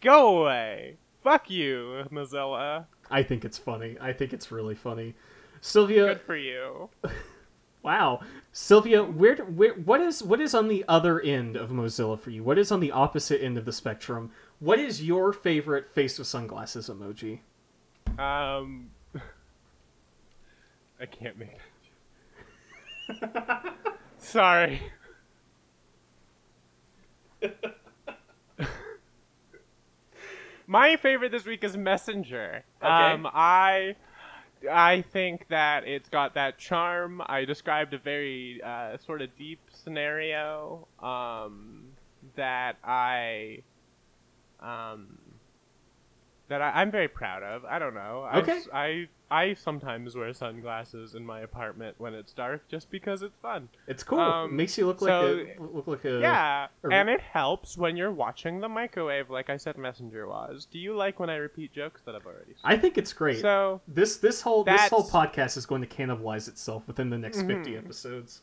Go 0.00 0.42
away. 0.42 0.96
Fuck 1.22 1.50
you, 1.50 2.04
Mozilla. 2.10 2.86
I 3.10 3.22
think 3.22 3.44
it's 3.44 3.58
funny. 3.58 3.96
I 4.00 4.12
think 4.12 4.32
it's 4.32 4.50
really 4.50 4.74
funny. 4.74 5.14
Sylvia, 5.60 6.06
Good 6.06 6.20
for 6.22 6.36
you. 6.36 6.88
Wow, 7.82 8.20
Sylvia, 8.52 9.02
where, 9.02 9.36
where, 9.36 9.72
what 9.72 10.02
is 10.02 10.22
what 10.22 10.38
is 10.38 10.54
on 10.54 10.68
the 10.68 10.84
other 10.86 11.18
end 11.18 11.56
of 11.56 11.70
Mozilla 11.70 12.20
for 12.20 12.28
you? 12.28 12.44
What 12.44 12.58
is 12.58 12.70
on 12.70 12.80
the 12.80 12.92
opposite 12.92 13.42
end 13.42 13.56
of 13.56 13.64
the 13.64 13.72
spectrum? 13.72 14.32
What 14.58 14.78
is 14.78 15.02
your 15.02 15.32
favorite 15.32 15.88
face 15.94 16.18
with 16.18 16.26
sunglasses 16.26 16.90
emoji? 16.90 17.40
Um, 18.20 18.90
I 21.00 21.06
can't 21.06 21.38
make 21.38 21.56
that. 23.20 23.74
Sorry. 24.18 24.80
My 30.66 30.96
favorite 30.96 31.32
this 31.32 31.46
week 31.46 31.64
is 31.64 31.78
Messenger. 31.78 32.62
Um, 32.82 33.26
I, 33.32 33.96
I 34.70 35.00
think 35.00 35.48
that 35.48 35.88
it's 35.88 36.10
got 36.10 36.34
that 36.34 36.58
charm. 36.58 37.22
I 37.26 37.46
described 37.46 37.94
a 37.94 37.98
very 37.98 38.60
uh, 38.62 38.98
sort 38.98 39.22
of 39.22 39.34
deep 39.38 39.60
scenario 39.72 40.86
um, 41.02 41.86
that 42.36 42.76
I, 42.84 43.62
um, 44.60 45.18
that 46.50 46.60
I, 46.60 46.82
I'm 46.82 46.90
very 46.90 47.08
proud 47.08 47.42
of. 47.42 47.64
I 47.64 47.78
don't 47.78 47.94
know. 47.94 48.28
Okay. 48.34 48.60
I 48.72 49.06
I, 49.30 49.40
I 49.50 49.54
sometimes 49.54 50.14
wear 50.16 50.32
sunglasses 50.34 51.14
in 51.14 51.24
my 51.24 51.40
apartment 51.40 51.94
when 51.98 52.12
it's 52.14 52.32
dark, 52.32 52.68
just 52.68 52.90
because 52.90 53.22
it's 53.22 53.36
fun. 53.40 53.68
It's 53.86 54.02
cool. 54.02 54.18
Um, 54.18 54.54
Makes 54.56 54.76
you 54.76 54.86
look 54.86 55.00
like 55.00 55.08
so- 55.10 55.46
a 55.58 55.62
look 55.62 55.86
like 55.86 56.04
a 56.04 56.18
yeah, 56.20 56.66
or- 56.82 56.92
and 56.92 57.08
it 57.08 57.20
helps 57.20 57.78
when 57.78 57.96
you're 57.96 58.10
watching 58.12 58.60
the 58.60 58.68
microwave, 58.68 59.30
like 59.30 59.48
I 59.48 59.56
said, 59.56 59.78
Messenger 59.78 60.26
was. 60.28 60.66
Do 60.70 60.78
you 60.78 60.94
like 60.94 61.18
when 61.20 61.30
I 61.30 61.36
repeat 61.36 61.72
jokes 61.72 62.02
that 62.04 62.14
I've 62.14 62.26
already 62.26 62.52
said? 62.56 62.62
I 62.64 62.76
think 62.76 62.98
it's 62.98 63.12
great. 63.12 63.40
So 63.40 63.80
this 63.88 64.16
this 64.18 64.42
whole 64.42 64.64
this 64.64 64.88
whole 64.88 65.08
podcast 65.08 65.56
is 65.56 65.64
going 65.64 65.80
to 65.82 65.88
cannibalize 65.88 66.48
itself 66.48 66.82
within 66.86 67.08
the 67.08 67.18
next 67.18 67.42
50 67.42 67.54
Mhm. 67.72 67.78
episodes. 67.78 68.42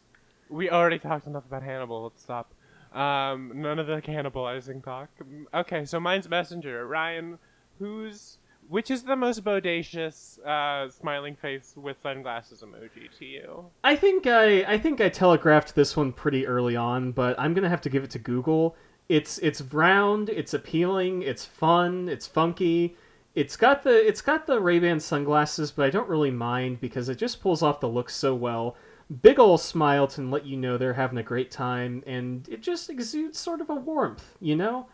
we 0.50 0.70
already 0.70 0.98
talked 0.98 1.28
enough 1.28 1.46
about 1.46 1.62
Hannibal. 1.62 2.04
Let's 2.04 2.24
stop. 2.24 2.54
Um, 2.94 3.52
none 3.56 3.80
of 3.80 3.88
the 3.88 4.02
cannibalizing 4.02 4.82
talk. 4.82 5.10
Okay, 5.54 5.84
so 5.84 6.00
mine's 6.00 6.30
Messenger. 6.30 6.88
Ryan, 6.88 7.38
who's 7.80 8.38
which 8.70 8.92
is 8.92 9.04
the 9.04 9.16
most 9.16 9.44
bodacious 9.44 10.40
uh, 10.46 10.90
smiling 10.90 11.36
face 11.36 11.74
with 11.78 12.02
sunglasses 12.02 12.62
emoji 12.62 13.10
to 13.18 13.26
you? 13.26 13.66
I 13.84 13.96
think 13.96 14.28
I 14.28 14.64
I 14.64 14.78
think 14.78 15.00
I 15.02 15.10
telegraphed 15.10 15.76
this 15.76 15.96
one 15.96 16.12
pretty 16.12 16.46
early 16.46 16.76
on, 16.76 17.12
but 17.12 17.40
I'm 17.40 17.54
gonna 17.54 17.70
have 17.70 17.82
to 17.82 17.90
give 17.90 18.04
it 18.04 18.12
to 18.12 18.20
Google. 18.20 18.76
It's 19.10 19.38
it's 19.40 19.62
round, 19.62 20.30
it's 20.30 20.54
appealing, 20.54 21.22
it's 21.22 21.46
fun, 21.46 22.10
it's 22.10 22.28
funky. 22.28 22.98
It's 23.36 23.56
got 23.56 23.84
the 23.84 24.06
it's 24.06 24.22
got 24.22 24.48
the 24.48 24.60
Ray 24.60 24.80
Ban 24.80 25.00
sunglasses, 25.00 25.72
but 25.72 25.86
I 25.86 25.90
don't 25.90 26.10
really 26.10 26.32
mind 26.32 26.82
because 26.82 27.08
it 27.08 27.18
just 27.18 27.42
pulls 27.42 27.62
off 27.62 27.80
the 27.80 27.88
look 27.88 28.10
so 28.10 28.36
well. 28.36 28.76
Big 29.22 29.40
ol' 29.40 29.58
smile 29.58 30.08
to 30.08 30.22
let 30.22 30.46
you 30.46 30.58
know 30.58 30.78
they're 30.78 30.94
having 30.94 31.20
a 31.20 31.24
great 31.24 31.50
time, 31.50 32.04
and 32.06 32.50
it 32.50 32.62
just 32.62 32.90
exudes 32.90 33.40
sort 33.40 33.62
of 33.62 33.70
a 33.70 33.76
warmth, 33.76 34.36
you 34.42 34.58
know. 34.58 34.88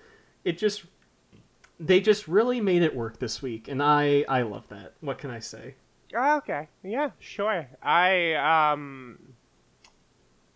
It 0.43 0.59
just 0.59 0.83
they 1.85 1.99
just 1.99 2.27
really 2.27 2.61
made 2.61 2.81
it 2.81 2.95
work 2.95 3.19
this 3.19 3.41
week, 3.41 3.67
and 3.67 3.83
I 3.83 4.25
I 4.29 4.43
love 4.43 4.67
that. 4.69 4.93
What 5.01 5.17
can 5.17 5.29
I 5.29 5.39
say? 5.39 5.75
Oh, 6.15 6.37
okay. 6.37 6.69
Yeah, 6.83 7.11
sure. 7.19 7.67
I 7.81 8.33
um 8.35 9.19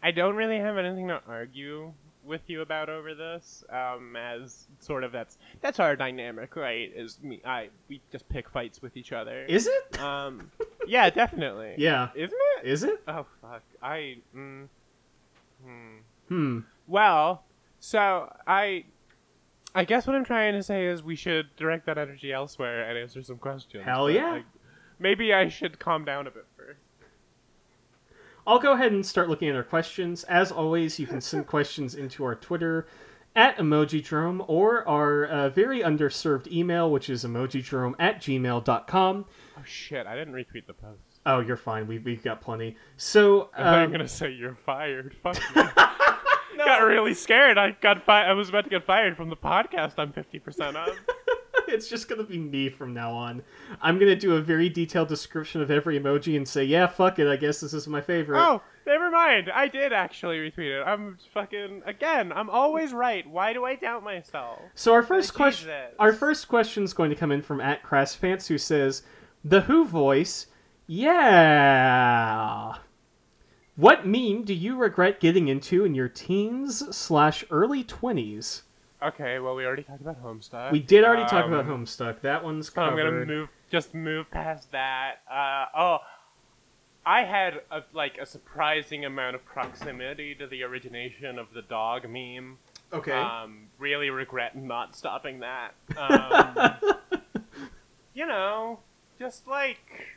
I 0.01 0.11
don't 0.11 0.35
really 0.35 0.57
have 0.59 0.77
anything 0.77 1.07
to 1.09 1.21
argue 1.27 1.93
with 2.23 2.41
you 2.47 2.61
about 2.61 2.89
over 2.89 3.13
this. 3.15 3.63
Um 3.69 4.15
as 4.15 4.67
sort 4.79 5.03
of 5.03 5.11
that's 5.11 5.37
that's 5.61 5.79
our 5.79 5.95
dynamic, 5.95 6.55
right? 6.55 6.91
Is 6.95 7.19
me 7.21 7.41
I 7.45 7.69
we 7.89 8.01
just 8.11 8.27
pick 8.29 8.49
fights 8.49 8.81
with 8.81 8.95
each 8.95 9.11
other. 9.11 9.45
Is 9.45 9.67
it? 9.67 9.99
um 9.99 10.51
yeah, 10.87 11.09
definitely. 11.09 11.75
Yeah. 11.77 12.09
Isn't 12.15 12.39
it? 12.57 12.67
Is 12.67 12.83
it? 12.83 13.01
Oh 13.07 13.25
fuck. 13.41 13.63
I 13.81 14.17
mm, 14.35 14.67
hmm. 15.65 15.97
Hmm. 16.29 16.59
Well, 16.87 17.43
so 17.79 18.31
I 18.45 18.85
I 19.75 19.83
guess 19.85 20.07
what 20.07 20.15
I'm 20.15 20.25
trying 20.25 20.53
to 20.53 20.63
say 20.63 20.87
is 20.87 21.03
we 21.03 21.15
should 21.15 21.55
direct 21.55 21.85
that 21.85 21.97
energy 21.97 22.31
elsewhere 22.31 22.89
and 22.89 22.97
answer 22.97 23.21
some 23.21 23.37
questions. 23.37 23.83
Hell 23.83 24.09
yeah. 24.09 24.27
I- 24.27 24.43
maybe 24.99 25.33
I 25.33 25.49
should 25.49 25.79
calm 25.79 26.05
down 26.05 26.27
a 26.27 26.31
bit 26.31 26.45
first. 26.55 26.79
I'll 28.45 28.59
go 28.59 28.71
ahead 28.73 28.93
and 28.93 29.05
start 29.05 29.29
looking 29.29 29.49
at 29.49 29.55
our 29.55 29.63
questions. 29.63 30.23
As 30.23 30.51
always, 30.51 30.99
you 30.99 31.05
can 31.05 31.19
send 31.21 31.47
questions 31.47 31.95
into 31.95 32.23
our 32.23 32.35
Twitter 32.35 32.87
at 33.35 33.57
emojidrome 33.57 34.43
or 34.47 34.87
our 34.87 35.25
uh, 35.25 35.49
very 35.49 35.81
underserved 35.81 36.47
email, 36.51 36.89
which 36.89 37.09
is 37.09 37.23
emojidrome 37.25 37.93
at 37.99 38.21
gmail.com. 38.21 39.25
Oh 39.57 39.61
shit! 39.65 40.07
I 40.07 40.15
didn't 40.15 40.33
retweet 40.33 40.65
the 40.65 40.73
post. 40.73 41.19
Oh, 41.25 41.41
you're 41.41 41.57
fine. 41.57 41.87
We, 41.87 41.99
we've 41.99 42.23
got 42.23 42.39
plenty. 42.39 42.77
So, 42.95 43.49
I'm 43.55 43.79
you 43.81 43.85
um, 43.85 43.91
gonna 43.91 44.07
say 44.07 44.31
you're 44.31 44.55
fired. 44.55 45.13
Fuck 45.21 45.37
you. 46.59 46.65
Got 46.65 46.83
really 46.83 47.13
scared. 47.13 47.57
I 47.57 47.71
got 47.71 48.03
fi- 48.03 48.25
I 48.25 48.33
was 48.33 48.49
about 48.49 48.63
to 48.65 48.69
get 48.69 48.85
fired 48.85 49.15
from 49.17 49.29
the 49.29 49.37
podcast. 49.37 49.93
I'm 49.97 50.11
fifty 50.11 50.39
percent 50.39 50.77
of. 50.77 50.89
it's 51.67 51.89
just 51.89 52.07
going 52.07 52.19
to 52.19 52.27
be 52.27 52.37
me 52.37 52.69
from 52.69 52.93
now 52.93 53.11
on. 53.11 53.41
I'm 53.81 53.97
going 53.99 54.09
to 54.09 54.15
do 54.15 54.35
a 54.35 54.41
very 54.41 54.69
detailed 54.69 55.07
description 55.09 55.61
of 55.61 55.69
every 55.69 55.99
emoji 55.99 56.37
and 56.37 56.47
say, 56.47 56.63
yeah, 56.63 56.87
fuck 56.87 57.19
it. 57.19 57.27
I 57.27 57.35
guess 57.35 57.59
this 57.59 57.73
is 57.73 57.87
my 57.87 58.01
favorite. 58.01 58.39
oh, 58.39 58.61
never 58.85 59.11
mind. 59.11 59.51
I 59.53 59.67
did 59.67 59.93
actually 59.93 60.37
retweet 60.37 60.79
it. 60.79 60.83
I'm 60.85 61.17
fucking 61.33 61.83
again. 61.85 62.31
I'm 62.31 62.49
always 62.49 62.93
right. 62.93 63.27
Why 63.29 63.53
do 63.53 63.65
I 63.65 63.75
doubt 63.75 64.03
myself? 64.03 64.61
So 64.75 64.93
our 64.93 65.03
first 65.03 65.33
question, 65.33 65.69
our 65.99 66.13
first 66.13 66.47
question 66.47 66.83
is 66.83 66.93
going 66.93 67.09
to 67.09 67.15
come 67.15 67.31
in 67.31 67.41
from 67.41 67.59
at 67.61 67.83
Crassfans, 67.83 68.47
who 68.47 68.57
says, 68.57 69.03
"The 69.43 69.61
Who 69.61 69.85
voice, 69.85 70.47
yeah. 70.87 72.75
What 73.77 74.07
meme 74.07 74.43
do 74.43 74.55
you 74.55 74.75
regret 74.75 75.19
getting 75.19 75.47
into 75.47 75.85
in 75.85 75.93
your 75.93 76.09
teens 76.09 76.83
slash 76.95 77.45
early 77.51 77.83
twenties? 77.83 78.63
Okay, 79.03 79.37
well 79.37 79.55
we 79.55 79.65
already 79.65 79.83
talked 79.83 80.01
about 80.01 80.21
Homestuck. 80.23 80.71
We 80.71 80.79
did 80.79 81.03
already 81.05 81.25
talk 81.29 81.45
Um, 81.45 81.53
about 81.53 81.67
Homestuck. 81.67 82.21
That 82.21 82.43
one's 82.43 82.73
So 82.73 82.81
I'm 82.81 82.97
gonna 82.97 83.11
move, 83.25 83.49
just 83.69 83.93
move 83.93 84.29
past 84.31 84.71
that. 84.71 85.21
Uh, 85.31 85.65
oh, 85.77 85.99
I 87.05 87.23
had 87.23 87.61
a, 87.69 87.83
like 87.93 88.17
a 88.17 88.25
surprising 88.25 89.05
amount 89.05 89.35
of 89.35 89.45
proximity 89.45 90.33
to 90.35 90.47
the 90.47 90.63
origination 90.63 91.37
of 91.37 91.53
the 91.53 91.61
dog 91.61 92.09
meme. 92.09 92.57
Okay. 92.91 93.11
Um, 93.11 93.67
really 93.77 94.09
regret 94.09 94.55
not 94.57 94.95
stopping 94.95 95.39
that. 95.41 95.75
Um, 95.95 97.21
you 98.15 98.25
know, 98.25 98.79
just 99.19 99.47
like 99.47 100.16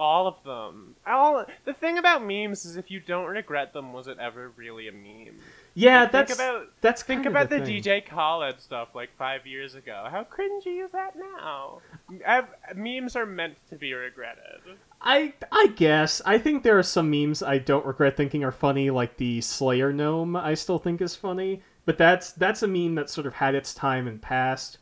all 0.00 0.26
of 0.26 0.42
them. 0.44 0.96
All 1.06 1.44
the 1.64 1.74
thing 1.74 1.98
about 1.98 2.24
memes 2.24 2.64
is 2.64 2.76
if 2.76 2.90
you 2.90 2.98
don't 3.00 3.26
regret 3.26 3.72
them, 3.72 3.92
was 3.92 4.08
it 4.08 4.18
ever 4.18 4.50
really 4.56 4.88
a 4.88 4.92
meme? 4.92 5.36
yeah, 5.74 6.02
Like, 6.02 6.10
think 6.12 6.26
that's 6.28 6.34
about- 6.40 6.66
that's 6.80 7.02
Think 7.02 7.26
about 7.26 7.50
the, 7.50 7.60
thing. 7.60 7.82
DJ 7.82 8.04
Khaled 8.04 8.60
stuff 8.60 8.88
like 8.94 9.10
five 9.16 9.46
years 9.46 9.74
ago. 9.74 10.08
How 10.10 10.24
cringy 10.24 10.84
is 10.84 10.90
that 10.92 11.14
now? 11.16 11.80
Ev- 12.24 12.48
memes 12.74 13.14
are 13.14 13.26
meant 13.26 13.56
to 13.68 13.76
be 13.76 13.92
regretted. 13.94 14.62
I 15.02 15.32
I 15.52 15.68
guess 15.76 16.20
I 16.26 16.38
think 16.38 16.62
there 16.62 16.78
are 16.78 16.82
some 16.82 17.10
memes 17.10 17.42
I 17.42 17.58
don't 17.58 17.86
regret 17.86 18.16
thinking 18.16 18.42
are 18.44 18.52
funny, 18.52 18.90
like 18.90 19.16
the 19.18 19.40
Slayer 19.42 19.92
gnome. 19.92 20.34
I 20.36 20.54
still 20.54 20.78
think 20.78 21.00
is 21.00 21.14
funny, 21.16 21.62
but 21.86 21.96
that's 21.98 22.32
that's 22.32 22.62
a 22.62 22.68
meme 22.68 22.94
that 22.96 23.08
sort 23.10 23.26
of 23.26 23.34
had 23.34 23.54
its 23.54 23.72
time 23.74 24.06
and 24.08 24.20
passed. 24.20 24.78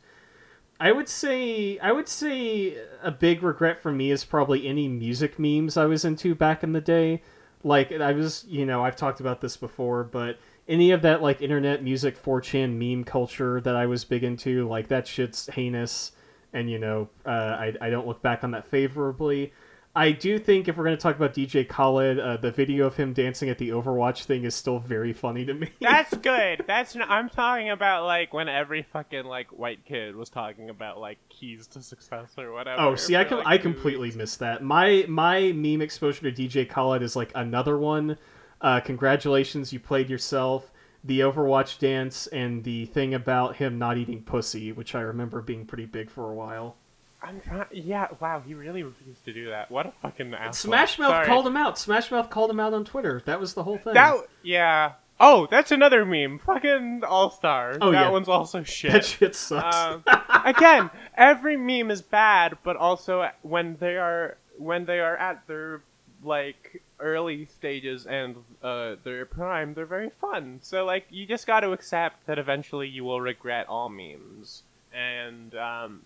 I 0.79 0.91
would 0.91 1.09
say 1.09 1.77
I 1.79 1.91
would 1.91 2.07
say 2.07 2.77
a 3.03 3.11
big 3.11 3.43
regret 3.43 3.81
for 3.81 3.91
me 3.91 4.11
is 4.11 4.23
probably 4.23 4.67
any 4.67 4.87
music 4.87 5.37
memes 5.37 5.75
I 5.75 5.85
was 5.85 6.05
into 6.05 6.35
back 6.35 6.63
in 6.63 6.71
the 6.71 6.81
day. 6.81 7.21
Like 7.63 7.91
I 7.91 8.13
was, 8.13 8.45
you 8.47 8.65
know, 8.65 8.83
I've 8.83 8.95
talked 8.95 9.19
about 9.19 9.41
this 9.41 9.57
before, 9.57 10.05
but 10.05 10.39
any 10.69 10.91
of 10.91 11.01
that 11.01 11.21
like 11.21 11.41
internet 11.41 11.83
music 11.83 12.21
4chan 12.21 12.75
meme 12.77 13.03
culture 13.03 13.59
that 13.61 13.75
I 13.75 13.87
was 13.87 14.05
big 14.05 14.23
into, 14.23 14.67
like 14.69 14.87
that 14.87 15.05
shit's 15.07 15.47
heinous, 15.47 16.13
and 16.53 16.69
you 16.69 16.79
know, 16.79 17.09
uh, 17.25 17.29
I 17.29 17.73
I 17.81 17.89
don't 17.89 18.07
look 18.07 18.21
back 18.21 18.45
on 18.45 18.51
that 18.51 18.67
favorably. 18.67 19.51
I 19.95 20.11
do 20.11 20.37
think 20.37 20.67
if 20.67 20.77
we're 20.77 20.83
going 20.83 20.95
to 20.95 21.01
talk 21.01 21.15
about 21.15 21.33
DJ 21.33 21.67
Khaled, 21.67 22.19
uh, 22.19 22.37
the 22.37 22.51
video 22.51 22.85
of 22.85 22.95
him 22.95 23.11
dancing 23.11 23.49
at 23.49 23.57
the 23.57 23.69
Overwatch 23.69 24.25
thing 24.25 24.43
is 24.43 24.53
still 24.53 24.77
very 24.77 25.13
funny 25.13 25.45
to 25.45 25.53
me. 25.53 25.69
That's 25.81 26.15
good. 26.15 26.63
That's 26.67 26.95
n- 26.95 27.03
I'm 27.07 27.27
talking 27.27 27.71
about 27.71 28.05
like 28.05 28.31
when 28.31 28.47
every 28.47 28.83
fucking 28.83 29.25
like 29.25 29.47
white 29.47 29.83
kid 29.85 30.15
was 30.15 30.29
talking 30.29 30.69
about 30.69 30.99
like 30.99 31.17
keys 31.29 31.65
to 31.67 31.81
success 31.81 32.35
or 32.37 32.51
whatever. 32.51 32.81
Oh, 32.81 32.95
see, 32.95 33.15
I 33.15 33.23
com- 33.23 33.39
like, 33.39 33.47
I 33.47 33.57
completely 33.57 34.11
missed 34.11 34.39
that. 34.39 34.63
My 34.63 35.05
my 35.07 35.51
meme 35.53 35.81
exposure 35.81 36.31
to 36.31 36.31
DJ 36.31 36.69
Khaled 36.69 37.01
is 37.01 37.15
like 37.15 37.31
another 37.33 37.77
one. 37.77 38.17
Uh, 38.61 38.79
congratulations, 38.79 39.73
you 39.73 39.79
played 39.79 40.09
yourself. 40.09 40.71
The 41.03 41.21
Overwatch 41.21 41.79
dance 41.79 42.27
and 42.27 42.63
the 42.63 42.85
thing 42.87 43.13
about 43.13 43.55
him 43.55 43.79
not 43.79 43.97
eating 43.97 44.21
pussy, 44.21 44.71
which 44.73 44.95
I 44.95 45.01
remember 45.01 45.41
being 45.41 45.65
pretty 45.65 45.85
big 45.85 46.09
for 46.09 46.29
a 46.29 46.33
while. 46.35 46.75
I'm 47.21 47.41
trying. 47.41 47.65
Yeah. 47.71 48.07
Wow. 48.19 48.41
He 48.45 48.53
really 48.53 48.83
refused 48.83 49.25
to 49.25 49.33
do 49.33 49.49
that. 49.49 49.69
What 49.69 49.85
a 49.85 49.91
fucking 50.01 50.33
asshole. 50.33 50.53
Smash 50.53 50.97
Mouth 50.99 51.09
Sorry. 51.09 51.25
called 51.25 51.47
him 51.47 51.57
out. 51.57 51.77
Smash 51.77 52.11
Mouth 52.11 52.29
called 52.29 52.49
him 52.49 52.59
out 52.59 52.73
on 52.73 52.85
Twitter. 52.85 53.21
That 53.25 53.39
was 53.39 53.53
the 53.53 53.63
whole 53.63 53.77
thing. 53.77 53.93
That. 53.93 54.25
Yeah. 54.41 54.93
Oh, 55.19 55.47
that's 55.51 55.71
another 55.71 56.05
meme. 56.05 56.39
Fucking 56.39 57.03
All 57.03 57.29
Star. 57.29 57.77
Oh, 57.81 57.91
that 57.91 58.05
yeah. 58.05 58.09
one's 58.09 58.29
also 58.29 58.63
shit. 58.63 58.93
that 58.93 59.05
shit 59.05 59.35
sucks. 59.35 59.75
Um, 59.75 60.03
again, 60.45 60.89
every 61.15 61.57
meme 61.57 61.91
is 61.91 62.01
bad, 62.01 62.57
but 62.63 62.77
also 62.77 63.29
when 63.41 63.75
they 63.79 63.97
are 63.97 64.37
when 64.57 64.85
they 64.85 64.99
are 64.99 65.17
at 65.17 65.45
their 65.47 65.81
like 66.23 66.81
early 66.99 67.45
stages 67.45 68.05
and 68.05 68.35
uh, 68.63 68.95
their 69.03 69.25
prime, 69.25 69.73
they're 69.73 69.85
very 69.85 70.09
fun. 70.21 70.59
So 70.61 70.85
like 70.85 71.05
you 71.09 71.25
just 71.25 71.45
got 71.47 71.61
to 71.61 71.71
accept 71.71 72.25
that 72.27 72.39
eventually 72.39 72.87
you 72.87 73.03
will 73.03 73.19
regret 73.19 73.67
all 73.67 73.89
memes, 73.89 74.63
and 74.93 75.53
um, 75.55 76.01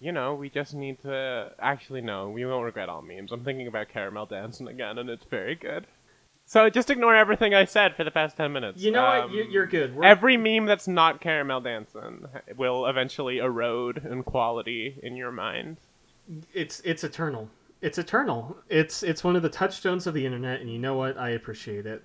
you 0.00 0.12
know 0.12 0.34
we 0.34 0.48
just 0.50 0.74
need 0.74 1.00
to 1.02 1.52
actually 1.58 2.00
no, 2.00 2.28
we 2.30 2.44
won't 2.46 2.64
regret 2.64 2.88
all 2.88 3.02
memes. 3.02 3.32
I'm 3.32 3.44
thinking 3.44 3.66
about 3.66 3.88
Caramelldansen 3.94 4.68
again, 4.68 4.98
and 4.98 5.10
it's 5.10 5.24
very 5.24 5.54
good. 5.54 5.86
So 6.46 6.70
just 6.70 6.88
ignore 6.88 7.14
everything 7.14 7.54
I 7.54 7.66
said 7.66 7.94
for 7.94 8.04
the 8.04 8.10
past 8.10 8.36
ten 8.36 8.52
minutes. 8.52 8.80
you 8.80 8.90
know 8.90 9.02
what? 9.02 9.20
Um, 9.24 9.30
You- 9.32 9.44
You're 9.44 9.66
good. 9.66 9.94
We're- 9.94 10.06
Every 10.08 10.36
meme 10.36 10.64
that's 10.66 10.88
not 10.88 11.20
Caramelldansen 11.20 12.28
will 12.56 12.86
eventually 12.86 13.38
erode 13.38 14.04
in 14.06 14.22
quality 14.22 14.98
in 15.02 15.16
your 15.16 15.30
mind. 15.32 15.76
it's 16.54 16.80
it's 16.80 17.04
eternal. 17.04 17.48
It's 17.80 17.98
eternal. 17.98 18.56
It's 18.68 19.02
it's 19.02 19.22
one 19.22 19.36
of 19.36 19.42
the 19.42 19.48
touchstones 19.48 20.06
of 20.06 20.14
the 20.14 20.24
internet, 20.26 20.60
and 20.60 20.70
you 20.70 20.78
know 20.78 20.94
what? 20.96 21.16
I 21.18 21.30
appreciate 21.30 21.86
it. 21.86 22.02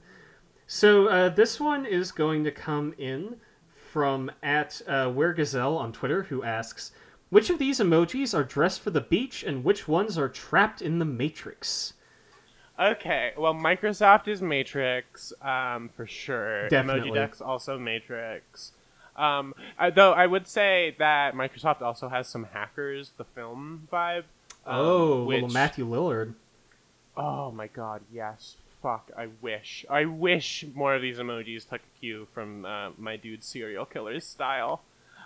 So 0.68 1.08
uh, 1.08 1.30
this 1.30 1.60
one 1.60 1.86
is 1.86 2.12
going 2.12 2.44
to 2.46 2.52
come 2.52 2.94
in 2.98 3.38
from 3.92 4.32
at 4.42 4.82
uh, 4.88 5.10
Where 5.10 5.34
Gazelle 5.34 5.78
on 5.78 5.92
Twitter, 5.92 6.24
who 6.24 6.44
asks, 6.44 6.92
Which 7.34 7.50
of 7.50 7.58
these 7.58 7.80
emojis 7.80 8.38
are 8.38 8.44
dressed 8.44 8.82
for 8.82 8.92
the 8.92 9.02
beach, 9.02 9.42
and 9.42 9.64
which 9.64 9.88
ones 9.88 10.20
are 10.20 10.30
trapped 10.30 10.84
in 10.84 11.00
the 11.00 11.06
Matrix? 11.06 11.94
Okay, 12.80 13.34
well, 13.36 13.56
Microsoft 13.56 14.28
is 14.28 14.40
Matrix, 14.40 15.34
um, 15.42 15.90
for 15.98 16.06
sure. 16.06 16.70
Definitely. 16.70 17.10
Emojidex 17.10 17.42
also 17.42 17.80
Matrix. 17.80 18.74
Um, 19.16 19.56
though 19.96 20.14
I 20.14 20.28
would 20.28 20.48
say 20.48 20.96
that 21.00 21.34
Microsoft 21.34 21.82
also 21.82 22.08
has 22.08 22.28
some 22.28 22.44
hackers, 22.44 23.14
the 23.18 23.26
film 23.26 23.88
vibe. 23.92 24.26
um, 24.68 24.76
oh, 24.76 25.24
which, 25.24 25.42
little 25.42 25.50
Matthew 25.50 25.88
Lillard. 25.88 26.36
Oh 27.18 27.50
my 27.50 27.66
god, 27.66 28.02
yes. 28.14 28.58
Fuck, 28.84 29.10
I 29.18 29.30
wish. 29.42 29.88
I 29.90 30.06
wish 30.06 30.66
more 30.76 30.94
of 30.94 31.02
these 31.02 31.18
emojis 31.18 31.68
took 31.68 31.82
a 31.82 32.00
cue 32.00 32.28
from 32.32 32.64
uh, 32.64 32.92
my 32.96 33.18
dude 33.18 33.44
serial 33.44 33.86
killer's 33.86 34.24
style. 34.24 34.84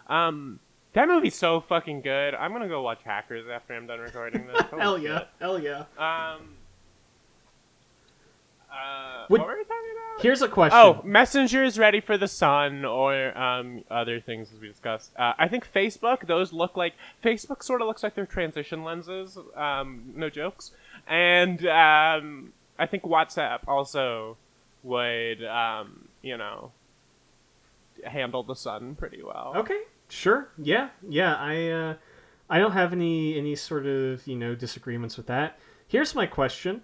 Um, 0.08 0.62
that 0.98 1.08
movie's 1.08 1.36
so 1.36 1.62
fucking 1.62 2.02
good. 2.02 2.34
I'm 2.34 2.52
gonna 2.52 2.68
go 2.68 2.82
watch 2.82 3.02
Hackers 3.06 3.45
after 3.48 3.76
I'm 3.76 3.86
done 3.86 4.00
recording 4.00 4.48
this. 4.48 4.62
Hell 4.80 4.98
yeah, 4.98 5.20
shit. 5.20 5.28
hell 5.39 5.60
yeah. 5.62 5.84
Um. 5.95 6.56
Uh, 8.72 9.26
Would- 9.30 9.41
what 9.41 9.48
were 9.48 9.58
we 9.58 9.64
talking 9.64 9.91
about? 9.91 10.24
Here's 10.24 10.41
a 10.41 10.48
question. 10.48 10.80
Oh, 10.80 11.00
Messenger 11.04 11.64
is 11.64 11.78
ready 11.78 12.02
for 12.02 12.18
the 12.18 12.28
sun, 12.28 12.84
or 12.84 13.38
um, 13.38 13.84
other 13.91 14.20
things 14.20 14.52
as 14.52 14.60
we 14.60 14.68
discussed. 14.70 15.12
Uh, 15.16 15.34
I 15.38 15.48
think 15.48 15.72
Facebook; 15.72 16.26
those 16.26 16.52
look 16.52 16.76
like 16.76 16.95
Facebook 17.24 17.62
sort 17.62 17.82
of 17.82 17.88
looks 17.88 18.02
like 18.02 18.16
their 18.16 18.26
transition 18.26 18.84
lenses. 18.84 19.38
Um, 19.56 20.14
no 20.16 20.32
jokes. 20.32 20.72
And 21.08 21.64
um, 21.68 22.54
I 22.80 22.88
think 22.88 23.04
WhatsApp 23.04 23.60
also 23.68 24.38
would, 24.82 25.43
um, 25.45 26.08
you 26.24 26.38
know, 26.38 26.72
handle 28.04 28.41
the 28.41 28.56
sun 28.56 28.95
pretty 28.95 29.22
well. 29.22 29.54
Okay, 29.58 29.82
sure. 30.10 30.49
Yeah, 30.58 30.89
yeah. 31.08 31.36
I 31.36 31.70
uh, 31.70 31.93
I 32.49 32.60
don't 32.60 32.72
have 32.72 32.93
any 32.93 33.38
any 33.38 33.55
sort 33.55 33.86
of 33.86 34.26
you 34.28 34.36
know 34.36 34.55
disagreements 34.55 35.18
with 35.18 35.28
that. 35.28 35.60
Here's 35.88 36.16
my 36.16 36.26
question: 36.26 36.82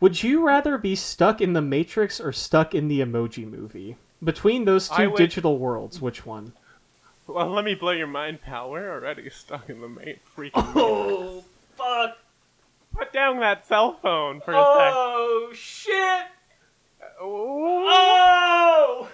Would 0.00 0.22
you 0.22 0.44
rather 0.46 0.78
be 0.78 0.94
stuck 0.96 1.40
in 1.40 1.52
the 1.52 1.62
Matrix 1.62 2.20
or 2.20 2.32
stuck 2.32 2.74
in 2.74 2.88
the 2.88 3.00
Emoji 3.00 3.50
Movie? 3.50 3.96
Between 4.22 4.64
those 4.64 4.88
two 4.88 5.10
would- 5.10 5.16
digital 5.18 5.58
worlds, 5.58 6.00
which 6.00 6.26
one? 6.26 6.52
Well, 7.26 7.48
let 7.50 7.64
me 7.64 7.76
blow 7.76 7.92
your 7.92 8.08
mind, 8.08 8.42
pal. 8.42 8.70
We're 8.72 8.90
already 8.92 9.30
stuck 9.30 9.70
in 9.70 9.80
the 9.80 9.88
ma- 9.88 10.00
freaking. 10.36 10.50
Oh 10.74 11.44
fuck! 11.76 12.18
Put 12.92 13.12
down 13.12 13.38
that 13.38 13.66
cell 13.66 13.98
phone 14.02 14.40
for 14.40 14.52
a 14.52 14.56
Oh 14.58 15.50
shit! 15.54 16.24
Oh. 17.20 17.86
Oh! 17.88 19.08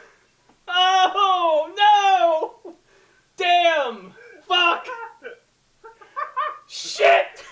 Oh 0.68 2.61
no! 2.64 2.76
Damn! 3.37 4.12
Fuck! 4.47 4.87
Shit! 6.66 7.45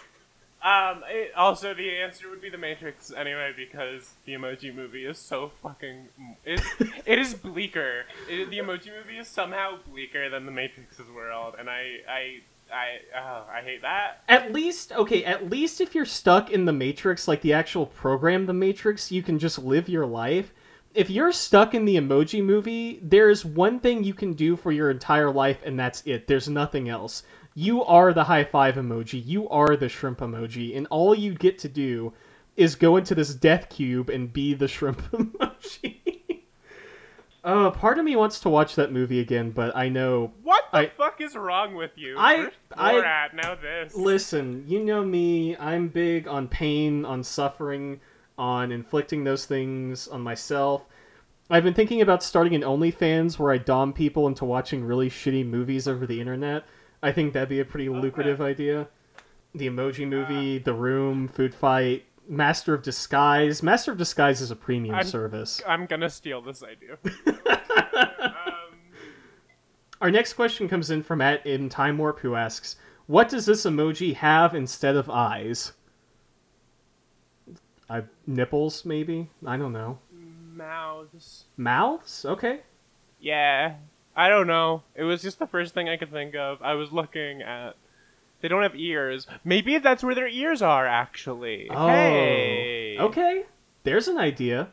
Um. 0.62 1.03
It, 1.09 1.32
also, 1.37 1.74
the 1.74 1.91
answer 1.91 2.30
would 2.30 2.41
be 2.41 2.49
the 2.49 2.57
Matrix 2.57 3.12
anyway, 3.12 3.53
because 3.55 4.14
the 4.24 4.32
Emoji 4.32 4.74
Movie 4.74 5.05
is 5.05 5.18
so 5.18 5.53
fucking. 5.62 6.09
It, 6.45 6.62
it 7.05 7.18
is 7.18 7.35
bleaker. 7.35 8.07
It, 8.30 8.49
the 8.49 8.59
Emoji 8.59 8.89
Movie 8.97 9.18
is 9.18 9.28
somehow 9.28 9.78
bleaker 9.91 10.30
than 10.30 10.47
the 10.47 10.53
Matrix's 10.53 11.11
world, 11.14 11.57
and 11.59 11.68
I, 11.68 11.99
I, 12.09 12.41
I, 12.72 12.87
oh, 13.14 13.45
I 13.53 13.61
hate 13.61 13.82
that. 13.82 14.22
At 14.26 14.53
least, 14.53 14.93
okay, 14.93 15.22
at 15.24 15.51
least 15.51 15.82
if 15.82 15.95
you're 15.95 16.07
stuck 16.07 16.51
in 16.51 16.64
the 16.64 16.72
Matrix, 16.72 17.28
like 17.28 17.43
the 17.43 17.53
actual 17.53 17.85
program, 17.85 18.47
the 18.47 18.55
Matrix, 18.55 19.12
you 19.12 19.22
can 19.22 19.39
just 19.39 19.59
live 19.59 19.89
your 19.89 20.07
life. 20.07 20.55
If 20.95 21.11
you're 21.11 21.33
stuck 21.33 21.75
in 21.75 21.85
the 21.85 21.97
emoji 21.97 22.43
movie, 22.45 23.01
there's 23.03 23.45
one 23.45 23.81
thing 23.81 24.05
you 24.05 24.15
can 24.15 24.33
do 24.35 24.57
for 24.57 24.71
your 24.71 24.91
entire 24.91 25.31
life, 25.31 25.59
and 25.65 25.79
that's 25.79 26.03
it. 26.07 26.29
There's 26.29 26.49
nothing 26.49 26.89
else. 26.89 27.25
You 27.57 27.85
are 27.85 28.13
the 28.13 28.25
high 28.25 28.45
five 28.45 28.77
emoji, 28.77 29.21
you 29.25 29.49
are 29.49 29.77
the 29.77 29.89
shrimp 29.89 30.21
emoji, 30.21 30.77
and 30.77 30.87
all 30.91 31.15
you 31.15 31.35
get 31.35 31.59
to 31.61 31.69
do 31.69 32.13
is 32.57 32.77
go 32.77 32.97
into 32.97 33.15
this 33.15 33.35
death 33.35 33.69
cube 33.69 34.09
and 34.09 34.33
be 34.33 34.55
the 34.55 34.69
shrimp 34.69 35.03
emoji. 35.13 36.43
uh, 37.43 37.71
part 37.73 37.99
of 37.99 38.05
me 38.05 38.15
wants 38.17 38.39
to 38.41 38.49
watch 38.49 38.75
that 38.77 38.93
movie 38.93 39.19
again, 39.21 39.51
but 39.51 39.75
I 39.77 39.89
know 39.89 40.33
What 40.43 40.65
the 40.73 40.79
I- 40.79 40.87
fuck 40.97 41.21
is 41.21 41.35
wrong 41.37 41.75
with 41.75 41.91
you? 41.97 42.17
I- 42.19 42.51
I- 42.77 42.95
Borat, 42.95 43.35
now 43.35 43.55
this. 43.57 43.95
Listen, 43.97 44.65
you 44.67 44.85
know 44.85 45.05
me. 45.05 45.57
I'm 45.57 45.89
big 45.89 46.27
on 46.29 46.47
pain, 46.49 47.05
on 47.05 47.23
suffering, 47.25 48.01
on 48.39 48.72
inflicting 48.72 49.24
those 49.24 49.47
things 49.47 50.09
on 50.09 50.20
myself. 50.20 50.82
I've 51.51 51.62
been 51.64 51.74
thinking 51.74 52.01
about 52.01 52.22
starting 52.22 52.55
an 52.55 52.62
OnlyFans 52.62 53.39
where 53.39 53.53
I 53.53 53.59
dom 53.59 53.93
people 53.93 54.26
into 54.26 54.45
watching 54.45 54.85
really 54.85 55.11
shitty 55.11 55.47
movies 55.47 55.87
over 55.87 56.07
the 56.07 56.20
internet. 56.20 56.64
I 57.03 57.12
think 57.12 57.32
that'd 57.32 57.49
be 57.51 57.61
a 57.61 57.64
pretty 57.64 57.89
lucrative 57.91 58.41
idea. 58.41 58.89
The 59.55 59.68
Emoji 59.68 60.09
Movie, 60.09 60.59
The 60.59 60.72
Room, 60.72 61.28
Food 61.28 61.55
Fight, 61.55 62.05
Master 62.26 62.72
of 62.72 62.82
Disguise. 62.82 63.62
Master 63.62 63.93
of 63.93 63.99
Disguise 63.99 64.41
is 64.41 64.51
a 64.51 64.57
premium 64.57 64.95
I'm- 64.97 65.05
service. 65.07 65.61
I'm 65.68 65.87
gonna 65.87 66.09
steal 66.11 66.41
this 66.41 66.62
idea. 66.62 66.97
um, 68.26 68.32
Our 70.01 70.11
next 70.11 70.32
question 70.32 70.68
comes 70.68 70.91
in 70.91 71.03
from 71.03 71.20
at 71.20 71.45
in 71.47 71.68
Time 71.68 71.99
Warp 71.99 72.20
who 72.20 72.35
asks, 72.35 72.76
"What 73.07 73.28
does 73.28 73.47
this 73.47 73.64
emoji 73.64 74.14
have 74.14 74.55
instead 74.55 74.97
of 74.97 75.09
eyes?" 75.11 75.72
Nipples 78.27 78.85
maybe. 78.85 79.29
I 79.47 79.57
don't 79.57 79.72
know. 79.72 79.99
mouths. 80.12 81.45
Mouths? 81.57 82.25
Okay. 82.25 82.61
Yeah. 83.20 83.75
I 84.16 84.29
don't 84.29 84.47
know. 84.47 84.83
It 84.95 85.03
was 85.05 85.22
just 85.22 85.39
the 85.39 85.47
first 85.47 85.75
thing 85.75 85.89
I 85.89 85.97
could 85.97 86.12
think 86.12 86.35
of. 86.35 86.62
I 86.62 86.75
was 86.75 86.93
looking 86.93 87.43
at. 87.43 87.75
They 88.41 88.49
don't 88.49 88.62
have 88.62 88.77
ears. 88.77 89.27
Maybe 89.43 89.79
that's 89.79 90.05
where 90.05 90.14
their 90.14 90.29
ears 90.29 90.61
are, 90.62 90.87
actually. 90.87 91.68
Oh. 91.70 91.89
Hey. 91.89 92.97
Okay. 92.99 93.45
There's 93.85 94.07
an 94.09 94.18
idea. 94.18 94.68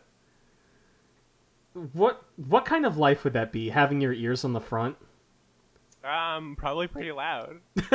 What 1.93 2.22
what 2.36 2.66
kind 2.66 2.86
of 2.86 2.97
life 2.97 3.24
would 3.24 3.34
that 3.34 3.52
be? 3.52 3.70
Having 3.70 4.02
your 4.02 4.14
ears 4.14 4.43
on 4.43 4.52
the 4.54 4.60
front? 4.60 4.97
Um, 6.04 6.56
probably 6.58 6.88
pretty 6.88 7.12
loud. 7.12 7.60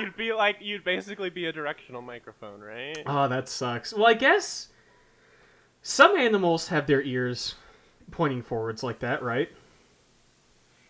you'd 0.00 0.16
be 0.16 0.32
like, 0.32 0.56
you'd 0.60 0.84
basically 0.84 1.30
be 1.30 1.46
a 1.46 1.52
directional 1.52 2.02
microphone, 2.02 2.60
right? 2.60 2.98
Oh, 3.06 3.28
that 3.28 3.48
sucks. 3.48 3.92
Well, 3.92 4.06
I 4.06 4.14
guess 4.14 4.68
some 5.82 6.16
animals 6.16 6.68
have 6.68 6.86
their 6.86 7.02
ears 7.02 7.54
pointing 8.10 8.42
forwards 8.42 8.82
like 8.82 9.00
that, 9.00 9.22
right? 9.22 9.50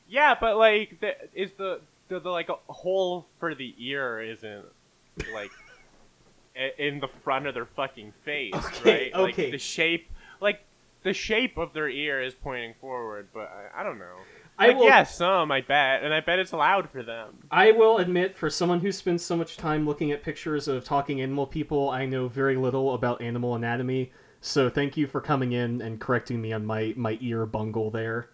Yeah, 0.09 0.35
but 0.41 0.57
like, 0.57 1.01
the, 1.01 1.15
is 1.35 1.51
the, 1.59 1.81
the 2.09 2.21
the 2.21 2.31
like 2.31 2.49
a 2.49 2.57
hole 2.73 3.27
for 3.39 3.55
the 3.55 3.75
ear 3.79 4.23
isn't 4.23 4.65
like 5.33 5.51
in 6.79 7.01
the 7.01 7.09
front 7.23 7.47
of 7.47 7.55
their 7.55 7.67
fucking 7.67 8.13
face, 8.25 8.55
Okay, 8.55 9.11
right? 9.13 9.21
Like 9.21 9.35
okay. 9.35 9.51
the 9.51 9.59
shape, 9.59 10.11
like 10.41 10.61
the 11.03 11.13
shape 11.13 11.59
of 11.59 11.73
their 11.73 11.89
ear 11.89 12.23
is 12.23 12.35
pointing 12.35 12.75
forward, 12.81 13.29
but 13.33 13.53
I, 13.75 13.81
I 13.81 13.83
don't 13.83 13.99
know. 13.99 14.17
I 14.59 14.69
Like, 14.69 14.77
will 14.77 14.87
yeah, 14.87 15.05
some 15.05 15.53
I 15.53 15.61
bet, 15.61 16.03
and 16.03 16.13
I 16.13 16.21
bet 16.21 16.39
it's 16.39 16.53
loud 16.53 16.91
for 16.91 17.03
them. 17.03 17.39
I 17.51 17.71
will 17.71 17.99
admit, 17.99 18.37
for 18.37 18.51
someone 18.51 18.81
who 18.81 18.91
spends 18.91 19.25
so 19.25 19.37
much 19.37 19.57
time 19.57 19.87
looking 19.87 20.11
at 20.11 20.23
pictures 20.23 20.67
of 20.67 20.85
talking 20.85 21.21
animal 21.21 21.47
people, 21.47 21.91
I 21.91 22.07
know 22.07 22.27
very 22.29 22.57
little 22.57 22.95
about 22.95 23.23
animal 23.23 23.55
anatomy. 23.55 24.13
So 24.41 24.69
thank 24.69 24.97
you 24.97 25.07
for 25.07 25.21
coming 25.21 25.53
in 25.53 25.81
and 25.81 26.01
correcting 26.01 26.41
me 26.41 26.53
on 26.53 26.67
my, 26.67 26.93
my 26.97 27.19
ear 27.21 27.47
bungle 27.47 27.91
there. 27.91 28.31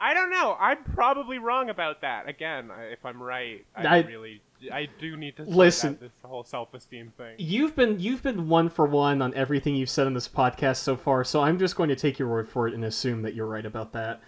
I 0.00 0.12
don't 0.12 0.30
know. 0.30 0.54
I'm 0.60 0.84
probably 0.84 1.38
wrong 1.38 1.70
about 1.70 2.02
that. 2.02 2.28
Again, 2.28 2.70
if 2.92 3.04
I'm 3.06 3.22
right, 3.22 3.64
I, 3.74 3.86
I- 3.86 4.00
really, 4.02 4.42
I 4.70 4.88
do 4.98 5.16
need 5.16 5.36
to 5.36 5.44
Listen. 5.44 5.96
this 6.00 6.12
whole 6.22 6.44
self-esteem 6.44 7.12
thing. 7.16 7.36
You've 7.38 7.74
been 7.74 8.00
you've 8.00 8.22
been 8.22 8.48
one 8.48 8.68
for 8.68 8.86
one 8.86 9.22
on 9.22 9.32
everything 9.34 9.76
you've 9.76 9.90
said 9.90 10.06
on 10.06 10.14
this 10.14 10.28
podcast 10.28 10.76
so 10.76 10.96
far, 10.96 11.24
so 11.24 11.40
I'm 11.42 11.58
just 11.58 11.76
going 11.76 11.88
to 11.88 11.96
take 11.96 12.18
your 12.18 12.28
word 12.28 12.48
for 12.48 12.68
it 12.68 12.74
and 12.74 12.84
assume 12.84 13.22
that 13.22 13.34
you're 13.34 13.46
right 13.46 13.64
about 13.64 13.92
that. 13.92 14.20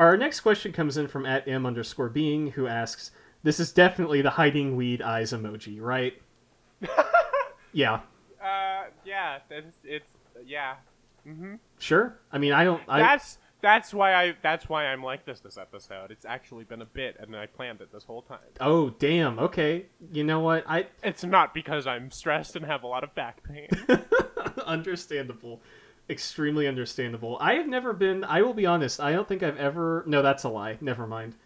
Our 0.00 0.16
next 0.16 0.40
question 0.40 0.72
comes 0.72 0.96
in 0.96 1.08
from 1.08 1.26
at 1.26 1.46
m 1.46 1.66
underscore 1.66 2.08
being 2.08 2.52
who 2.52 2.66
asks, 2.66 3.10
"This 3.42 3.60
is 3.60 3.70
definitely 3.70 4.22
the 4.22 4.30
hiding 4.30 4.74
weed 4.74 5.02
eyes 5.02 5.34
emoji, 5.34 5.78
right?" 5.78 6.14
yeah, 7.74 8.00
Uh, 8.42 8.84
yeah, 9.04 9.40
it's, 9.50 9.76
it's 9.84 10.10
yeah. 10.42 10.76
Mm-hmm. 11.28 11.56
sure. 11.78 12.16
I 12.32 12.38
mean, 12.38 12.54
I 12.54 12.64
don't. 12.64 12.82
I, 12.88 13.00
That's 13.00 13.36
that's 13.60 13.92
why 13.92 14.14
I 14.14 14.36
that's 14.40 14.70
why 14.70 14.86
I'm 14.86 15.02
like 15.02 15.26
this 15.26 15.40
this 15.40 15.58
episode. 15.58 16.10
It's 16.10 16.24
actually 16.24 16.64
been 16.64 16.80
a 16.80 16.86
bit, 16.86 17.18
and 17.20 17.36
I 17.36 17.44
planned 17.44 17.82
it 17.82 17.92
this 17.92 18.04
whole 18.04 18.22
time. 18.22 18.38
oh 18.58 18.88
damn. 18.98 19.38
Okay. 19.38 19.84
You 20.10 20.24
know 20.24 20.40
what? 20.40 20.64
I 20.66 20.86
It's 21.04 21.24
not 21.24 21.52
because 21.52 21.86
I'm 21.86 22.10
stressed 22.10 22.56
and 22.56 22.64
have 22.64 22.84
a 22.84 22.86
lot 22.86 23.04
of 23.04 23.14
back 23.14 23.42
pain. 23.42 23.68
understandable 24.64 25.60
extremely 26.10 26.66
understandable. 26.66 27.38
I 27.40 27.54
have 27.54 27.68
never 27.68 27.92
been 27.92 28.24
i 28.24 28.42
will 28.42 28.52
be 28.52 28.66
honest 28.66 29.00
i 29.00 29.12
don't 29.12 29.28
think 29.28 29.42
i've 29.42 29.56
ever 29.56 30.04
no 30.06 30.22
that's 30.22 30.44
a 30.44 30.48
lie 30.48 30.76
never 30.80 31.06
mind. 31.06 31.36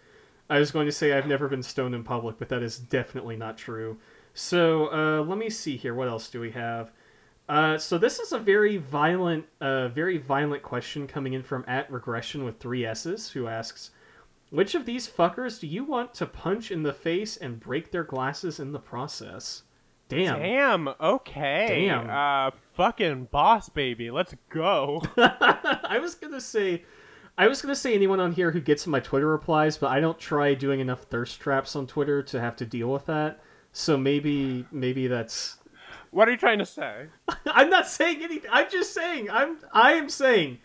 I 0.48 0.58
was 0.58 0.70
going 0.70 0.86
to 0.86 0.92
say 0.92 1.12
i've 1.12 1.26
never 1.26 1.48
been 1.48 1.62
stoned 1.62 1.94
in 1.94 2.02
public 2.02 2.38
but 2.38 2.48
that 2.48 2.62
is 2.62 2.78
definitely 2.78 3.36
not 3.36 3.58
true. 3.58 3.98
So 4.32 4.92
uh, 4.92 5.22
let 5.22 5.38
me 5.38 5.50
see 5.50 5.76
here 5.76 5.94
what 5.94 6.08
else 6.08 6.30
do 6.30 6.40
we 6.40 6.50
have? 6.52 6.90
Uh, 7.48 7.76
so 7.76 7.98
this 7.98 8.18
is 8.18 8.32
a 8.32 8.38
very 8.38 8.78
violent 8.78 9.44
uh, 9.60 9.88
very 9.88 10.16
violent 10.16 10.62
question 10.62 11.06
coming 11.06 11.34
in 11.34 11.42
from 11.42 11.64
at 11.68 11.92
regression 11.92 12.44
with 12.44 12.58
three 12.58 12.86
s's 12.86 13.30
who 13.30 13.46
asks 13.46 13.90
Which 14.50 14.74
of 14.74 14.86
these 14.86 15.06
fuckers 15.06 15.60
do 15.60 15.66
you 15.66 15.84
want 15.84 16.14
to 16.14 16.26
punch 16.26 16.70
in 16.70 16.82
the 16.82 16.94
face 16.94 17.36
and 17.36 17.60
break 17.60 17.90
their 17.90 18.04
glasses 18.04 18.58
in 18.58 18.72
the 18.72 18.78
process? 18.78 19.62
Damn. 20.14 20.38
Damn. 20.40 20.94
Okay. 21.00 21.86
Damn. 21.86 22.10
Uh, 22.10 22.50
fucking 22.74 23.28
boss 23.30 23.68
baby. 23.68 24.10
Let's 24.10 24.34
go. 24.48 25.02
I 25.16 25.98
was 26.00 26.14
gonna 26.14 26.40
say, 26.40 26.84
I 27.36 27.48
was 27.48 27.60
gonna 27.60 27.74
say 27.74 27.94
anyone 27.94 28.20
on 28.20 28.32
here 28.32 28.50
who 28.50 28.60
gets 28.60 28.86
my 28.86 29.00
Twitter 29.00 29.28
replies, 29.28 29.76
but 29.76 29.88
I 29.90 30.00
don't 30.00 30.18
try 30.18 30.54
doing 30.54 30.80
enough 30.80 31.04
thirst 31.04 31.40
traps 31.40 31.76
on 31.76 31.86
Twitter 31.86 32.22
to 32.24 32.40
have 32.40 32.56
to 32.56 32.66
deal 32.66 32.88
with 32.88 33.06
that. 33.06 33.40
So 33.72 33.96
maybe, 33.96 34.66
maybe 34.70 35.08
that's. 35.08 35.58
what 36.10 36.28
are 36.28 36.30
you 36.30 36.36
trying 36.36 36.60
to 36.60 36.66
say? 36.66 37.06
I'm 37.46 37.70
not 37.70 37.88
saying 37.88 38.22
anything. 38.22 38.50
I'm 38.52 38.70
just 38.70 38.94
saying. 38.94 39.30
I'm. 39.30 39.58
I 39.72 39.94
am 39.94 40.08
saying 40.08 40.58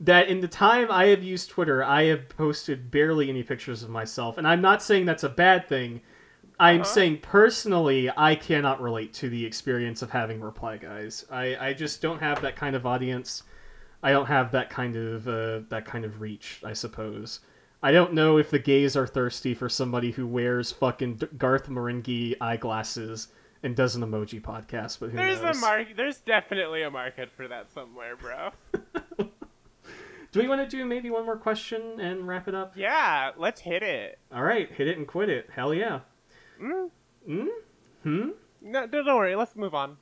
that 0.00 0.28
in 0.28 0.40
the 0.40 0.48
time 0.48 0.90
I 0.90 1.06
have 1.06 1.22
used 1.22 1.50
Twitter, 1.50 1.84
I 1.84 2.04
have 2.04 2.28
posted 2.30 2.90
barely 2.90 3.28
any 3.28 3.42
pictures 3.42 3.82
of 3.82 3.90
myself, 3.90 4.38
and 4.38 4.48
I'm 4.48 4.60
not 4.60 4.82
saying 4.82 5.04
that's 5.04 5.24
a 5.24 5.28
bad 5.28 5.68
thing. 5.68 6.00
I'm 6.60 6.82
Uh-huh. 6.82 6.84
saying 6.92 7.18
personally, 7.18 8.10
I 8.16 8.34
cannot 8.36 8.80
relate 8.80 9.12
to 9.14 9.28
the 9.28 9.44
experience 9.44 10.02
of 10.02 10.10
having 10.10 10.40
reply 10.40 10.76
guys. 10.76 11.24
I, 11.30 11.56
I 11.56 11.72
just 11.74 12.00
don't 12.00 12.20
have 12.20 12.40
that 12.42 12.54
kind 12.56 12.76
of 12.76 12.86
audience. 12.86 13.42
I 14.02 14.12
don't 14.12 14.26
have 14.26 14.52
that 14.52 14.70
kind 14.70 14.96
of 14.96 15.26
uh, 15.26 15.60
that 15.70 15.84
kind 15.84 16.04
of 16.04 16.20
reach. 16.20 16.60
I 16.64 16.72
suppose. 16.72 17.40
I 17.82 17.90
don't 17.92 18.12
know 18.14 18.38
if 18.38 18.50
the 18.50 18.58
gays 18.58 18.96
are 18.96 19.06
thirsty 19.06 19.52
for 19.54 19.68
somebody 19.68 20.10
who 20.10 20.26
wears 20.26 20.70
fucking 20.72 21.20
Garth 21.38 21.68
Marenghi 21.68 22.34
eyeglasses 22.40 23.28
and 23.62 23.74
does 23.74 23.94
an 23.96 24.02
emoji 24.02 24.40
podcast. 24.40 25.00
But 25.00 25.10
who 25.10 25.16
There's 25.16 25.42
knows? 25.42 25.56
a 25.56 25.60
market. 25.60 25.96
There's 25.96 26.18
definitely 26.18 26.82
a 26.82 26.90
market 26.90 27.30
for 27.30 27.48
that 27.48 27.70
somewhere, 27.72 28.16
bro. 28.16 28.50
Do 30.32 30.40
we 30.40 30.48
want 30.48 30.68
to 30.68 30.76
do 30.76 30.84
maybe 30.84 31.10
one 31.10 31.24
more 31.26 31.36
question 31.36 32.00
and 32.00 32.26
wrap 32.26 32.48
it 32.48 32.54
up? 32.56 32.72
yeah, 32.76 33.30
let's 33.36 33.60
hit 33.60 33.82
it. 33.84 34.18
All 34.34 34.42
right, 34.42 34.68
hit 34.70 34.88
it 34.88 34.98
and 34.98 35.06
quit 35.06 35.28
it. 35.28 35.48
Hell 35.54 35.72
yeah. 35.72 36.00
Mm? 36.64 36.90
Hmm. 37.26 37.46
Hmm. 38.02 38.28
No, 38.62 38.86
don't 38.86 39.06
worry. 39.06 39.36
Let's 39.36 39.54
move 39.54 39.74
on. 39.74 39.96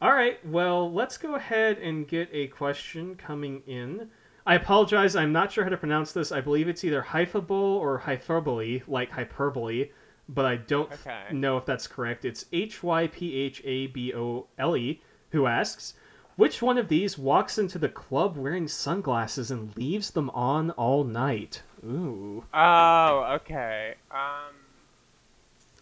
All 0.00 0.12
right, 0.12 0.44
well, 0.46 0.92
let's 0.92 1.16
go 1.16 1.34
ahead 1.34 1.78
and 1.78 2.06
get 2.06 2.28
a 2.32 2.48
question 2.48 3.14
coming 3.16 3.62
in. 3.66 4.08
I 4.46 4.56
apologize, 4.56 5.16
I'm 5.16 5.32
not 5.32 5.50
sure 5.50 5.64
how 5.64 5.70
to 5.70 5.76
pronounce 5.76 6.12
this. 6.12 6.30
I 6.30 6.40
believe 6.40 6.68
it's 6.68 6.84
either 6.84 7.00
hyphabole 7.00 7.78
or 7.78 7.96
hyperbole, 7.98 8.82
like 8.86 9.10
hyperbole, 9.10 9.90
but 10.28 10.44
I 10.44 10.56
don't 10.56 10.92
Okay. 10.92 11.22
know 11.32 11.56
if 11.56 11.64
that's 11.64 11.86
correct. 11.86 12.24
It's 12.24 12.44
H 12.52 12.82
Y 12.82 13.06
P 13.06 13.34
H 13.36 13.62
A 13.64 13.86
B 13.86 14.12
O 14.14 14.46
L 14.58 14.76
E, 14.76 15.00
who 15.30 15.46
asks, 15.46 15.94
Which 16.36 16.60
one 16.60 16.76
of 16.76 16.88
these 16.88 17.16
walks 17.16 17.56
into 17.58 17.78
the 17.78 17.88
club 17.88 18.36
wearing 18.36 18.68
sunglasses 18.68 19.50
and 19.50 19.74
leaves 19.76 20.10
them 20.10 20.28
on 20.30 20.72
all 20.72 21.04
night? 21.04 21.62
Ooh. 21.84 22.44
Oh, 22.52 23.24
okay. 23.36 23.94
Um. 24.10 24.54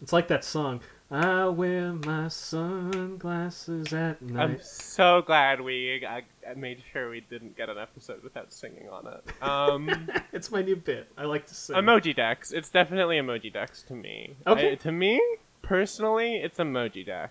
It's 0.03 0.11
like 0.11 0.27
that 0.27 0.43
song. 0.43 0.81
I 1.09 1.45
wear 1.47 1.93
my 1.93 2.27
sunglasses 2.27 3.93
at 3.93 4.21
night. 4.21 4.43
I'm 4.43 4.59
so 4.61 5.21
glad 5.21 5.61
we 5.61 6.05
I, 6.05 6.23
I 6.49 6.55
made 6.55 6.83
sure 6.91 7.09
we 7.09 7.21
didn't 7.21 7.55
get 7.55 7.69
an 7.69 7.77
episode 7.77 8.21
without 8.21 8.51
singing 8.51 8.89
on 8.89 9.07
it. 9.07 9.41
Um, 9.41 10.09
it's 10.33 10.51
my 10.51 10.61
new 10.61 10.75
bit. 10.75 11.07
I 11.17 11.23
like 11.23 11.45
to 11.47 11.55
sing. 11.55 11.77
Emojidex. 11.77 12.53
It's 12.53 12.69
definitely 12.69 13.17
Emojidex 13.17 13.87
to 13.87 13.93
me. 13.93 14.35
Okay. 14.45 14.73
I- 14.73 14.75
to 14.75 14.91
me, 14.91 15.21
personally, 15.61 16.35
it's 16.35 16.57
Emojidex. 16.57 17.29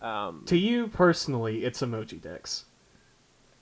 Um, 0.00 0.44
to 0.46 0.56
you 0.56 0.86
personally, 0.86 1.64
it's 1.64 1.80
Emojidex. 1.80 2.64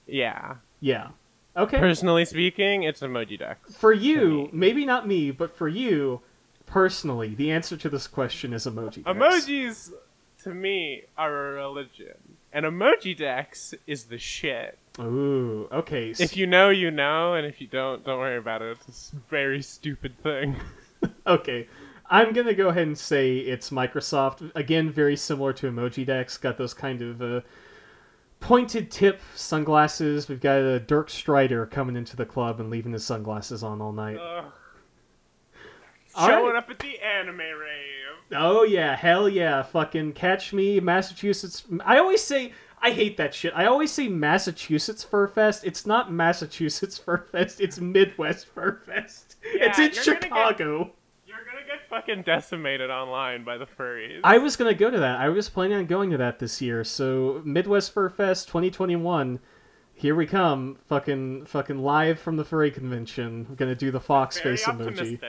yeah. 0.06 0.56
Yeah. 0.80 1.08
Okay. 1.56 1.78
Personally 1.78 2.24
speaking, 2.26 2.82
it's 2.82 3.00
Emojidex. 3.00 3.74
for 3.74 3.92
you, 3.92 4.50
maybe 4.52 4.84
not 4.84 5.06
me, 5.08 5.30
but 5.30 5.56
for 5.56 5.66
you 5.68 6.20
personally, 6.70 7.34
the 7.34 7.50
answer 7.50 7.76
to 7.76 7.88
this 7.88 8.06
question 8.06 8.52
is 8.52 8.66
Emojidex. 8.66 9.02
Emojis, 9.04 9.92
to 10.44 10.54
me, 10.54 11.02
are 11.18 11.48
a 11.48 11.52
religion, 11.52 12.14
and 12.52 12.64
Emojidex 12.64 13.74
is 13.86 14.04
the 14.04 14.18
shit. 14.18 14.78
Ooh. 14.98 15.68
Okay. 15.72 16.10
If 16.10 16.36
you 16.36 16.46
know, 16.46 16.70
you 16.70 16.90
know, 16.90 17.34
and 17.34 17.46
if 17.46 17.60
you 17.60 17.66
don't, 17.66 18.04
don't 18.04 18.18
worry 18.18 18.38
about 18.38 18.62
it. 18.62 18.78
It's 18.88 19.12
a 19.12 19.30
very 19.30 19.62
stupid 19.62 20.16
thing. 20.22 20.56
Okay. 21.26 21.66
I'm 22.10 22.34
gonna 22.34 22.52
go 22.52 22.68
ahead 22.68 22.86
and 22.86 22.98
say 22.98 23.38
it's 23.38 23.70
Microsoft. 23.70 24.50
Again, 24.54 24.90
very 24.90 25.16
similar 25.16 25.54
to 25.54 25.70
Emojidex. 25.70 26.38
Got 26.38 26.58
those 26.58 26.74
kind 26.74 27.00
of 27.00 27.22
uh, 27.22 27.40
pointed 28.40 28.90
tip 28.90 29.18
sunglasses. 29.34 30.28
We've 30.28 30.42
got 30.42 30.58
a 30.58 30.78
Dirk 30.78 31.08
Strider 31.08 31.64
coming 31.64 31.96
into 31.96 32.16
the 32.16 32.26
club 32.26 32.60
and 32.60 32.68
leaving 32.68 32.92
his 32.92 33.02
sunglasses 33.02 33.62
on 33.62 33.80
all 33.80 33.92
night. 33.92 34.18
Ugh. 34.18 34.44
All 36.14 36.26
Showing 36.28 36.52
right. 36.54 36.56
up 36.56 36.70
at 36.70 36.78
the 36.78 36.98
anime 37.00 37.38
rave. 37.38 38.16
Oh 38.32 38.62
yeah, 38.64 38.94
hell 38.96 39.28
yeah, 39.28 39.62
fucking 39.62 40.12
catch 40.12 40.52
me, 40.52 40.80
Massachusetts. 40.80 41.64
I 41.84 41.98
always 41.98 42.22
say 42.22 42.52
I 42.82 42.90
hate 42.92 43.16
that 43.18 43.34
shit. 43.34 43.52
I 43.54 43.66
always 43.66 43.90
say 43.92 44.08
Massachusetts 44.08 45.04
Fur 45.04 45.28
Fest. 45.28 45.64
It's 45.64 45.86
not 45.86 46.12
Massachusetts 46.12 46.96
Fur 46.98 47.18
Fest. 47.18 47.60
It's 47.60 47.78
Midwest 47.80 48.46
Fur 48.46 48.80
Fest. 48.86 49.36
it's 49.42 49.78
in 49.78 49.92
you're 49.92 50.04
gonna 50.04 50.20
get- 50.20 50.22
Chicago. 50.24 50.92
You're 51.26 51.44
gonna 51.44 51.66
get 51.66 51.88
fucking 51.88 52.22
decimated 52.22 52.90
online 52.90 53.44
by 53.44 53.56
the 53.58 53.66
furries. 53.66 54.20
I 54.24 54.38
was 54.38 54.56
gonna 54.56 54.74
go 54.74 54.90
to 54.90 54.98
that. 55.00 55.20
I 55.20 55.28
was 55.28 55.48
planning 55.48 55.76
on 55.78 55.86
going 55.86 56.10
to 56.10 56.16
that 56.18 56.38
this 56.38 56.60
year. 56.62 56.82
So 56.84 57.40
Midwest 57.44 57.92
Fur 57.92 58.08
Fest 58.08 58.48
2021. 58.48 59.38
Here 59.94 60.14
we 60.14 60.26
come, 60.26 60.78
fucking, 60.86 61.44
fucking 61.44 61.78
live 61.78 62.18
from 62.18 62.36
the 62.36 62.44
furry 62.44 62.70
convention. 62.70 63.46
I'm 63.50 63.54
gonna 63.56 63.74
do 63.74 63.90
the 63.90 64.00
fox 64.00 64.40
very 64.40 64.56
face 64.56 64.66
emoji. 64.66 65.20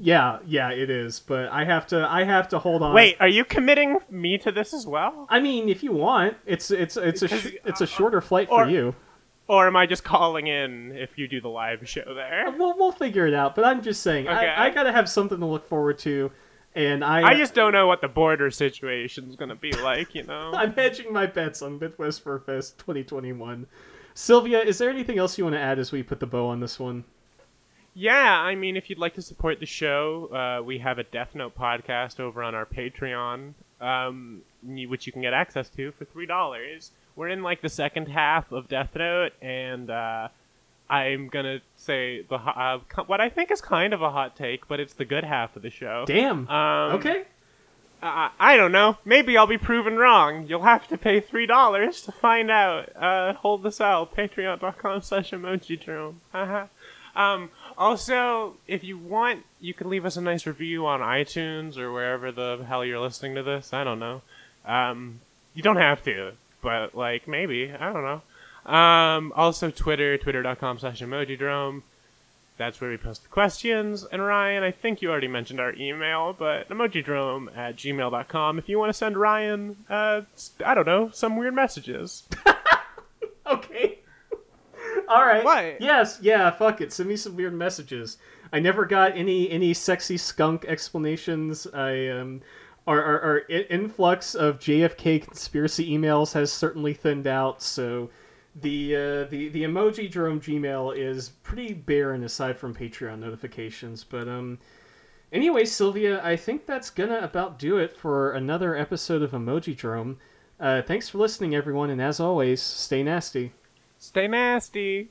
Yeah, 0.00 0.38
yeah, 0.46 0.70
it 0.70 0.90
is. 0.90 1.20
But 1.20 1.48
I 1.48 1.64
have 1.64 1.86
to, 1.88 2.06
I 2.10 2.24
have 2.24 2.48
to 2.48 2.58
hold 2.58 2.82
on. 2.82 2.94
Wait, 2.94 3.16
are 3.20 3.28
you 3.28 3.44
committing 3.44 3.98
me 4.10 4.38
to 4.38 4.52
this 4.52 4.74
as 4.74 4.86
well? 4.86 5.26
I 5.30 5.40
mean, 5.40 5.68
if 5.68 5.82
you 5.82 5.92
want, 5.92 6.36
it's 6.46 6.70
it's 6.70 6.96
it's 6.96 7.22
a 7.22 7.28
sh- 7.28 7.54
it's 7.64 7.80
a 7.80 7.84
uh, 7.84 7.86
shorter 7.86 8.20
flight 8.20 8.48
or- 8.50 8.64
for 8.64 8.70
you. 8.70 8.94
Or 9.46 9.66
am 9.66 9.76
I 9.76 9.84
just 9.84 10.04
calling 10.04 10.46
in 10.46 10.92
if 10.96 11.18
you 11.18 11.28
do 11.28 11.38
the 11.38 11.50
live 11.50 11.86
show 11.86 12.14
there? 12.14 12.50
We'll 12.56 12.76
we'll 12.78 12.92
figure 12.92 13.26
it 13.26 13.34
out. 13.34 13.54
But 13.54 13.66
I'm 13.66 13.82
just 13.82 14.00
saying, 14.02 14.26
Okay. 14.26 14.34
I, 14.48 14.66
I 14.66 14.70
gotta 14.70 14.90
have 14.90 15.06
something 15.08 15.38
to 15.38 15.44
look 15.44 15.68
forward 15.68 15.98
to, 15.98 16.30
and 16.74 17.04
I 17.04 17.22
I 17.28 17.34
just 17.34 17.52
don't 17.54 17.72
know 17.72 17.86
what 17.86 18.00
the 18.00 18.08
border 18.08 18.50
situation's 18.50 19.36
gonna 19.36 19.54
be 19.54 19.72
like, 19.72 20.14
you 20.14 20.22
know? 20.22 20.52
I'm 20.56 20.72
hedging 20.72 21.12
my 21.12 21.26
bets 21.26 21.60
on 21.60 21.78
Midwest 21.78 22.22
Fur 22.22 22.38
Fest 22.38 22.78
2021. 22.78 23.66
Sylvia, 24.14 24.60
is 24.62 24.78
there 24.78 24.88
anything 24.88 25.18
else 25.18 25.36
you 25.36 25.44
want 25.44 25.56
to 25.56 25.60
add 25.60 25.78
as 25.78 25.92
we 25.92 26.02
put 26.02 26.20
the 26.20 26.26
bow 26.26 26.46
on 26.46 26.60
this 26.60 26.80
one? 26.80 27.04
Yeah, 27.94 28.40
I 28.40 28.56
mean, 28.56 28.76
if 28.76 28.90
you'd 28.90 28.98
like 28.98 29.14
to 29.14 29.22
support 29.22 29.60
the 29.60 29.66
show, 29.66 30.26
uh, 30.26 30.62
we 30.62 30.78
have 30.78 30.98
a 30.98 31.04
Death 31.04 31.34
Note 31.34 31.56
podcast 31.56 32.18
over 32.18 32.42
on 32.42 32.54
our 32.54 32.66
Patreon, 32.66 33.54
um, 33.80 34.42
which 34.62 35.06
you 35.06 35.12
can 35.12 35.22
get 35.22 35.32
access 35.32 35.68
to 35.70 35.92
for 35.92 36.04
three 36.04 36.26
dollars. 36.26 36.90
We're 37.14 37.28
in 37.28 37.42
like 37.42 37.60
the 37.62 37.68
second 37.68 38.08
half 38.08 38.50
of 38.50 38.68
Death 38.68 38.90
Note, 38.96 39.32
and 39.40 39.90
uh, 39.90 40.28
I'm 40.90 41.28
gonna 41.28 41.60
say 41.76 42.22
the 42.22 42.34
uh, 42.34 42.80
what 43.06 43.20
I 43.20 43.28
think 43.28 43.52
is 43.52 43.60
kind 43.60 43.94
of 43.94 44.02
a 44.02 44.10
hot 44.10 44.36
take, 44.36 44.66
but 44.66 44.80
it's 44.80 44.94
the 44.94 45.04
good 45.04 45.24
half 45.24 45.54
of 45.54 45.62
the 45.62 45.70
show. 45.70 46.04
Damn. 46.06 46.48
Um, 46.48 46.96
okay. 46.96 47.24
I, 48.02 48.30
I 48.38 48.56
don't 48.56 48.72
know. 48.72 48.98
Maybe 49.04 49.36
I'll 49.36 49.46
be 49.46 49.56
proven 49.56 49.96
wrong. 49.96 50.46
You'll 50.46 50.62
have 50.62 50.88
to 50.88 50.98
pay 50.98 51.20
three 51.20 51.46
dollars 51.46 52.02
to 52.02 52.12
find 52.12 52.50
out. 52.50 52.94
Uh, 52.96 53.34
hold 53.34 53.62
the 53.62 53.72
cell. 53.72 54.06
Patreon.com 54.06 55.00
slash 55.00 55.30
emojidrome. 55.30 56.16
Haha. 56.32 56.66
um, 57.16 57.50
also, 57.76 58.56
if 58.66 58.84
you 58.84 58.98
want, 58.98 59.44
you 59.60 59.74
can 59.74 59.88
leave 59.88 60.04
us 60.04 60.16
a 60.16 60.20
nice 60.20 60.46
review 60.46 60.86
on 60.86 61.00
iTunes 61.00 61.76
or 61.76 61.92
wherever 61.92 62.32
the 62.32 62.64
hell 62.66 62.84
you're 62.84 63.00
listening 63.00 63.34
to 63.34 63.42
this. 63.42 63.72
I 63.72 63.84
don't 63.84 63.98
know. 63.98 64.22
Um, 64.64 65.20
you 65.54 65.62
don't 65.62 65.76
have 65.76 66.02
to, 66.04 66.32
but 66.62 66.94
like 66.94 67.28
maybe. 67.28 67.72
I 67.72 67.92
don't 67.92 68.02
know. 68.04 68.72
Um, 68.72 69.32
also 69.36 69.70
Twitter, 69.70 70.16
twitter.com 70.16 70.78
slash 70.78 71.00
emojidrome. 71.00 71.82
That's 72.56 72.80
where 72.80 72.90
we 72.90 72.96
post 72.96 73.24
the 73.24 73.28
questions. 73.28 74.04
And 74.04 74.24
Ryan, 74.24 74.62
I 74.62 74.70
think 74.70 75.02
you 75.02 75.10
already 75.10 75.28
mentioned 75.28 75.58
our 75.58 75.74
email, 75.74 76.32
but 76.38 76.68
emojidrome 76.68 77.56
at 77.56 77.76
gmail.com 77.76 78.58
if 78.58 78.68
you 78.68 78.78
want 78.78 78.90
to 78.90 78.94
send 78.94 79.16
Ryan, 79.16 79.76
uh, 79.90 80.22
I 80.64 80.74
don't 80.74 80.86
know, 80.86 81.10
some 81.12 81.36
weird 81.36 81.54
messages. 81.54 82.22
Okay. 83.46 83.98
All 85.08 85.24
right. 85.24 85.44
What? 85.44 85.80
Yes. 85.80 86.18
Yeah. 86.20 86.50
Fuck 86.50 86.80
it. 86.80 86.92
Send 86.92 87.08
me 87.08 87.16
some 87.16 87.36
weird 87.36 87.54
messages. 87.54 88.18
I 88.52 88.60
never 88.60 88.84
got 88.84 89.16
any 89.16 89.50
any 89.50 89.74
sexy 89.74 90.16
skunk 90.16 90.64
explanations. 90.66 91.66
I 91.66 92.08
um, 92.08 92.42
our 92.86 93.02
our, 93.02 93.20
our 93.22 93.38
influx 93.48 94.34
of 94.34 94.58
JFK 94.58 95.22
conspiracy 95.22 95.90
emails 95.90 96.32
has 96.32 96.52
certainly 96.52 96.94
thinned 96.94 97.26
out. 97.26 97.62
So. 97.62 98.10
The, 98.56 98.94
uh, 98.94 99.24
the 99.24 99.48
the 99.48 99.64
Emojidrome 99.64 100.38
Gmail 100.40 100.96
is 100.96 101.30
pretty 101.42 101.74
barren 101.74 102.22
aside 102.22 102.56
from 102.56 102.72
Patreon 102.72 103.18
notifications, 103.18 104.04
but 104.04 104.28
um, 104.28 104.60
anyway, 105.32 105.64
Sylvia, 105.64 106.24
I 106.24 106.36
think 106.36 106.64
that's 106.64 106.88
gonna 106.88 107.18
about 107.18 107.58
do 107.58 107.78
it 107.78 107.96
for 107.96 108.30
another 108.30 108.76
episode 108.76 109.22
of 109.22 109.32
Emojidrome. 109.32 110.18
Uh, 110.60 110.82
thanks 110.82 111.08
for 111.08 111.18
listening, 111.18 111.54
everyone, 111.54 111.90
and 111.90 112.00
as 112.00 112.20
always, 112.20 112.62
stay 112.62 113.02
nasty. 113.02 113.52
Stay 114.04 114.28
nasty. 114.28 115.08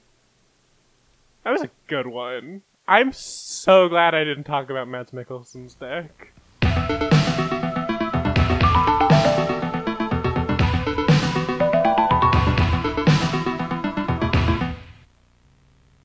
That 1.44 1.52
was 1.52 1.64
a 1.64 1.72
good 1.88 2.06
one. 2.06 2.62
I'm 2.88 3.12
so 3.12 3.90
glad 3.90 4.14
I 4.14 4.24
didn't 4.24 4.44
talk 4.44 4.70
about 4.70 4.88
Mads 4.88 5.12
Mikkelsen's 5.12 5.74
dick. 5.74 6.33